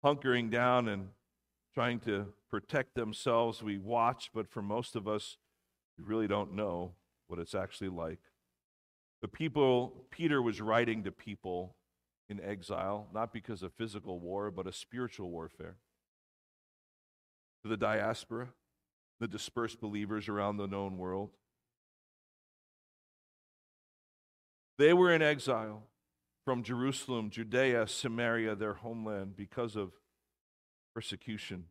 hunkering 0.04 0.50
down 0.50 0.88
and 0.88 1.08
trying 1.74 1.98
to 2.00 2.26
protect 2.50 2.94
themselves, 2.94 3.62
we 3.62 3.78
watch, 3.78 4.30
but 4.32 4.48
for 4.48 4.62
most 4.62 4.94
of 4.94 5.08
us, 5.08 5.38
we 5.98 6.04
really 6.04 6.28
don't 6.28 6.54
know 6.54 6.92
what 7.26 7.40
it's 7.40 7.54
actually 7.54 7.88
like. 7.88 8.20
The 9.22 9.28
people, 9.28 10.06
Peter 10.10 10.40
was 10.40 10.60
writing 10.60 11.02
to 11.04 11.10
people 11.10 11.76
in 12.28 12.40
exile, 12.40 13.08
not 13.12 13.32
because 13.32 13.62
of 13.62 13.72
physical 13.72 14.20
war, 14.20 14.50
but 14.50 14.66
a 14.66 14.72
spiritual 14.72 15.30
warfare. 15.30 15.76
To 17.62 17.68
the 17.68 17.76
diaspora, 17.76 18.48
the 19.20 19.28
dispersed 19.28 19.80
believers 19.80 20.28
around 20.28 20.58
the 20.58 20.66
known 20.66 20.96
world. 20.96 21.30
They 24.78 24.92
were 24.92 25.12
in 25.12 25.22
exile 25.22 25.84
from 26.44 26.62
Jerusalem, 26.62 27.30
Judea, 27.30 27.86
Samaria, 27.86 28.54
their 28.54 28.74
homeland, 28.74 29.36
because 29.36 29.76
of 29.76 29.92
persecution. 30.94 31.64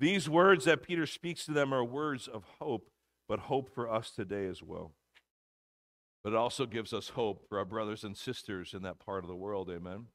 These 0.00 0.28
words 0.28 0.64
that 0.64 0.82
Peter 0.82 1.06
speaks 1.06 1.44
to 1.46 1.52
them 1.52 1.72
are 1.72 1.84
words 1.84 2.28
of 2.28 2.44
hope, 2.60 2.90
but 3.28 3.40
hope 3.40 3.68
for 3.74 3.90
us 3.90 4.10
today 4.10 4.46
as 4.46 4.62
well. 4.62 4.92
But 6.22 6.32
it 6.32 6.36
also 6.36 6.64
gives 6.66 6.92
us 6.92 7.10
hope 7.10 7.46
for 7.48 7.58
our 7.58 7.64
brothers 7.64 8.04
and 8.04 8.16
sisters 8.16 8.72
in 8.72 8.82
that 8.82 8.98
part 8.98 9.24
of 9.24 9.28
the 9.28 9.36
world, 9.36 9.70
amen. 9.70 10.06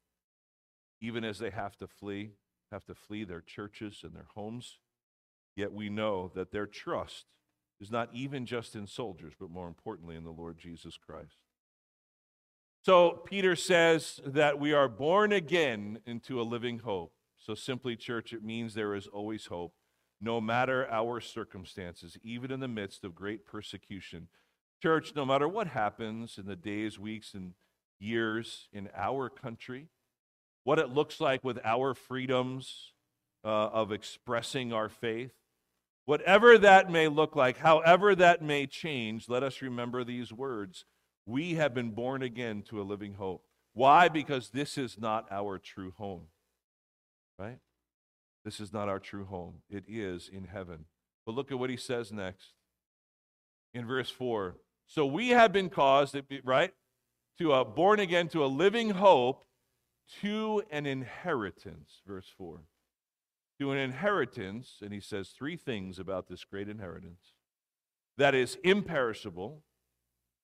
Even 1.02 1.24
as 1.24 1.40
they 1.40 1.52
have 1.52 1.78
to 1.78 1.88
flee, 1.88 2.32
have 2.72 2.86
to 2.86 2.96
flee 2.96 3.24
their 3.24 3.42
churches 3.42 4.02
and 4.04 4.14
their 4.14 4.28
homes, 4.36 4.80
yet 5.56 5.72
we 5.72 5.90
know 5.90 6.32
that 6.36 6.52
their 6.52 6.68
trust 6.68 7.26
is 7.80 7.92
not 7.92 8.10
even 8.14 8.46
just 8.46 8.76
in 8.76 8.88
soldiers, 8.88 9.34
but 9.40 9.50
more 9.50 9.68
importantly 9.68 10.16
in 10.16 10.24
the 10.24 10.32
Lord 10.32 10.58
Jesus 10.58 10.98
Christ. 10.98 11.38
So 12.84 13.22
Peter 13.26 13.56
says 13.56 14.20
that 14.26 14.60
we 14.60 14.74
are 14.74 14.88
born 14.88 15.32
again 15.32 16.00
into 16.06 16.42
a 16.42 16.44
living 16.44 16.80
hope. 16.80 17.14
So 17.50 17.56
simply, 17.56 17.96
church, 17.96 18.32
it 18.32 18.44
means 18.44 18.76
there 18.76 18.94
is 18.94 19.08
always 19.08 19.48
hope, 19.48 19.74
no 20.22 20.40
matter 20.40 20.88
our 20.92 21.20
circumstances, 21.20 22.16
even 22.22 22.52
in 22.52 22.60
the 22.60 22.68
midst 22.68 23.04
of 23.04 23.16
great 23.16 23.44
persecution. 23.44 24.28
Church, 24.84 25.14
no 25.16 25.26
matter 25.26 25.48
what 25.48 25.66
happens 25.66 26.38
in 26.38 26.46
the 26.46 26.56
days, 26.56 27.00
weeks, 27.00 27.34
and 27.34 27.54
years 28.00 28.68
in 28.72 28.88
our 28.96 29.32
country, 29.32 29.88
what 30.64 30.78
it 30.78 30.90
looks 30.90 31.20
like 31.20 31.44
with 31.44 31.58
our 31.64 31.96
freedoms 31.96 32.94
uh, 33.44 33.48
of 33.48 33.92
expressing 33.92 34.72
our 34.72 34.88
faith, 34.88 35.34
whatever 36.06 36.56
that 36.56 36.92
may 36.92 37.08
look 37.08 37.36
like, 37.36 37.58
however 37.58 38.14
that 38.14 38.44
may 38.44 38.68
change, 38.68 39.28
let 39.28 39.42
us 39.42 39.60
remember 39.64 40.04
these 40.04 40.32
words 40.32 40.86
we 41.26 41.56
have 41.56 41.74
been 41.74 41.94
born 41.96 42.22
again 42.22 42.62
to 42.70 42.80
a 42.80 42.84
living 42.84 43.16
hope. 43.16 43.44
Why? 43.74 44.08
Because 44.08 44.52
this 44.52 44.78
is 44.78 45.00
not 45.00 45.26
our 45.32 45.58
true 45.58 45.94
home. 45.98 46.28
Right? 47.40 47.58
This 48.44 48.60
is 48.60 48.74
not 48.74 48.90
our 48.90 49.00
true 49.00 49.26
home. 49.26 49.62
It 49.70 49.86
is 49.88 50.30
in 50.32 50.44
heaven. 50.46 50.86
But 51.26 51.36
look 51.36 51.52
at 51.52 51.60
what 51.60 51.70
he 51.70 51.78
says 51.78 52.12
next. 52.12 52.54
In 53.74 53.86
verse 53.86 54.10
4. 54.10 54.58
So 54.88 55.06
we 55.06 55.30
have 55.30 55.54
been 55.54 55.70
caused, 55.70 56.18
right? 56.44 56.74
To 57.38 57.54
a 57.54 57.64
born 57.64 58.00
again 58.00 58.28
to 58.30 58.44
a 58.44 58.48
living 58.48 58.90
hope 58.92 59.46
to 60.22 60.64
an 60.72 60.86
inheritance. 60.86 62.02
Verse 62.06 62.28
4. 62.38 62.62
To 63.60 63.72
an 63.72 63.78
inheritance, 63.78 64.80
and 64.82 64.94
he 64.94 65.00
says 65.00 65.30
three 65.30 65.56
things 65.56 66.00
about 66.00 66.28
this 66.28 66.44
great 66.44 66.68
inheritance 66.68 67.34
that 68.18 68.36
is 68.36 68.58
imperishable, 68.64 69.64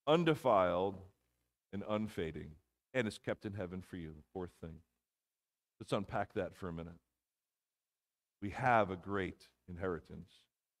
undefiled, 0.06 0.98
and 1.72 1.82
unfading, 1.88 2.52
and 2.94 3.06
is 3.06 3.18
kept 3.18 3.44
in 3.44 3.52
heaven 3.52 3.82
for 3.82 3.96
you. 3.96 4.14
Fourth 4.32 4.52
thing. 4.62 4.76
Let's 5.80 5.92
unpack 5.92 6.34
that 6.34 6.56
for 6.56 6.68
a 6.68 6.72
minute. 6.72 6.94
We 8.40 8.50
have 8.50 8.90
a 8.90 8.96
great 8.96 9.48
inheritance. 9.68 10.30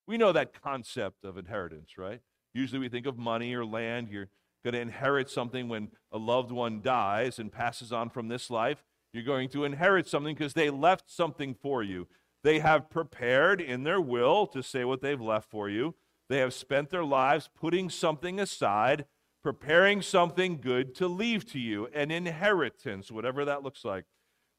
We 0.06 0.18
know 0.18 0.32
that 0.32 0.60
concept 0.60 1.24
of 1.24 1.36
inheritance, 1.36 1.98
right? 1.98 2.20
Usually 2.54 2.78
we 2.78 2.88
think 2.88 3.06
of 3.06 3.18
money 3.18 3.54
or 3.54 3.64
land. 3.64 4.08
You're 4.08 4.28
going 4.64 4.74
to 4.74 4.80
inherit 4.80 5.28
something 5.30 5.68
when 5.68 5.88
a 6.12 6.18
loved 6.18 6.52
one 6.52 6.80
dies 6.80 7.38
and 7.38 7.52
passes 7.52 7.92
on 7.92 8.10
from 8.10 8.28
this 8.28 8.50
life. 8.50 8.84
You're 9.12 9.24
going 9.24 9.48
to 9.50 9.64
inherit 9.64 10.08
something 10.08 10.34
because 10.34 10.54
they 10.54 10.70
left 10.70 11.10
something 11.10 11.54
for 11.54 11.82
you. 11.82 12.06
They 12.44 12.60
have 12.60 12.90
prepared 12.90 13.60
in 13.60 13.82
their 13.82 14.00
will 14.00 14.46
to 14.48 14.62
say 14.62 14.84
what 14.84 15.02
they've 15.02 15.20
left 15.20 15.50
for 15.50 15.68
you. 15.68 15.94
They 16.28 16.38
have 16.38 16.54
spent 16.54 16.90
their 16.90 17.04
lives 17.04 17.48
putting 17.54 17.90
something 17.90 18.38
aside 18.38 19.06
preparing 19.46 20.02
something 20.02 20.60
good 20.60 20.92
to 20.92 21.06
leave 21.06 21.46
to 21.46 21.56
you, 21.56 21.86
an 21.94 22.10
inheritance, 22.10 23.12
whatever 23.12 23.44
that 23.44 23.62
looks 23.62 23.84
like. 23.84 24.04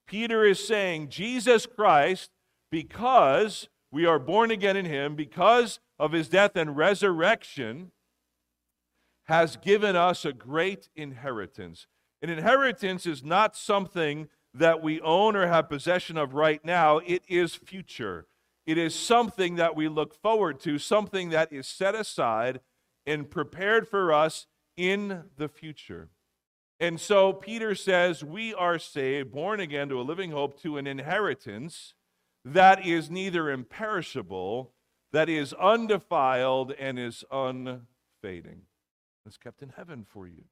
Peter 0.07 0.45
is 0.45 0.65
saying, 0.65 1.09
Jesus 1.09 1.65
Christ, 1.65 2.31
because 2.71 3.67
we 3.91 4.05
are 4.05 4.19
born 4.19 4.51
again 4.51 4.77
in 4.77 4.85
him, 4.85 5.15
because 5.15 5.79
of 5.99 6.13
his 6.13 6.29
death 6.29 6.55
and 6.55 6.77
resurrection, 6.77 7.91
has 9.25 9.57
given 9.57 9.95
us 9.95 10.23
a 10.23 10.31
great 10.31 10.89
inheritance. 10.95 11.87
An 12.21 12.29
inheritance 12.29 13.05
is 13.05 13.23
not 13.23 13.55
something 13.55 14.29
that 14.53 14.81
we 14.81 15.01
own 15.01 15.35
or 15.35 15.47
have 15.47 15.69
possession 15.69 16.17
of 16.17 16.33
right 16.33 16.63
now, 16.63 16.97
it 16.99 17.21
is 17.27 17.53
future. 17.53 18.25
It 18.65 18.77
is 18.77 18.95
something 18.95 19.55
that 19.55 19.75
we 19.75 19.87
look 19.87 20.13
forward 20.13 20.59
to, 20.61 20.79
something 20.79 21.29
that 21.29 21.53
is 21.53 21.67
set 21.67 21.95
aside 21.95 22.61
and 23.05 23.29
prepared 23.29 23.87
for 23.87 24.11
us 24.11 24.47
in 24.75 25.23
the 25.37 25.47
future. 25.47 26.09
And 26.79 26.99
so 27.01 27.33
Peter 27.33 27.73
says, 27.73 28.23
We 28.23 28.53
are 28.53 28.77
saved, 28.77 29.31
born 29.31 29.59
again 29.59 29.89
to 29.89 29.99
a 29.99 30.03
living 30.03 30.31
hope, 30.31 30.61
to 30.61 30.77
an 30.77 30.85
inheritance 30.85 31.93
that 32.45 32.85
is 32.85 33.09
neither 33.09 33.49
imperishable, 33.49 34.73
that 35.11 35.27
is 35.27 35.53
undefiled, 35.53 36.71
and 36.73 36.99
is 36.99 37.23
unfading. 37.31 38.61
It's 39.25 39.37
kept 39.37 39.61
in 39.61 39.69
heaven 39.75 40.05
for 40.07 40.27
you. 40.27 40.43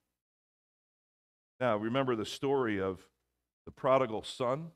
Now, 1.60 1.78
remember 1.78 2.16
the 2.16 2.26
story 2.26 2.82
of 2.82 3.00
the 3.66 3.72
prodigal 3.72 4.24
son? 4.24 4.72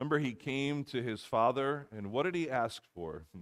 Remember, 0.00 0.18
he 0.18 0.32
came 0.32 0.84
to 0.84 1.02
his 1.02 1.22
father, 1.22 1.86
and 1.94 2.10
what 2.10 2.22
did 2.22 2.34
he 2.34 2.50
ask 2.50 2.82
for? 2.94 3.26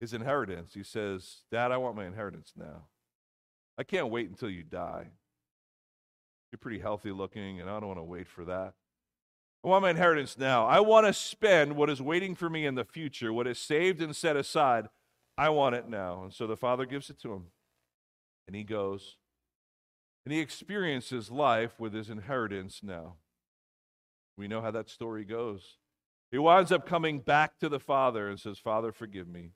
His 0.00 0.14
inheritance. 0.14 0.74
He 0.74 0.84
says, 0.84 1.42
Dad, 1.50 1.72
I 1.72 1.76
want 1.76 1.96
my 1.96 2.06
inheritance 2.06 2.52
now. 2.56 2.84
I 3.76 3.82
can't 3.82 4.10
wait 4.10 4.28
until 4.28 4.48
you 4.48 4.62
die. 4.62 5.08
You're 6.50 6.58
pretty 6.58 6.78
healthy 6.78 7.10
looking, 7.10 7.60
and 7.60 7.68
I 7.68 7.78
don't 7.78 7.88
want 7.88 7.98
to 7.98 8.04
wait 8.04 8.28
for 8.28 8.44
that. 8.46 8.74
I 9.64 9.68
want 9.68 9.82
my 9.82 9.90
inheritance 9.90 10.38
now. 10.38 10.66
I 10.66 10.80
want 10.80 11.06
to 11.06 11.12
spend 11.12 11.76
what 11.76 11.90
is 11.90 12.00
waiting 12.00 12.34
for 12.34 12.48
me 12.48 12.64
in 12.64 12.74
the 12.74 12.84
future, 12.84 13.32
what 13.32 13.46
is 13.46 13.58
saved 13.58 14.00
and 14.00 14.14
set 14.14 14.36
aside. 14.36 14.88
I 15.36 15.50
want 15.50 15.74
it 15.74 15.88
now. 15.88 16.22
And 16.22 16.32
so 16.32 16.46
the 16.46 16.56
father 16.56 16.86
gives 16.86 17.10
it 17.10 17.20
to 17.22 17.32
him. 17.32 17.46
And 18.46 18.56
he 18.56 18.64
goes, 18.64 19.16
and 20.24 20.32
he 20.32 20.40
experiences 20.40 21.30
life 21.30 21.78
with 21.78 21.92
his 21.92 22.08
inheritance 22.08 22.80
now. 22.82 23.16
We 24.36 24.48
know 24.48 24.60
how 24.60 24.70
that 24.70 24.88
story 24.88 25.24
goes. 25.24 25.76
He 26.30 26.38
winds 26.38 26.70
up 26.70 26.86
coming 26.86 27.20
back 27.20 27.58
to 27.58 27.68
the 27.68 27.80
father 27.80 28.28
and 28.28 28.38
says, 28.38 28.58
Father, 28.58 28.92
forgive 28.92 29.26
me. 29.26 29.52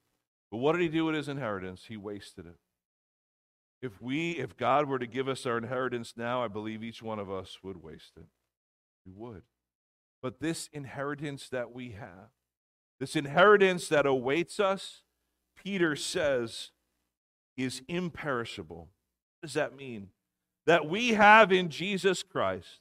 But 0.50 0.58
what 0.58 0.72
did 0.72 0.82
he 0.82 0.88
do 0.88 1.04
with 1.04 1.14
his 1.14 1.28
inheritance? 1.28 1.84
He 1.88 1.96
wasted 1.96 2.46
it. 2.46 2.56
If 3.82 4.00
we, 4.00 4.32
if 4.32 4.56
God 4.56 4.88
were 4.88 5.00
to 5.00 5.08
give 5.08 5.28
us 5.28 5.44
our 5.44 5.58
inheritance 5.58 6.14
now, 6.16 6.44
I 6.44 6.48
believe 6.48 6.84
each 6.84 7.02
one 7.02 7.18
of 7.18 7.28
us 7.30 7.58
would 7.64 7.82
waste 7.82 8.12
it. 8.16 8.26
We 9.04 9.12
would. 9.12 9.42
But 10.22 10.38
this 10.38 10.70
inheritance 10.72 11.48
that 11.48 11.72
we 11.72 11.90
have, 11.90 12.30
this 13.00 13.16
inheritance 13.16 13.88
that 13.88 14.06
awaits 14.06 14.60
us, 14.60 15.02
Peter 15.56 15.96
says, 15.96 16.70
is 17.56 17.82
imperishable. 17.88 18.88
What 19.40 19.48
does 19.48 19.54
that 19.54 19.76
mean? 19.76 20.10
That 20.66 20.88
we 20.88 21.14
have 21.14 21.50
in 21.50 21.68
Jesus 21.68 22.22
Christ 22.22 22.78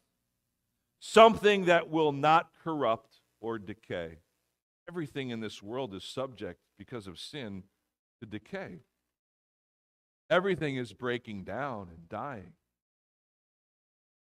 something 0.99 1.65
that 1.65 1.89
will 1.89 2.11
not 2.11 2.51
corrupt 2.63 3.21
or 3.39 3.57
decay. 3.57 4.19
Everything 4.87 5.31
in 5.31 5.39
this 5.39 5.63
world 5.63 5.95
is 5.95 6.03
subject, 6.03 6.59
because 6.77 7.07
of 7.07 7.17
sin, 7.17 7.63
to 8.19 8.27
decay. 8.27 8.81
Everything 10.31 10.77
is 10.77 10.93
breaking 10.93 11.43
down 11.43 11.89
and 11.93 12.07
dying. 12.07 12.53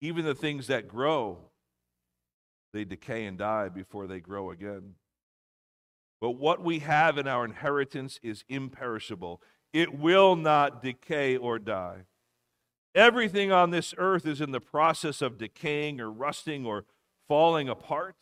Even 0.02 0.26
the 0.26 0.34
things 0.34 0.66
that 0.68 0.88
grow, 0.88 1.38
they 2.74 2.84
decay 2.84 3.26
and 3.26 3.38
die 3.38 3.70
before 3.70 4.08
they 4.08 4.20
grow 4.20 4.50
again. 4.50 4.96
But 6.20 6.32
what 6.32 6.64
we 6.64 6.80
have 6.80 7.20
in 7.20 7.28
our 7.28 7.46
inheritance 7.46 8.20
is 8.24 8.44
imperishable, 8.50 9.40
it 9.72 9.98
will 9.98 10.36
not 10.36 10.82
decay 10.82 11.38
or 11.38 11.60
die. 11.60 12.06
Everything 12.96 13.52
on 13.52 13.70
this 13.70 13.94
earth 13.98 14.26
is 14.26 14.42
in 14.42 14.52
the 14.52 14.60
process 14.60 15.22
of 15.22 15.38
decaying 15.38 16.02
or 16.02 16.12
rusting 16.12 16.66
or 16.66 16.86
falling 17.28 17.70
apart, 17.70 18.16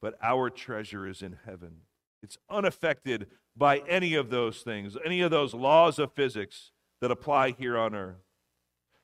but 0.00 0.14
our 0.22 0.48
treasure 0.48 1.06
is 1.06 1.20
in 1.20 1.36
heaven. 1.44 1.82
It's 2.22 2.38
unaffected 2.48 3.26
by 3.54 3.78
any 3.88 4.14
of 4.14 4.30
those 4.30 4.62
things, 4.62 4.96
any 5.04 5.20
of 5.20 5.30
those 5.30 5.52
laws 5.52 5.98
of 5.98 6.12
physics 6.12 6.71
that 7.02 7.10
apply 7.10 7.50
here 7.50 7.76
on 7.76 7.94
earth. 7.94 8.24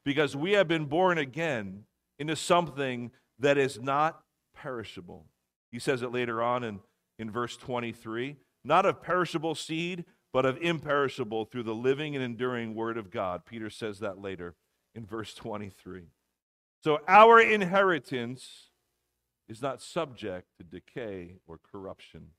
Because 0.05 0.34
we 0.34 0.53
have 0.53 0.68
been 0.68 0.86
born 0.86 1.18
again 1.18 1.84
into 2.18 2.36
something 2.36 3.11
that 3.38 3.59
is 3.59 3.78
not 3.78 4.22
perishable. 4.55 5.26
He 5.70 5.78
says 5.78 6.01
it 6.01 6.12
later 6.12 6.42
on 6.42 6.64
in, 6.64 6.80
in 7.18 7.30
verse 7.30 7.59
23 7.59 8.36
not 8.64 8.84
of 8.84 9.01
perishable 9.01 9.55
seed, 9.55 10.05
but 10.32 10.44
of 10.44 10.59
imperishable 10.59 11.46
through 11.46 11.62
the 11.62 11.74
living 11.74 12.14
and 12.14 12.24
enduring 12.24 12.74
word 12.74 12.99
of 12.99 13.11
God. 13.11 13.46
Peter 13.46 13.70
says 13.70 14.01
that 14.01 14.20
later 14.20 14.57
in 14.94 15.07
verse 15.07 15.32
23. 15.32 16.09
So 16.84 16.99
our 17.09 17.40
inheritance 17.40 18.70
is 19.49 19.62
not 19.62 19.80
subject 19.80 20.49
to 20.59 20.64
decay 20.64 21.36
or 21.46 21.59
corruption, 21.59 22.32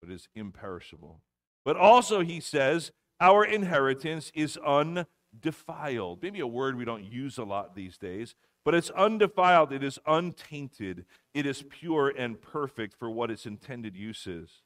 but 0.00 0.10
is 0.10 0.28
imperishable. 0.34 1.20
But 1.64 1.76
also, 1.76 2.20
he 2.20 2.40
says, 2.40 2.90
our 3.20 3.44
inheritance 3.44 4.30
is 4.34 4.58
undefiled. 4.58 6.22
Maybe 6.22 6.40
a 6.40 6.46
word 6.46 6.76
we 6.76 6.84
don't 6.84 7.04
use 7.04 7.38
a 7.38 7.44
lot 7.44 7.74
these 7.74 7.96
days, 7.96 8.34
but 8.64 8.74
it's 8.74 8.90
undefiled, 8.90 9.72
it 9.72 9.84
is 9.84 9.98
untainted, 10.06 11.04
it 11.32 11.46
is 11.46 11.64
pure 11.68 12.08
and 12.08 12.40
perfect 12.40 12.94
for 12.98 13.10
what 13.10 13.30
its 13.30 13.46
intended 13.46 13.96
use 13.96 14.26
is. 14.26 14.62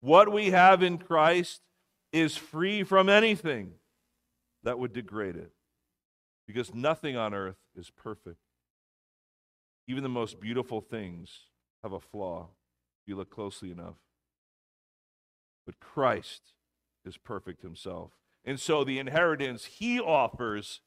What 0.00 0.32
we 0.32 0.50
have 0.50 0.82
in 0.82 0.98
Christ 0.98 1.60
is 2.12 2.36
free 2.36 2.82
from 2.84 3.08
anything 3.08 3.72
that 4.62 4.78
would 4.78 4.92
degrade 4.92 5.36
it 5.36 5.52
because 6.46 6.74
nothing 6.74 7.16
on 7.16 7.34
earth 7.34 7.58
is 7.76 7.90
perfect. 7.90 8.38
Even 9.86 10.02
the 10.02 10.08
most 10.08 10.40
beautiful 10.40 10.80
things 10.80 11.46
have 11.82 11.92
a 11.92 12.00
flaw 12.00 12.48
if 13.02 13.08
you 13.08 13.16
look 13.16 13.30
closely 13.30 13.70
enough. 13.70 13.96
But 15.66 15.80
Christ 15.80 16.52
is 17.04 17.16
perfect 17.16 17.62
himself. 17.62 18.12
And 18.44 18.58
so 18.58 18.84
the 18.84 18.98
inheritance 18.98 19.64
he 19.64 20.00
offers 20.00 20.80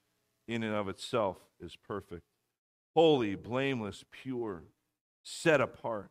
in 0.47 0.63
and 0.63 0.75
of 0.75 0.87
itself 0.87 1.37
is 1.59 1.75
perfect. 1.75 2.23
Holy, 2.95 3.35
blameless, 3.35 4.03
pure, 4.11 4.63
set 5.23 5.61
apart. 5.61 6.09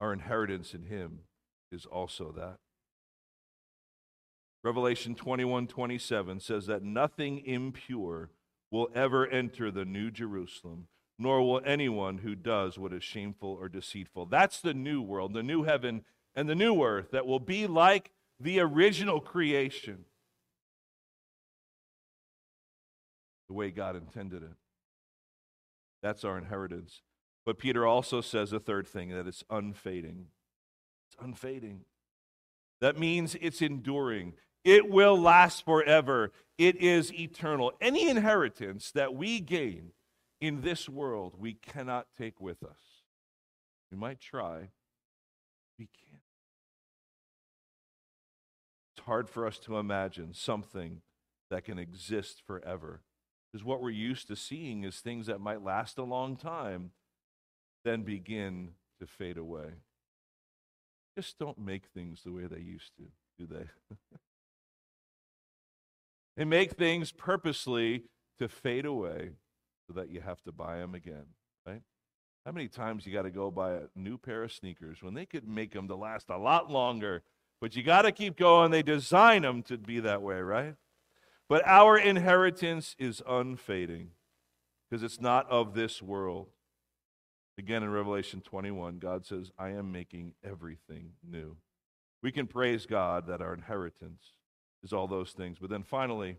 Our 0.00 0.12
inheritance 0.12 0.74
in 0.74 0.84
him 0.84 1.20
is 1.72 1.84
also 1.86 2.32
that. 2.36 2.58
Revelation 4.64 5.14
21 5.14 5.66
27 5.66 6.40
says 6.40 6.66
that 6.66 6.82
nothing 6.82 7.44
impure 7.44 8.30
will 8.70 8.88
ever 8.94 9.26
enter 9.26 9.70
the 9.70 9.84
new 9.84 10.10
Jerusalem, 10.10 10.88
nor 11.18 11.40
will 11.42 11.62
anyone 11.64 12.18
who 12.18 12.34
does 12.34 12.78
what 12.78 12.92
is 12.92 13.02
shameful 13.04 13.56
or 13.60 13.68
deceitful. 13.68 14.26
That's 14.26 14.60
the 14.60 14.74
new 14.74 15.00
world, 15.00 15.32
the 15.32 15.42
new 15.42 15.62
heaven 15.62 16.04
and 16.34 16.48
the 16.48 16.54
new 16.54 16.82
earth 16.82 17.10
that 17.12 17.26
will 17.26 17.40
be 17.40 17.66
like 17.66 18.10
the 18.40 18.60
original 18.60 19.20
creation, 19.20 20.04
the 23.48 23.54
way 23.54 23.70
God 23.70 23.96
intended 23.96 24.42
it. 24.42 24.56
That's 26.02 26.24
our 26.24 26.38
inheritance. 26.38 27.02
But 27.44 27.58
Peter 27.58 27.86
also 27.86 28.20
says 28.20 28.52
a 28.52 28.60
third 28.60 28.86
thing 28.86 29.10
that 29.10 29.26
it's 29.26 29.42
unfading. 29.50 30.26
It's 31.08 31.24
unfading. 31.24 31.80
That 32.80 32.98
means 32.98 33.36
it's 33.40 33.62
enduring. 33.62 34.34
It 34.64 34.90
will 34.90 35.18
last 35.18 35.64
forever. 35.64 36.30
It 36.58 36.76
is 36.76 37.12
eternal. 37.12 37.72
Any 37.80 38.08
inheritance 38.08 38.90
that 38.92 39.14
we 39.14 39.40
gain 39.40 39.92
in 40.40 40.60
this 40.60 40.88
world, 40.88 41.34
we 41.38 41.54
cannot 41.54 42.06
take 42.16 42.40
with 42.40 42.62
us. 42.62 43.02
We 43.90 43.96
might 43.96 44.20
try, 44.20 44.68
we 45.78 45.88
hard 49.08 49.28
for 49.28 49.46
us 49.46 49.58
to 49.60 49.78
imagine 49.78 50.32
something 50.32 51.00
that 51.50 51.64
can 51.64 51.78
exist 51.78 52.42
forever. 52.46 53.02
Because 53.50 53.64
what 53.64 53.82
we're 53.82 53.90
used 53.90 54.28
to 54.28 54.36
seeing 54.36 54.84
is 54.84 55.00
things 55.00 55.26
that 55.26 55.40
might 55.40 55.64
last 55.64 55.98
a 55.98 56.04
long 56.04 56.36
time, 56.36 56.92
then 57.84 58.02
begin 58.02 58.70
to 59.00 59.06
fade 59.06 59.38
away. 59.38 59.80
Just 61.16 61.38
don't 61.38 61.58
make 61.58 61.86
things 61.86 62.22
the 62.22 62.32
way 62.32 62.46
they 62.46 62.60
used 62.60 62.92
to, 62.96 63.04
do 63.38 63.46
they? 63.46 63.96
They 66.38 66.44
make 66.44 66.74
things 66.74 67.10
purposely 67.10 68.04
to 68.38 68.48
fade 68.48 68.86
away 68.86 69.30
so 69.88 69.92
that 69.94 70.08
you 70.08 70.20
have 70.20 70.40
to 70.44 70.52
buy 70.52 70.78
them 70.78 70.94
again, 70.94 71.24
right? 71.66 71.82
How 72.46 72.52
many 72.52 72.68
times 72.68 73.04
you 73.04 73.12
got 73.12 73.22
to 73.22 73.30
go 73.30 73.50
buy 73.50 73.72
a 73.72 73.80
new 73.96 74.16
pair 74.16 74.44
of 74.44 74.52
sneakers 74.52 75.02
when 75.02 75.14
they 75.14 75.26
could 75.26 75.48
make 75.48 75.72
them 75.72 75.88
to 75.88 75.96
last 75.96 76.30
a 76.30 76.38
lot 76.38 76.70
longer, 76.70 77.24
but 77.60 77.76
you 77.76 77.82
got 77.82 78.02
to 78.02 78.12
keep 78.12 78.36
going. 78.36 78.70
They 78.70 78.82
design 78.82 79.42
them 79.42 79.62
to 79.64 79.78
be 79.78 80.00
that 80.00 80.22
way, 80.22 80.40
right? 80.40 80.74
But 81.48 81.66
our 81.66 81.96
inheritance 81.98 82.94
is 82.98 83.22
unfading 83.26 84.10
because 84.88 85.02
it's 85.02 85.20
not 85.20 85.50
of 85.50 85.74
this 85.74 86.02
world. 86.02 86.48
Again, 87.58 87.82
in 87.82 87.90
Revelation 87.90 88.40
21, 88.40 88.98
God 88.98 89.26
says, 89.26 89.50
I 89.58 89.70
am 89.70 89.90
making 89.90 90.34
everything 90.44 91.12
new. 91.28 91.56
We 92.22 92.30
can 92.30 92.46
praise 92.46 92.86
God 92.86 93.26
that 93.26 93.40
our 93.40 93.54
inheritance 93.54 94.34
is 94.82 94.92
all 94.92 95.08
those 95.08 95.32
things. 95.32 95.58
But 95.60 95.70
then 95.70 95.82
finally, 95.82 96.36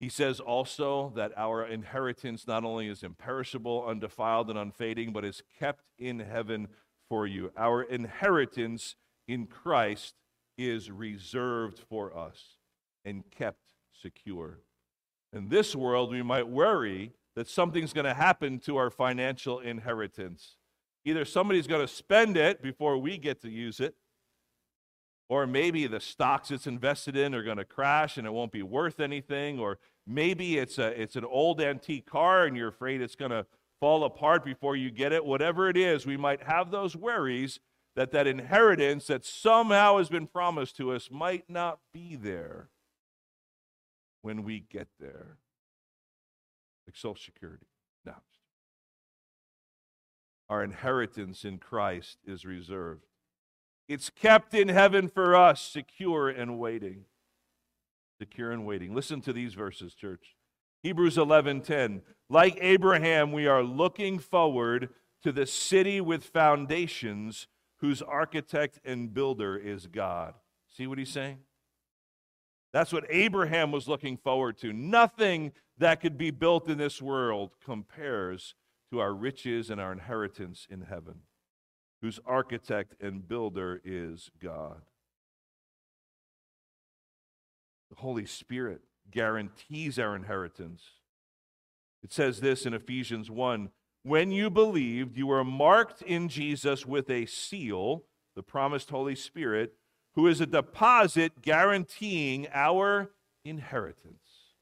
he 0.00 0.08
says 0.08 0.40
also 0.40 1.12
that 1.14 1.32
our 1.36 1.64
inheritance 1.64 2.46
not 2.46 2.64
only 2.64 2.88
is 2.88 3.02
imperishable, 3.02 3.86
undefiled, 3.86 4.50
and 4.50 4.58
unfading, 4.58 5.12
but 5.12 5.24
is 5.24 5.42
kept 5.58 5.84
in 5.98 6.18
heaven 6.18 6.68
for 7.08 7.26
you. 7.26 7.52
Our 7.56 7.82
inheritance 7.82 8.96
in 9.26 9.46
Christ 9.46 10.14
is 10.56 10.90
reserved 10.90 11.78
for 11.78 12.16
us 12.16 12.56
and 13.04 13.24
kept 13.30 13.60
secure. 14.00 14.60
In 15.32 15.48
this 15.48 15.74
world, 15.74 16.10
we 16.10 16.22
might 16.22 16.48
worry 16.48 17.12
that 17.34 17.48
something's 17.48 17.92
going 17.92 18.04
to 18.04 18.14
happen 18.14 18.60
to 18.60 18.76
our 18.76 18.90
financial 18.90 19.58
inheritance. 19.58 20.56
Either 21.04 21.24
somebody's 21.24 21.66
going 21.66 21.80
to 21.80 21.92
spend 21.92 22.36
it 22.36 22.62
before 22.62 22.96
we 22.96 23.18
get 23.18 23.42
to 23.42 23.50
use 23.50 23.80
it, 23.80 23.94
or 25.28 25.46
maybe 25.46 25.86
the 25.86 26.00
stocks 26.00 26.50
it's 26.50 26.66
invested 26.66 27.16
in 27.16 27.34
are 27.34 27.42
going 27.42 27.56
to 27.56 27.64
crash 27.64 28.16
and 28.16 28.26
it 28.26 28.30
won't 28.30 28.52
be 28.52 28.62
worth 28.62 29.00
anything, 29.00 29.58
or 29.58 29.78
maybe 30.06 30.58
it's, 30.58 30.78
a, 30.78 31.00
it's 31.00 31.16
an 31.16 31.24
old 31.24 31.60
antique 31.60 32.06
car 32.06 32.44
and 32.44 32.56
you're 32.56 32.68
afraid 32.68 33.00
it's 33.00 33.16
going 33.16 33.30
to 33.30 33.46
fall 33.80 34.04
apart 34.04 34.44
before 34.44 34.76
you 34.76 34.90
get 34.90 35.12
it. 35.12 35.24
Whatever 35.24 35.68
it 35.68 35.76
is, 35.76 36.06
we 36.06 36.16
might 36.16 36.42
have 36.42 36.70
those 36.70 36.94
worries 36.94 37.58
that 37.96 38.10
that 38.12 38.26
inheritance 38.26 39.06
that 39.06 39.24
somehow 39.24 39.98
has 39.98 40.08
been 40.08 40.26
promised 40.26 40.76
to 40.76 40.92
us 40.92 41.08
might 41.10 41.48
not 41.48 41.78
be 41.92 42.16
there 42.16 42.70
when 44.22 44.42
we 44.42 44.60
get 44.60 44.88
there. 44.98 45.38
Like 46.86 46.96
Social 46.96 47.16
Security. 47.16 47.66
No. 48.04 48.14
Our 50.48 50.62
inheritance 50.62 51.44
in 51.44 51.58
Christ 51.58 52.18
is 52.26 52.44
reserved. 52.44 53.06
It's 53.88 54.10
kept 54.10 54.54
in 54.54 54.68
heaven 54.68 55.08
for 55.08 55.36
us, 55.36 55.60
secure 55.60 56.28
and 56.28 56.58
waiting. 56.58 57.04
Secure 58.20 58.50
and 58.50 58.66
waiting. 58.66 58.94
Listen 58.94 59.20
to 59.22 59.32
these 59.32 59.54
verses, 59.54 59.94
church. 59.94 60.36
Hebrews 60.82 61.16
11:10. 61.16 62.02
Like 62.28 62.56
Abraham, 62.60 63.32
we 63.32 63.46
are 63.46 63.62
looking 63.62 64.18
forward 64.18 64.90
to 65.22 65.32
the 65.32 65.46
city 65.46 66.00
with 66.00 66.24
foundations 66.24 67.46
whose 67.84 68.00
architect 68.00 68.80
and 68.82 69.12
builder 69.12 69.58
is 69.58 69.86
God. 69.86 70.32
See 70.74 70.86
what 70.86 70.96
he's 70.96 71.10
saying? 71.10 71.40
That's 72.72 72.94
what 72.94 73.04
Abraham 73.10 73.72
was 73.72 73.86
looking 73.86 74.16
forward 74.16 74.56
to. 74.60 74.72
Nothing 74.72 75.52
that 75.76 76.00
could 76.00 76.16
be 76.16 76.30
built 76.30 76.66
in 76.70 76.78
this 76.78 77.02
world 77.02 77.50
compares 77.62 78.54
to 78.90 79.00
our 79.00 79.12
riches 79.12 79.68
and 79.68 79.82
our 79.82 79.92
inheritance 79.92 80.66
in 80.70 80.80
heaven, 80.80 81.24
whose 82.00 82.18
architect 82.24 82.94
and 83.02 83.28
builder 83.28 83.82
is 83.84 84.30
God. 84.42 84.80
The 87.90 88.00
Holy 88.00 88.24
Spirit 88.24 88.80
guarantees 89.10 89.98
our 89.98 90.16
inheritance. 90.16 90.84
It 92.02 92.14
says 92.14 92.40
this 92.40 92.64
in 92.64 92.72
Ephesians 92.72 93.30
1 93.30 93.68
When 94.04 94.30
you 94.30 94.50
believed, 94.50 95.16
you 95.16 95.26
were 95.26 95.44
marked 95.44 96.02
in 96.02 96.28
Jesus 96.28 96.84
with 96.84 97.08
a 97.08 97.24
seal, 97.24 98.04
the 98.36 98.42
promised 98.42 98.90
Holy 98.90 99.14
Spirit, 99.14 99.74
who 100.14 100.26
is 100.26 100.42
a 100.42 100.46
deposit 100.46 101.40
guaranteeing 101.40 102.46
our 102.52 103.10
inheritance. 103.46 104.52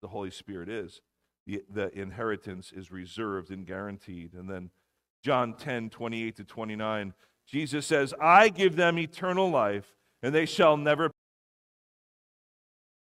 The 0.00 0.08
Holy 0.08 0.30
Spirit 0.30 0.70
is. 0.70 1.02
The, 1.46 1.62
the 1.70 1.96
inheritance 1.96 2.72
is 2.74 2.90
reserved 2.90 3.50
and 3.50 3.66
guaranteed. 3.66 4.32
And 4.32 4.48
then 4.48 4.70
John 5.22 5.54
10 5.54 5.90
28 5.90 6.36
to 6.36 6.44
29, 6.44 7.12
Jesus 7.46 7.86
says, 7.86 8.14
I 8.20 8.48
give 8.48 8.76
them 8.76 8.98
eternal 8.98 9.50
life, 9.50 9.94
and 10.22 10.34
they 10.34 10.46
shall 10.46 10.78
never 10.78 11.10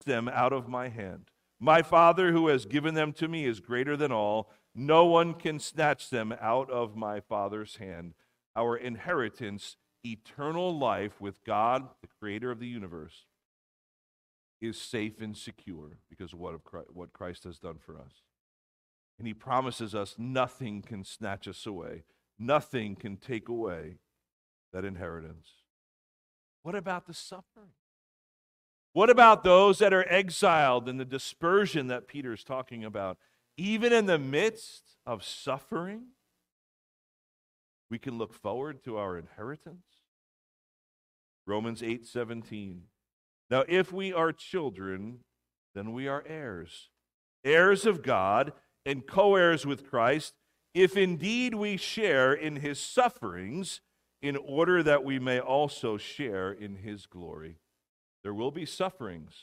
them 0.06 0.28
out 0.28 0.54
of 0.54 0.68
my 0.68 0.90
hand. 0.90 1.30
My 1.60 1.84
Father 1.84 2.32
who 2.32 2.48
has 2.48 2.66
given 2.66 2.96
them 2.96 3.14
to 3.14 3.28
me 3.28 3.46
is 3.46 3.60
greater 3.60 3.96
than 3.96 4.12
all. 4.12 4.50
No 4.74 5.06
one 5.06 5.34
can 5.34 5.60
snatch 5.60 6.10
them 6.10 6.34
out 6.40 6.70
of 6.70 6.96
my 6.96 7.20
Father's 7.20 7.76
hand. 7.78 8.14
Our 8.56 8.78
inheritance, 8.78 9.78
eternal 10.04 10.78
life 10.78 11.20
with 11.20 11.44
God, 11.44 11.90
the 12.02 12.08
creator 12.20 12.52
of 12.52 12.60
the 12.60 12.68
universe, 12.68 13.26
is 14.62 14.80
safe 14.80 15.22
and 15.22 15.36
secure 15.36 15.98
because 16.10 16.34
of 16.34 16.40
what, 16.40 17.14
Christ 17.14 17.44
has 17.46 17.60
done 17.60 17.78
for 17.84 17.98
us. 17.98 18.24
And 19.18 19.28
he 19.28 19.34
promises 19.34 19.94
us 19.94 20.16
nothing 20.18 20.82
can 20.82 21.04
snatch 21.04 21.48
us 21.48 21.66
away, 21.66 22.04
nothing 22.40 22.96
can 22.96 23.18
take 23.18 23.50
away 23.50 23.98
that 24.72 24.86
inheritance. 24.86 25.48
What 26.64 26.76
about 26.76 27.08
the 27.08 27.14
suffering? 27.14 27.72
What 28.94 29.10
about 29.10 29.44
those 29.44 29.80
that 29.80 29.94
are 29.94 30.08
exiled 30.10 30.90
and 30.90 31.00
the 31.00 31.06
dispersion 31.06 31.88
that 31.88 32.08
Peter 32.08 32.34
is 32.34 32.44
talking 32.44 32.84
about? 32.84 33.18
Even 33.62 33.94
in 33.94 34.08
the 34.08 34.18
midst 34.18 34.98
of 35.06 35.24
suffering, 35.24 36.08
we 37.92 38.00
can 38.00 38.18
look 38.18 38.34
forward 38.34 38.84
to 38.86 38.98
our 38.98 39.16
inheritance. 39.16 39.86
Romans 41.46 41.84
8 41.84 42.08
17. 42.08 42.86
Now, 43.52 43.64
if 43.68 43.94
we 43.94 44.12
are 44.12 44.34
children, 44.34 45.20
then 45.76 45.94
we 45.94 46.08
are 46.08 46.24
heirs, 46.26 46.90
heirs 47.46 47.86
of 47.86 48.02
God 48.02 48.54
and 48.84 49.06
co 49.06 49.36
heirs 49.36 49.64
with 49.64 49.88
Christ, 49.88 50.34
if 50.74 50.98
indeed 50.98 51.54
we 51.54 51.78
share 51.78 52.34
in 52.34 52.56
his 52.56 52.80
sufferings, 52.80 53.82
in 54.24 54.38
order 54.38 54.82
that 54.82 55.04
we 55.04 55.20
may 55.20 55.40
also 55.40 55.98
share 55.98 56.52
in 56.52 56.78
his 56.78 57.06
glory. 57.06 57.58
There 58.24 58.34
will 58.34 58.50
be 58.50 58.66
sufferings 58.66 59.36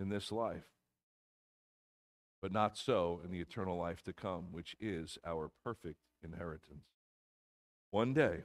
in 0.00 0.08
this 0.08 0.32
life, 0.32 0.64
but 2.42 2.52
not 2.52 2.76
so 2.76 3.20
in 3.24 3.30
the 3.30 3.40
eternal 3.40 3.78
life 3.78 4.02
to 4.02 4.12
come, 4.12 4.46
which 4.50 4.74
is 4.80 5.16
our 5.24 5.50
perfect 5.64 6.00
inheritance. 6.24 6.84
One 7.92 8.12
day, 8.12 8.40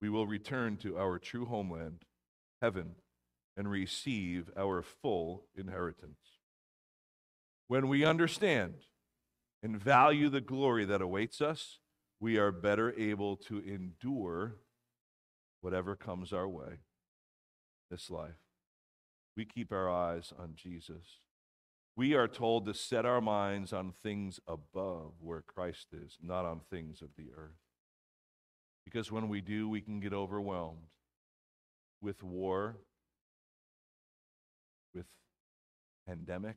we 0.00 0.08
will 0.08 0.26
return 0.26 0.76
to 0.78 0.96
our 0.98 1.18
true 1.18 1.44
homeland, 1.44 2.04
heaven, 2.62 2.94
and 3.56 3.68
receive 3.68 4.50
our 4.56 4.82
full 4.82 5.44
inheritance. 5.56 6.20
When 7.66 7.88
we 7.88 8.04
understand 8.04 8.74
and 9.62 9.78
value 9.78 10.28
the 10.28 10.40
glory 10.40 10.84
that 10.84 11.02
awaits 11.02 11.40
us, 11.40 11.78
we 12.20 12.38
are 12.38 12.52
better 12.52 12.94
able 12.96 13.36
to 13.36 13.58
endure 13.58 14.56
whatever 15.60 15.96
comes 15.96 16.32
our 16.32 16.48
way 16.48 16.80
this 17.90 18.10
life. 18.10 18.38
We 19.36 19.44
keep 19.44 19.72
our 19.72 19.90
eyes 19.90 20.32
on 20.38 20.52
Jesus. 20.54 21.20
We 21.94 22.14
are 22.14 22.28
told 22.28 22.66
to 22.66 22.74
set 22.74 23.04
our 23.04 23.20
minds 23.20 23.72
on 23.72 23.92
things 24.02 24.40
above 24.48 25.12
where 25.20 25.42
Christ 25.42 25.88
is, 25.92 26.16
not 26.22 26.44
on 26.46 26.60
things 26.70 27.02
of 27.02 27.10
the 27.16 27.26
earth. 27.36 27.50
Because 28.84 29.12
when 29.12 29.28
we 29.28 29.40
do, 29.40 29.68
we 29.68 29.80
can 29.80 30.00
get 30.00 30.12
overwhelmed 30.12 30.88
with 32.00 32.22
war, 32.22 32.78
with 34.94 35.06
pandemics, 36.08 36.56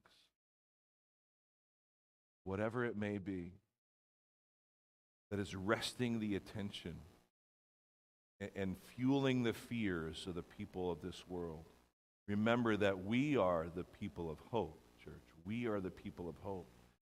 whatever 2.45 2.85
it 2.85 2.97
may 2.97 3.17
be, 3.17 3.53
that 5.29 5.39
is 5.39 5.53
resting 5.53 6.19
the 6.19 6.35
attention 6.35 6.95
and 8.55 8.77
fueling 8.95 9.43
the 9.43 9.53
fears 9.53 10.25
of 10.27 10.35
the 10.35 10.43
people 10.43 10.91
of 10.91 11.01
this 11.01 11.23
world. 11.27 11.65
Remember 12.27 12.77
that 12.77 13.03
we 13.03 13.35
are 13.37 13.67
the 13.73 13.83
people 13.83 14.29
of 14.29 14.39
hope. 14.51 14.84
We 15.45 15.67
are 15.67 15.79
the 15.79 15.91
people 15.91 16.27
of 16.27 16.35
hope. 16.37 16.67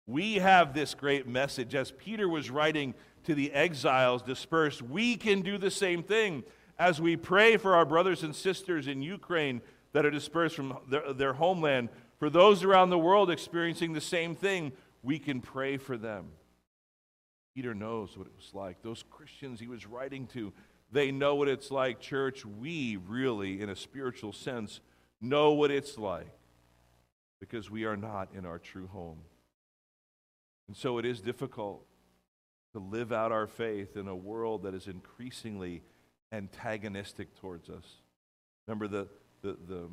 We 0.06 0.34
have 0.34 0.74
this 0.74 0.94
great 0.94 1.26
message. 1.26 1.74
As 1.74 1.90
Peter 1.92 2.28
was 2.28 2.50
writing 2.50 2.94
to 3.24 3.34
the 3.34 3.52
exiles 3.52 4.22
dispersed, 4.22 4.82
we 4.82 5.16
can 5.16 5.40
do 5.40 5.58
the 5.58 5.70
same 5.70 6.02
thing 6.02 6.44
as 6.78 7.00
we 7.00 7.16
pray 7.16 7.56
for 7.56 7.74
our 7.74 7.84
brothers 7.84 8.22
and 8.22 8.34
sisters 8.34 8.86
in 8.86 9.02
Ukraine 9.02 9.60
that 9.92 10.06
are 10.06 10.10
dispersed 10.10 10.56
from 10.56 10.78
their, 10.88 11.12
their 11.12 11.32
homeland. 11.32 11.88
For 12.18 12.30
those 12.30 12.64
around 12.64 12.90
the 12.90 12.98
world 12.98 13.30
experiencing 13.30 13.92
the 13.92 14.00
same 14.00 14.34
thing, 14.34 14.72
we 15.02 15.18
can 15.18 15.40
pray 15.40 15.76
for 15.76 15.96
them. 15.96 16.28
Peter 17.54 17.74
knows 17.74 18.16
what 18.16 18.26
it 18.26 18.36
was 18.36 18.54
like. 18.54 18.82
Those 18.82 19.04
Christians 19.10 19.58
he 19.58 19.66
was 19.66 19.86
writing 19.86 20.26
to, 20.28 20.52
they 20.92 21.10
know 21.10 21.34
what 21.34 21.48
it's 21.48 21.70
like, 21.70 22.00
church. 22.00 22.44
We 22.44 22.98
really, 23.08 23.60
in 23.60 23.68
a 23.68 23.76
spiritual 23.76 24.32
sense, 24.32 24.80
know 25.20 25.52
what 25.52 25.70
it's 25.70 25.98
like 25.98 26.37
because 27.40 27.70
we 27.70 27.84
are 27.84 27.96
not 27.96 28.28
in 28.36 28.44
our 28.46 28.58
true 28.58 28.86
home. 28.88 29.18
And 30.66 30.76
so 30.76 30.98
it 30.98 31.04
is 31.04 31.20
difficult 31.20 31.84
to 32.72 32.78
live 32.78 33.12
out 33.12 33.32
our 33.32 33.46
faith 33.46 33.96
in 33.96 34.08
a 34.08 34.16
world 34.16 34.64
that 34.64 34.74
is 34.74 34.86
increasingly 34.86 35.82
antagonistic 36.32 37.34
towards 37.40 37.70
us. 37.70 37.84
Remember 38.66 38.86
the, 38.86 39.08
the, 39.42 39.56
the 39.66 39.88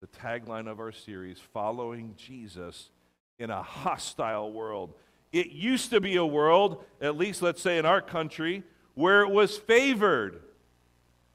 the 0.00 0.06
tagline 0.08 0.70
of 0.70 0.78
our 0.78 0.92
series, 0.92 1.40
Following 1.52 2.14
Jesus 2.16 2.90
in 3.38 3.50
a 3.50 3.62
Hostile 3.62 4.52
World. 4.52 4.94
It 5.32 5.50
used 5.50 5.90
to 5.90 6.00
be 6.00 6.16
a 6.16 6.26
world, 6.26 6.84
at 7.00 7.16
least 7.16 7.42
let's 7.42 7.62
say 7.62 7.78
in 7.78 7.86
our 7.86 8.00
country, 8.00 8.62
where 8.94 9.22
it 9.22 9.30
was 9.30 9.56
favored 9.56 10.42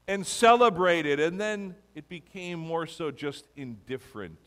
and 0.08 0.26
celebrated, 0.26 1.20
and 1.20 1.40
then 1.40 1.74
it 1.94 2.08
became 2.08 2.58
more 2.58 2.86
so 2.86 3.10
just 3.10 3.46
indifferent, 3.56 4.38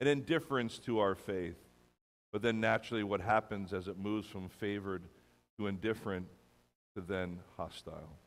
an 0.00 0.06
indifference 0.06 0.78
to 0.80 0.98
our 0.98 1.14
faith. 1.14 1.56
But 2.32 2.42
then 2.42 2.60
naturally, 2.60 3.04
what 3.04 3.20
happens 3.20 3.72
as 3.72 3.88
it 3.88 3.98
moves 3.98 4.26
from 4.26 4.48
favored 4.48 5.04
to 5.58 5.66
indifferent 5.66 6.26
to 6.96 7.00
then 7.00 7.38
hostile, 7.56 8.18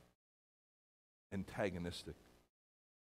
antagonistic. 1.33 2.15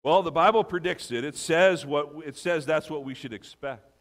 Well, 0.03 0.23
the 0.23 0.31
Bible 0.31 0.63
predicts 0.63 1.11
it. 1.11 1.25
It 1.25 1.35
says 1.35 1.85
what 1.85 2.11
it 2.25 2.37
says 2.37 2.65
that's 2.65 2.89
what 2.89 3.03
we 3.03 3.13
should 3.13 3.33
expect. 3.33 3.91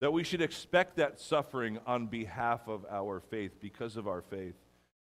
That 0.00 0.12
we 0.12 0.24
should 0.24 0.42
expect 0.42 0.96
that 0.96 1.20
suffering 1.20 1.78
on 1.86 2.06
behalf 2.06 2.66
of 2.68 2.84
our 2.90 3.20
faith 3.20 3.60
because 3.60 3.96
of 3.96 4.08
our 4.08 4.22
faith. 4.22 4.54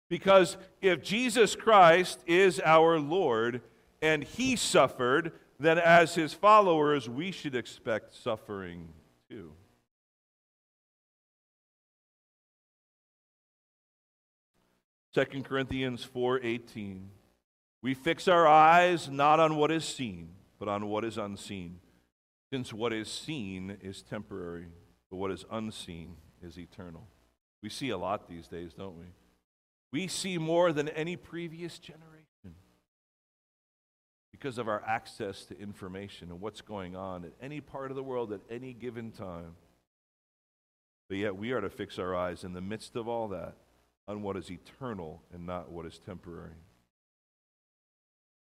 Because 0.09 0.57
if 0.81 1.01
Jesus 1.01 1.55
Christ 1.55 2.19
is 2.27 2.59
our 2.63 2.99
Lord 2.99 3.61
and 4.01 4.23
he 4.23 4.55
suffered, 4.55 5.31
then 5.63 5.77
as 5.77 6.15
his 6.15 6.33
followers 6.33 7.09
we 7.09 7.31
should 7.31 7.55
expect 7.55 8.13
suffering 8.13 8.89
too. 9.29 9.53
2 15.13 15.43
Corinthians 15.43 16.03
4:18 16.03 17.07
We 17.81 17.93
fix 17.93 18.27
our 18.27 18.47
eyes 18.47 19.09
not 19.09 19.39
on 19.39 19.55
what 19.55 19.71
is 19.71 19.85
seen 19.85 20.29
but 20.59 20.67
on 20.67 20.87
what 20.87 21.05
is 21.05 21.17
unseen 21.17 21.79
since 22.51 22.73
what 22.73 22.93
is 22.93 23.11
seen 23.11 23.77
is 23.81 24.01
temporary 24.01 24.67
but 25.09 25.17
what 25.17 25.31
is 25.31 25.45
unseen 25.51 26.15
is 26.41 26.57
eternal. 26.57 27.07
We 27.61 27.69
see 27.69 27.89
a 27.89 27.97
lot 27.97 28.27
these 28.27 28.47
days 28.47 28.73
don't 28.73 28.97
we? 28.97 29.05
We 29.91 30.07
see 30.07 30.39
more 30.39 30.73
than 30.73 30.89
any 30.89 31.15
previous 31.15 31.77
generation 31.77 32.12
because 34.33 34.57
of 34.57 34.67
our 34.67 34.83
access 34.85 35.45
to 35.45 35.57
information 35.57 36.29
and 36.29 36.41
what's 36.41 36.59
going 36.59 36.97
on 36.97 37.23
at 37.23 37.31
any 37.41 37.61
part 37.61 37.89
of 37.89 37.95
the 37.95 38.03
world 38.03 38.33
at 38.33 38.41
any 38.49 38.73
given 38.73 39.11
time 39.11 39.55
but 41.13 41.17
yet 41.17 41.35
we 41.35 41.51
are 41.51 41.61
to 41.61 41.69
fix 41.69 41.99
our 41.99 42.15
eyes 42.15 42.43
in 42.43 42.53
the 42.53 42.61
midst 42.61 42.95
of 42.95 43.07
all 43.07 43.27
that 43.27 43.55
on 44.07 44.21
what 44.21 44.35
is 44.35 44.49
eternal 44.49 45.21
and 45.33 45.45
not 45.45 45.71
what 45.71 45.85
is 45.85 45.99
temporary. 45.99 46.57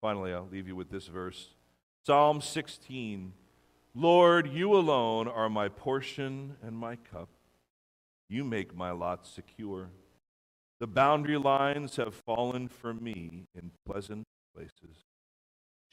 Finally, 0.01 0.33
I'll 0.33 0.47
leave 0.51 0.67
you 0.67 0.75
with 0.75 0.89
this 0.89 1.07
verse 1.07 1.49
Psalm 2.05 2.41
16 2.41 3.33
Lord, 3.93 4.51
you 4.51 4.75
alone 4.75 5.27
are 5.27 5.47
my 5.47 5.69
portion 5.69 6.57
and 6.61 6.75
my 6.75 6.97
cup. 6.97 7.29
You 8.27 8.43
make 8.43 8.75
my 8.75 8.91
lot 8.91 9.25
secure. 9.25 9.89
The 10.79 10.87
boundary 10.87 11.37
lines 11.37 11.95
have 11.95 12.15
fallen 12.25 12.67
for 12.67 12.93
me 12.93 13.45
in 13.55 13.71
pleasant 13.85 14.25
places. 14.53 15.05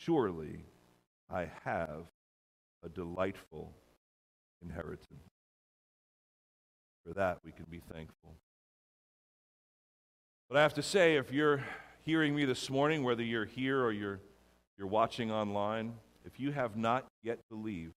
Surely 0.04 0.64
I 1.30 1.48
have 1.64 2.06
a 2.84 2.88
delightful 2.88 3.72
inheritance. 4.62 5.28
For 7.06 7.14
that 7.14 7.38
we 7.44 7.52
can 7.52 7.66
be 7.70 7.80
thankful. 7.92 8.34
But 10.48 10.58
I 10.58 10.62
have 10.62 10.74
to 10.74 10.82
say, 10.82 11.16
if 11.16 11.32
you're 11.32 11.64
hearing 12.04 12.34
me 12.34 12.44
this 12.44 12.68
morning, 12.68 13.04
whether 13.04 13.22
you're 13.22 13.44
here 13.44 13.80
or 13.80 13.92
you're, 13.92 14.20
you're 14.76 14.88
watching 14.88 15.30
online, 15.30 15.94
if 16.24 16.38
you 16.38 16.52
have 16.52 16.76
not 16.76 17.06
yet 17.22 17.38
believed 17.48 17.94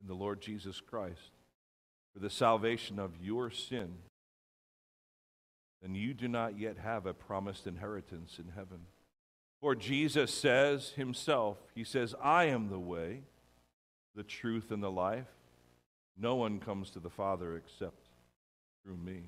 in 0.00 0.08
the 0.08 0.14
Lord 0.14 0.40
Jesus 0.40 0.80
Christ 0.80 1.32
for 2.12 2.20
the 2.20 2.30
salvation 2.30 2.98
of 2.98 3.12
your 3.20 3.50
sin, 3.50 3.94
then 5.82 5.94
you 5.94 6.14
do 6.14 6.28
not 6.28 6.58
yet 6.58 6.78
have 6.78 7.06
a 7.06 7.14
promised 7.14 7.66
inheritance 7.66 8.38
in 8.38 8.52
heaven. 8.54 8.86
For 9.62 9.76
Jesus 9.76 10.34
says 10.34 10.90
himself, 10.96 11.56
He 11.72 11.84
says, 11.84 12.16
I 12.20 12.46
am 12.46 12.68
the 12.68 12.80
way, 12.80 13.22
the 14.16 14.24
truth, 14.24 14.72
and 14.72 14.82
the 14.82 14.90
life. 14.90 15.28
No 16.18 16.34
one 16.34 16.58
comes 16.58 16.90
to 16.90 17.00
the 17.00 17.08
Father 17.08 17.56
except 17.56 18.08
through 18.84 18.96
me. 18.96 19.22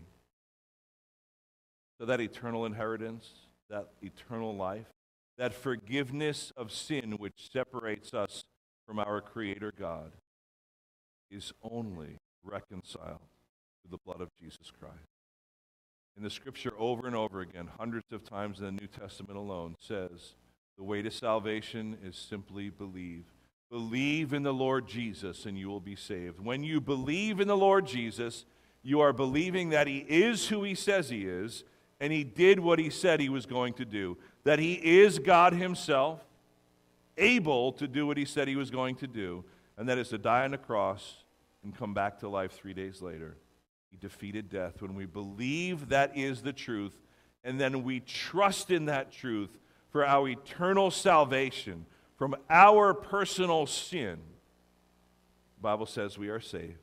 So 2.01 2.07
that 2.07 2.21
eternal 2.21 2.67
inheritance, 2.67 3.31
that 3.71 3.91
eternal 4.03 4.57
life, 4.57 4.87
that 5.39 5.55
forgiveness 5.55 6.53
of 6.57 6.73
sin 6.73 7.13
which 7.13 7.49
separates 7.53 8.13
us 8.13 8.43
from 8.89 8.99
our 8.99 9.21
Creator 9.21 9.73
God 9.79 10.11
is 11.31 11.53
only 11.63 12.19
reconciled 12.43 13.21
through 13.83 13.91
the 13.93 13.99
blood 14.05 14.21
of 14.21 14.29
Jesus 14.41 14.73
Christ. 14.81 15.14
In 16.17 16.23
the 16.23 16.31
scripture, 16.31 16.73
over 16.79 17.07
and 17.07 17.17
over 17.17 17.41
again, 17.41 17.69
hundreds 17.79 18.13
of 18.13 18.23
times 18.23 18.61
in 18.61 18.65
the 18.67 18.73
New 18.73 18.87
Testament 18.87 19.37
alone, 19.37 19.75
says 19.81 20.35
the 20.77 20.85
way 20.85 21.03
to 21.03 21.11
salvation 21.11 21.99
is 22.05 22.17
simply 22.17 22.71
believe. 22.71 23.25
Believe 23.71 24.33
in 24.33 24.43
the 24.43 24.55
Lord 24.55 24.87
Jesus 24.87 25.47
and 25.47 25.59
you 25.59 25.69
will 25.69 25.81
be 25.81 25.97
saved. 25.97 26.39
When 26.39 26.63
you 26.63 26.81
believe 26.81 27.41
in 27.41 27.49
the 27.49 27.57
Lord 27.57 27.87
Jesus, 27.87 28.45
you 28.83 29.01
are 29.01 29.13
believing 29.13 29.71
that 29.71 29.87
He 29.87 29.99
is 29.99 30.49
who 30.49 30.63
He 30.63 30.75
says 30.75 31.11
He 31.11 31.27
is 31.27 31.65
and 32.01 32.13
he 32.13 32.25
did 32.25 32.61
what 32.61 32.79
he 32.79 32.91
said 32.91 33.21
he 33.21 33.29
was 33.29 33.47
going 33.47 33.73
to 33.75 33.85
do. 33.85 34.19
That 34.45 34.59
he 34.59 34.75
is 34.75 35.19
God 35.19 35.55
himself, 35.55 36.21
able 37.17 37.73
to 37.73 37.89
do 37.89 38.07
what 38.07 38.19
he 38.19 38.25
said 38.25 38.49
he 38.49 38.57
was 38.57 38.71
going 38.71 38.97
to 38.97 39.07
do, 39.07 39.45
and 39.79 39.89
that 39.89 39.99
is 39.99 40.09
to 40.11 40.19
die 40.19 40.45
on 40.45 40.51
the 40.51 40.59
cross 40.59 41.25
and 41.63 41.75
come 41.75 41.95
back 41.95 42.19
to 42.19 42.29
life 42.29 42.53
three 42.53 42.75
days 42.75 43.01
later. 43.01 43.37
Defeated 44.01 44.51
death. 44.51 44.83
When 44.83 44.95
we 44.95 45.07
believe 45.07 45.89
that 45.89 46.17
is 46.17 46.43
the 46.43 46.53
truth, 46.53 46.95
and 47.43 47.61
then 47.61 47.83
we 47.85 48.01
trust 48.01 48.71
in 48.71 48.87
that 48.87 49.13
truth 49.13 49.59
for 49.91 50.05
our 50.07 50.29
eternal 50.29 50.91
salvation 50.91 51.87
from 52.17 52.37
our 52.49 52.95
personal 52.95 53.67
sin, 53.67 54.19
the 55.57 55.63
Bible 55.63 55.87
says 55.87 56.17
we 56.17 56.29
are 56.29 56.41
saved. 56.41 56.79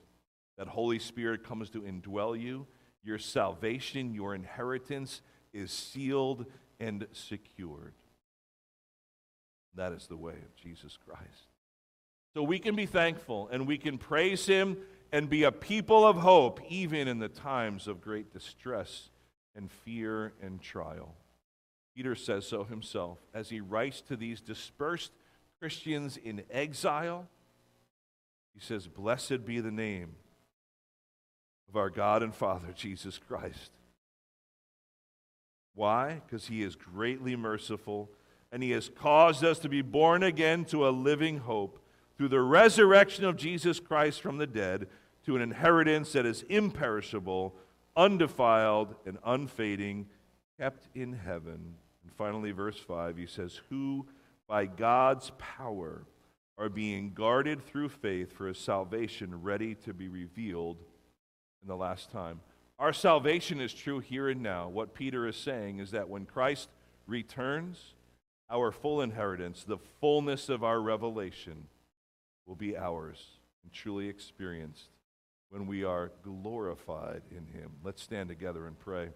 That 0.58 0.68
Holy 0.68 1.00
Spirit 1.00 1.44
comes 1.44 1.70
to 1.72 1.82
indwell 1.82 2.40
you 2.40 2.68
your 3.04 3.18
salvation, 3.18 4.14
your 4.14 4.36
inheritance 4.36 5.22
is 5.54 5.72
sealed 5.72 6.46
and 6.80 7.08
secured. 7.12 7.94
That 9.76 9.94
is 9.94 10.08
the 10.08 10.18
way 10.18 10.34
of 10.34 10.56
Jesus 10.56 10.98
Christ. 10.98 11.48
So 12.34 12.44
we 12.44 12.60
can 12.60 12.76
be 12.76 12.86
thankful 12.86 13.50
and 13.52 13.68
we 13.68 13.78
can 13.78 13.98
praise 13.98 14.46
Him 14.46 14.78
and 15.12 15.30
be 15.30 15.44
a 15.44 15.52
people 15.52 16.06
of 16.06 16.18
hope 16.18 16.62
even 16.70 17.08
in 17.08 17.20
the 17.20 17.28
times 17.28 17.88
of 17.88 18.02
great 18.02 18.32
distress 18.32 19.10
and 19.56 19.70
fear 19.70 20.34
and 20.42 20.62
trial. 20.62 21.16
Peter 21.96 22.16
says 22.16 22.48
so 22.48 22.64
himself 22.64 23.18
as 23.34 23.50
he 23.50 23.60
writes 23.60 24.02
to 24.02 24.16
these 24.16 24.40
dispersed 24.40 25.12
Christians 25.60 26.18
in 26.18 26.44
exile. 26.50 27.28
He 28.54 28.62
says, 28.62 28.88
Blessed 28.88 29.46
be 29.46 29.60
the 29.60 29.72
name 29.72 30.16
of 31.68 31.76
our 31.76 31.90
God 31.90 32.24
and 32.24 32.34
Father, 32.34 32.70
Jesus 32.74 33.18
Christ. 33.18 33.72
Why? 35.76 36.22
Because 36.26 36.48
he 36.48 36.64
is 36.64 36.76
greatly 36.76 37.36
merciful 37.36 38.10
and 38.52 38.62
he 38.62 38.72
has 38.72 38.90
caused 38.90 39.44
us 39.44 39.60
to 39.60 39.70
be 39.70 39.82
born 39.82 40.24
again 40.24 40.66
to 40.66 40.88
a 40.88 40.92
living 40.92 41.40
hope 41.40 41.80
through 42.18 42.28
the 42.28 42.42
resurrection 42.42 43.24
of 43.24 43.38
Jesus 43.38 43.80
Christ 43.80 44.22
from 44.22 44.38
the 44.38 44.48
dead 44.48 44.88
to 45.26 45.36
an 45.36 45.42
inheritance 45.42 46.14
that 46.14 46.26
is 46.26 46.44
imperishable, 46.44 47.56
undefiled, 47.96 48.96
and 49.06 49.18
unfading, 49.26 50.08
kept 50.60 50.88
in 50.96 51.14
heaven. 51.14 51.76
And 52.04 52.14
finally, 52.18 52.52
verse 52.52 52.78
5, 52.78 53.18
he 53.18 53.26
says, 53.26 53.62
Who 53.70 54.08
by 54.48 54.66
God's 54.66 55.32
power 55.38 56.04
are 56.58 56.70
being 56.70 57.14
guarded 57.14 57.66
through 57.66 57.90
faith 57.90 58.32
for 58.32 58.48
a 58.48 58.56
salvation 58.56 59.42
ready 59.42 59.76
to 59.76 59.94
be 59.94 60.08
revealed 60.08 60.78
in 61.62 61.68
the 61.68 61.76
last 61.76 62.12
time. 62.12 62.40
Our 62.78 62.94
salvation 62.94 63.62
is 63.62 63.74
true 63.74 64.00
here 64.00 64.30
and 64.30 64.42
now. 64.42 64.68
What 64.68 64.94
Peter 64.94 65.28
is 65.28 65.36
saying 65.36 65.80
is 65.80 65.92
that 65.92 66.10
when 66.10 66.26
Christ 66.26 66.70
returns, 67.08 67.94
our 68.50 68.72
full 68.72 69.02
inheritance, 69.02 69.64
the 69.64 69.78
fullness 70.00 70.50
of 70.50 70.64
our 70.64 70.82
revelation, 70.82 71.68
will 72.46 72.56
be 72.56 72.76
ours 72.76 73.38
and 73.64 73.72
truly 73.72 74.08
experienced 74.08 74.90
when 75.52 75.68
we 75.68 75.84
are 75.84 76.12
glorified 76.24 77.22
in 77.30 77.46
Him. 77.46 77.74
Let's 77.84 78.02
stand 78.02 78.28
together 78.28 78.66
and 78.66 78.78
pray. 78.80 79.10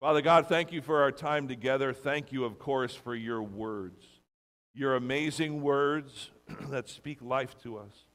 Father 0.00 0.22
God, 0.22 0.48
thank 0.48 0.72
you 0.72 0.82
for 0.82 1.02
our 1.02 1.12
time 1.12 1.46
together. 1.46 1.92
Thank 1.92 2.32
you, 2.32 2.44
of 2.44 2.58
course, 2.58 2.94
for 2.94 3.14
your 3.14 3.42
words, 3.42 4.04
your 4.74 4.96
amazing 4.96 5.62
words 5.62 6.30
that 6.70 6.88
speak 6.88 7.22
life 7.22 7.56
to 7.62 7.78
us 7.78 8.06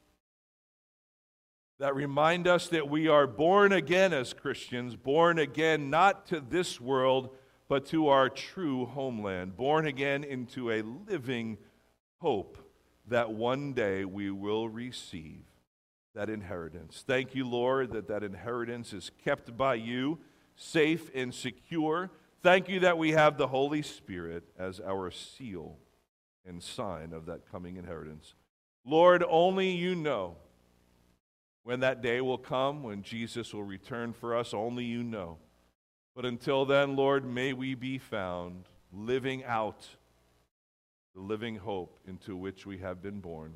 that 1.80 1.96
remind 1.96 2.48
us 2.48 2.70
that 2.70 2.90
we 2.90 3.08
are 3.08 3.28
born 3.28 3.74
again 3.74 4.14
as 4.14 4.34
Christians, 4.34 4.96
born 4.96 5.38
again 5.38 5.90
not 5.90 6.26
to 6.28 6.40
this 6.40 6.80
world, 6.80 7.36
but 7.68 7.86
to 7.88 8.08
our 8.08 8.30
true 8.30 8.86
homeland, 8.86 9.58
born 9.58 9.86
again 9.86 10.24
into 10.24 10.72
a 10.72 10.82
living 10.82 11.58
hope 12.22 12.58
that 13.08 13.32
one 13.32 13.74
day 13.74 14.06
we 14.06 14.32
will 14.32 14.70
receive 14.70 15.44
that 16.16 16.30
inheritance. 16.30 17.04
Thank 17.06 17.36
you, 17.36 17.48
Lord, 17.48 17.92
that 17.92 18.08
that 18.08 18.24
inheritance 18.24 18.94
is 18.94 19.12
kept 19.24 19.56
by 19.56 19.76
you, 19.76 20.18
safe 20.56 21.12
and 21.14 21.34
secure. 21.34 22.10
Thank 22.42 22.70
you 22.70 22.80
that 22.80 22.98
we 22.98 23.12
have 23.12 23.38
the 23.38 23.48
Holy 23.48 23.82
Spirit 23.82 24.44
as 24.58 24.80
our 24.80 25.12
seal 25.12 25.78
and 26.46 26.64
sign 26.64 27.12
of 27.12 27.26
that 27.26 27.52
coming 27.52 27.76
inheritance. 27.76 28.34
Lord, 28.86 29.24
only 29.28 29.72
you 29.72 29.94
know 29.94 30.38
when 31.64 31.82
that 31.82 32.02
day 32.02 32.22
will 32.22 32.38
come, 32.38 32.84
when 32.84 33.02
Jesus 33.02 33.54
will 33.54 33.64
return 33.64 34.14
for 34.14 34.36
us. 34.36 34.54
Only 34.54 34.86
you 34.86 35.04
know. 35.04 35.38
But 36.16 36.26
until 36.26 36.66
then, 36.66 36.96
Lord, 36.96 37.26
may 37.26 37.52
we 37.52 37.76
be 37.76 37.98
found 37.98 38.66
living 38.94 39.44
out 39.44 39.86
the 41.14 41.22
living 41.22 41.58
hope 41.58 42.00
into 42.08 42.38
which 42.38 42.66
we 42.66 42.78
have 42.78 43.02
been 43.02 43.20
born 43.20 43.56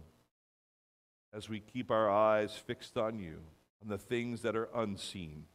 as 1.33 1.49
we 1.49 1.59
keep 1.59 1.91
our 1.91 2.09
eyes 2.09 2.53
fixed 2.55 2.97
on 2.97 3.19
you, 3.19 3.39
on 3.81 3.89
the 3.89 3.97
things 3.97 4.41
that 4.41 4.55
are 4.55 4.69
unseen, 4.75 5.45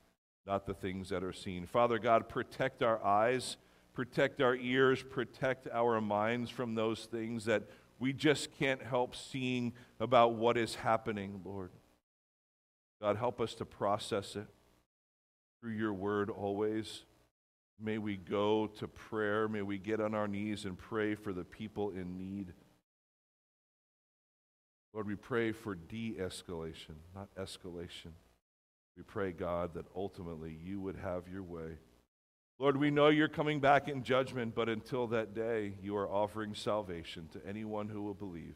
not 0.47 0.67
the 0.67 0.75
things 0.75 1.09
that 1.09 1.25
are 1.25 1.33
seen. 1.33 1.67
Father 1.67 1.99
God, 1.99 2.29
protect 2.29 2.83
our 2.83 3.05
eyes, 3.05 3.57
protect 3.93 4.41
our 4.41 4.55
ears, 4.57 5.03
protect 5.03 5.69
our 5.73 6.01
minds 6.01 6.51
from 6.51 6.75
those 6.75 7.07
things 7.07 7.45
that 7.47 7.65
we 7.99 8.13
just 8.13 8.53
can't 8.59 8.83
help 8.83 9.15
seeing 9.15 9.73
about 10.01 10.35
what 10.35 10.57
is 10.57 10.75
happening, 10.75 11.41
Lord. 11.45 11.71
God, 13.01 13.17
help 13.17 13.41
us 13.41 13.55
to 13.57 13.65
process 13.65 14.37
it 14.37 14.47
through 15.61 15.73
your 15.73 15.93
word 15.93 16.31
always. 16.31 17.05
May 17.81 17.99
we 17.99 18.17
go 18.17 18.67
to 18.79 18.89
prayer. 18.89 19.49
May 19.49 19.63
we 19.63 19.79
get 19.79 20.01
on 20.01 20.15
our 20.15 20.29
knees 20.29 20.65
and 20.65 20.79
pray 20.79 21.15
for 21.15 21.33
the 21.33 21.45
people 21.45 21.91
in 21.91 22.17
need. 22.17 22.53
Lord, 24.95 25.09
we 25.09 25.17
pray 25.17 25.51
for 25.51 25.75
de 25.75 26.15
escalation, 26.21 26.95
not 27.17 27.29
escalation. 27.35 28.13
We 28.97 29.03
pray, 29.03 29.33
God, 29.33 29.75
that 29.75 29.87
ultimately 29.97 30.57
you 30.65 30.81
would 30.81 30.95
have 30.95 31.25
your 31.27 31.43
way. 31.43 31.79
Lord, 32.61 32.77
we 32.77 32.93
know 32.93 33.09
you're 33.09 33.27
coming 33.27 33.59
back 33.59 33.89
in 33.89 34.05
judgment, 34.05 34.55
but 34.55 34.69
until 34.69 35.09
that 35.09 35.35
day, 35.35 35.75
you 35.83 35.97
are 35.97 36.09
offering 36.09 36.55
salvation 36.55 37.29
to 37.33 37.41
anyone 37.45 37.89
who 37.89 38.03
will 38.03 38.15
believe. 38.15 38.55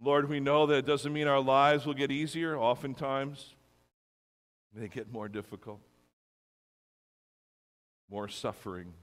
Lord, 0.00 0.30
we 0.30 0.40
know 0.40 0.64
that 0.64 0.76
it 0.76 0.86
doesn't 0.86 1.12
mean 1.12 1.28
our 1.28 1.42
lives 1.42 1.84
will 1.84 1.92
get 1.92 2.10
easier. 2.10 2.56
Oftentimes, 2.56 3.54
they 4.74 4.88
get 4.88 5.12
more 5.12 5.28
difficult, 5.28 5.80
more 8.10 8.28
suffering. 8.28 8.94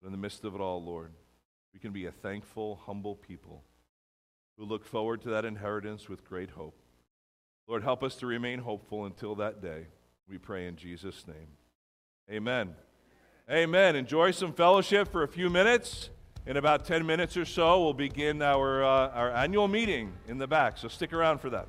But 0.00 0.06
in 0.06 0.12
the 0.12 0.18
midst 0.18 0.44
of 0.44 0.54
it 0.54 0.60
all, 0.60 0.84
Lord, 0.84 1.10
we 1.74 1.80
can 1.80 1.90
be 1.90 2.06
a 2.06 2.12
thankful, 2.12 2.80
humble 2.86 3.16
people 3.16 3.64
who 4.60 4.66
look 4.66 4.84
forward 4.84 5.22
to 5.22 5.30
that 5.30 5.46
inheritance 5.46 6.06
with 6.06 6.22
great 6.22 6.50
hope. 6.50 6.78
Lord, 7.66 7.82
help 7.82 8.02
us 8.02 8.16
to 8.16 8.26
remain 8.26 8.58
hopeful 8.58 9.06
until 9.06 9.34
that 9.36 9.62
day. 9.62 9.86
We 10.28 10.36
pray 10.36 10.66
in 10.66 10.76
Jesus' 10.76 11.26
name. 11.26 11.48
Amen. 12.30 12.74
Amen. 13.50 13.96
Enjoy 13.96 14.32
some 14.32 14.52
fellowship 14.52 15.10
for 15.10 15.22
a 15.22 15.28
few 15.28 15.48
minutes. 15.48 16.10
In 16.46 16.58
about 16.58 16.84
10 16.84 17.06
minutes 17.06 17.38
or 17.38 17.46
so, 17.46 17.82
we'll 17.82 17.94
begin 17.94 18.42
our, 18.42 18.84
uh, 18.84 19.08
our 19.08 19.30
annual 19.30 19.66
meeting 19.66 20.12
in 20.28 20.36
the 20.36 20.46
back, 20.46 20.76
so 20.76 20.88
stick 20.88 21.14
around 21.14 21.40
for 21.40 21.48
that. 21.48 21.66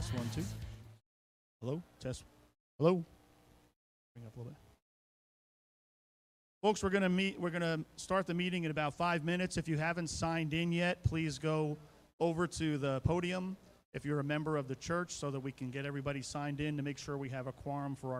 Test 0.00 0.14
one, 0.14 0.30
two. 0.34 0.44
Hello? 1.60 1.82
Test. 2.00 2.24
Hello? 2.78 3.04
Bring 4.14 4.26
up 4.26 4.34
a 4.34 4.38
little 4.38 4.50
bit. 4.50 4.58
Folks, 6.62 6.82
we're 6.82 6.88
going 6.88 7.02
to 7.02 7.10
meet, 7.10 7.38
we're 7.38 7.50
going 7.50 7.60
to 7.60 7.84
start 7.96 8.26
the 8.26 8.32
meeting 8.32 8.64
in 8.64 8.70
about 8.70 8.94
five 8.94 9.26
minutes. 9.26 9.58
If 9.58 9.68
you 9.68 9.76
haven't 9.76 10.08
signed 10.08 10.54
in 10.54 10.72
yet, 10.72 11.04
please 11.04 11.38
go 11.38 11.76
over 12.18 12.46
to 12.46 12.78
the 12.78 13.02
podium 13.02 13.58
if 13.92 14.06
you're 14.06 14.20
a 14.20 14.24
member 14.24 14.56
of 14.56 14.68
the 14.68 14.76
church 14.76 15.12
so 15.12 15.30
that 15.30 15.40
we 15.40 15.52
can 15.52 15.68
get 15.70 15.84
everybody 15.84 16.22
signed 16.22 16.62
in 16.62 16.78
to 16.78 16.82
make 16.82 16.96
sure 16.96 17.18
we 17.18 17.28
have 17.28 17.46
a 17.46 17.52
quorum 17.52 17.94
for 17.94 18.14
our 18.14 18.18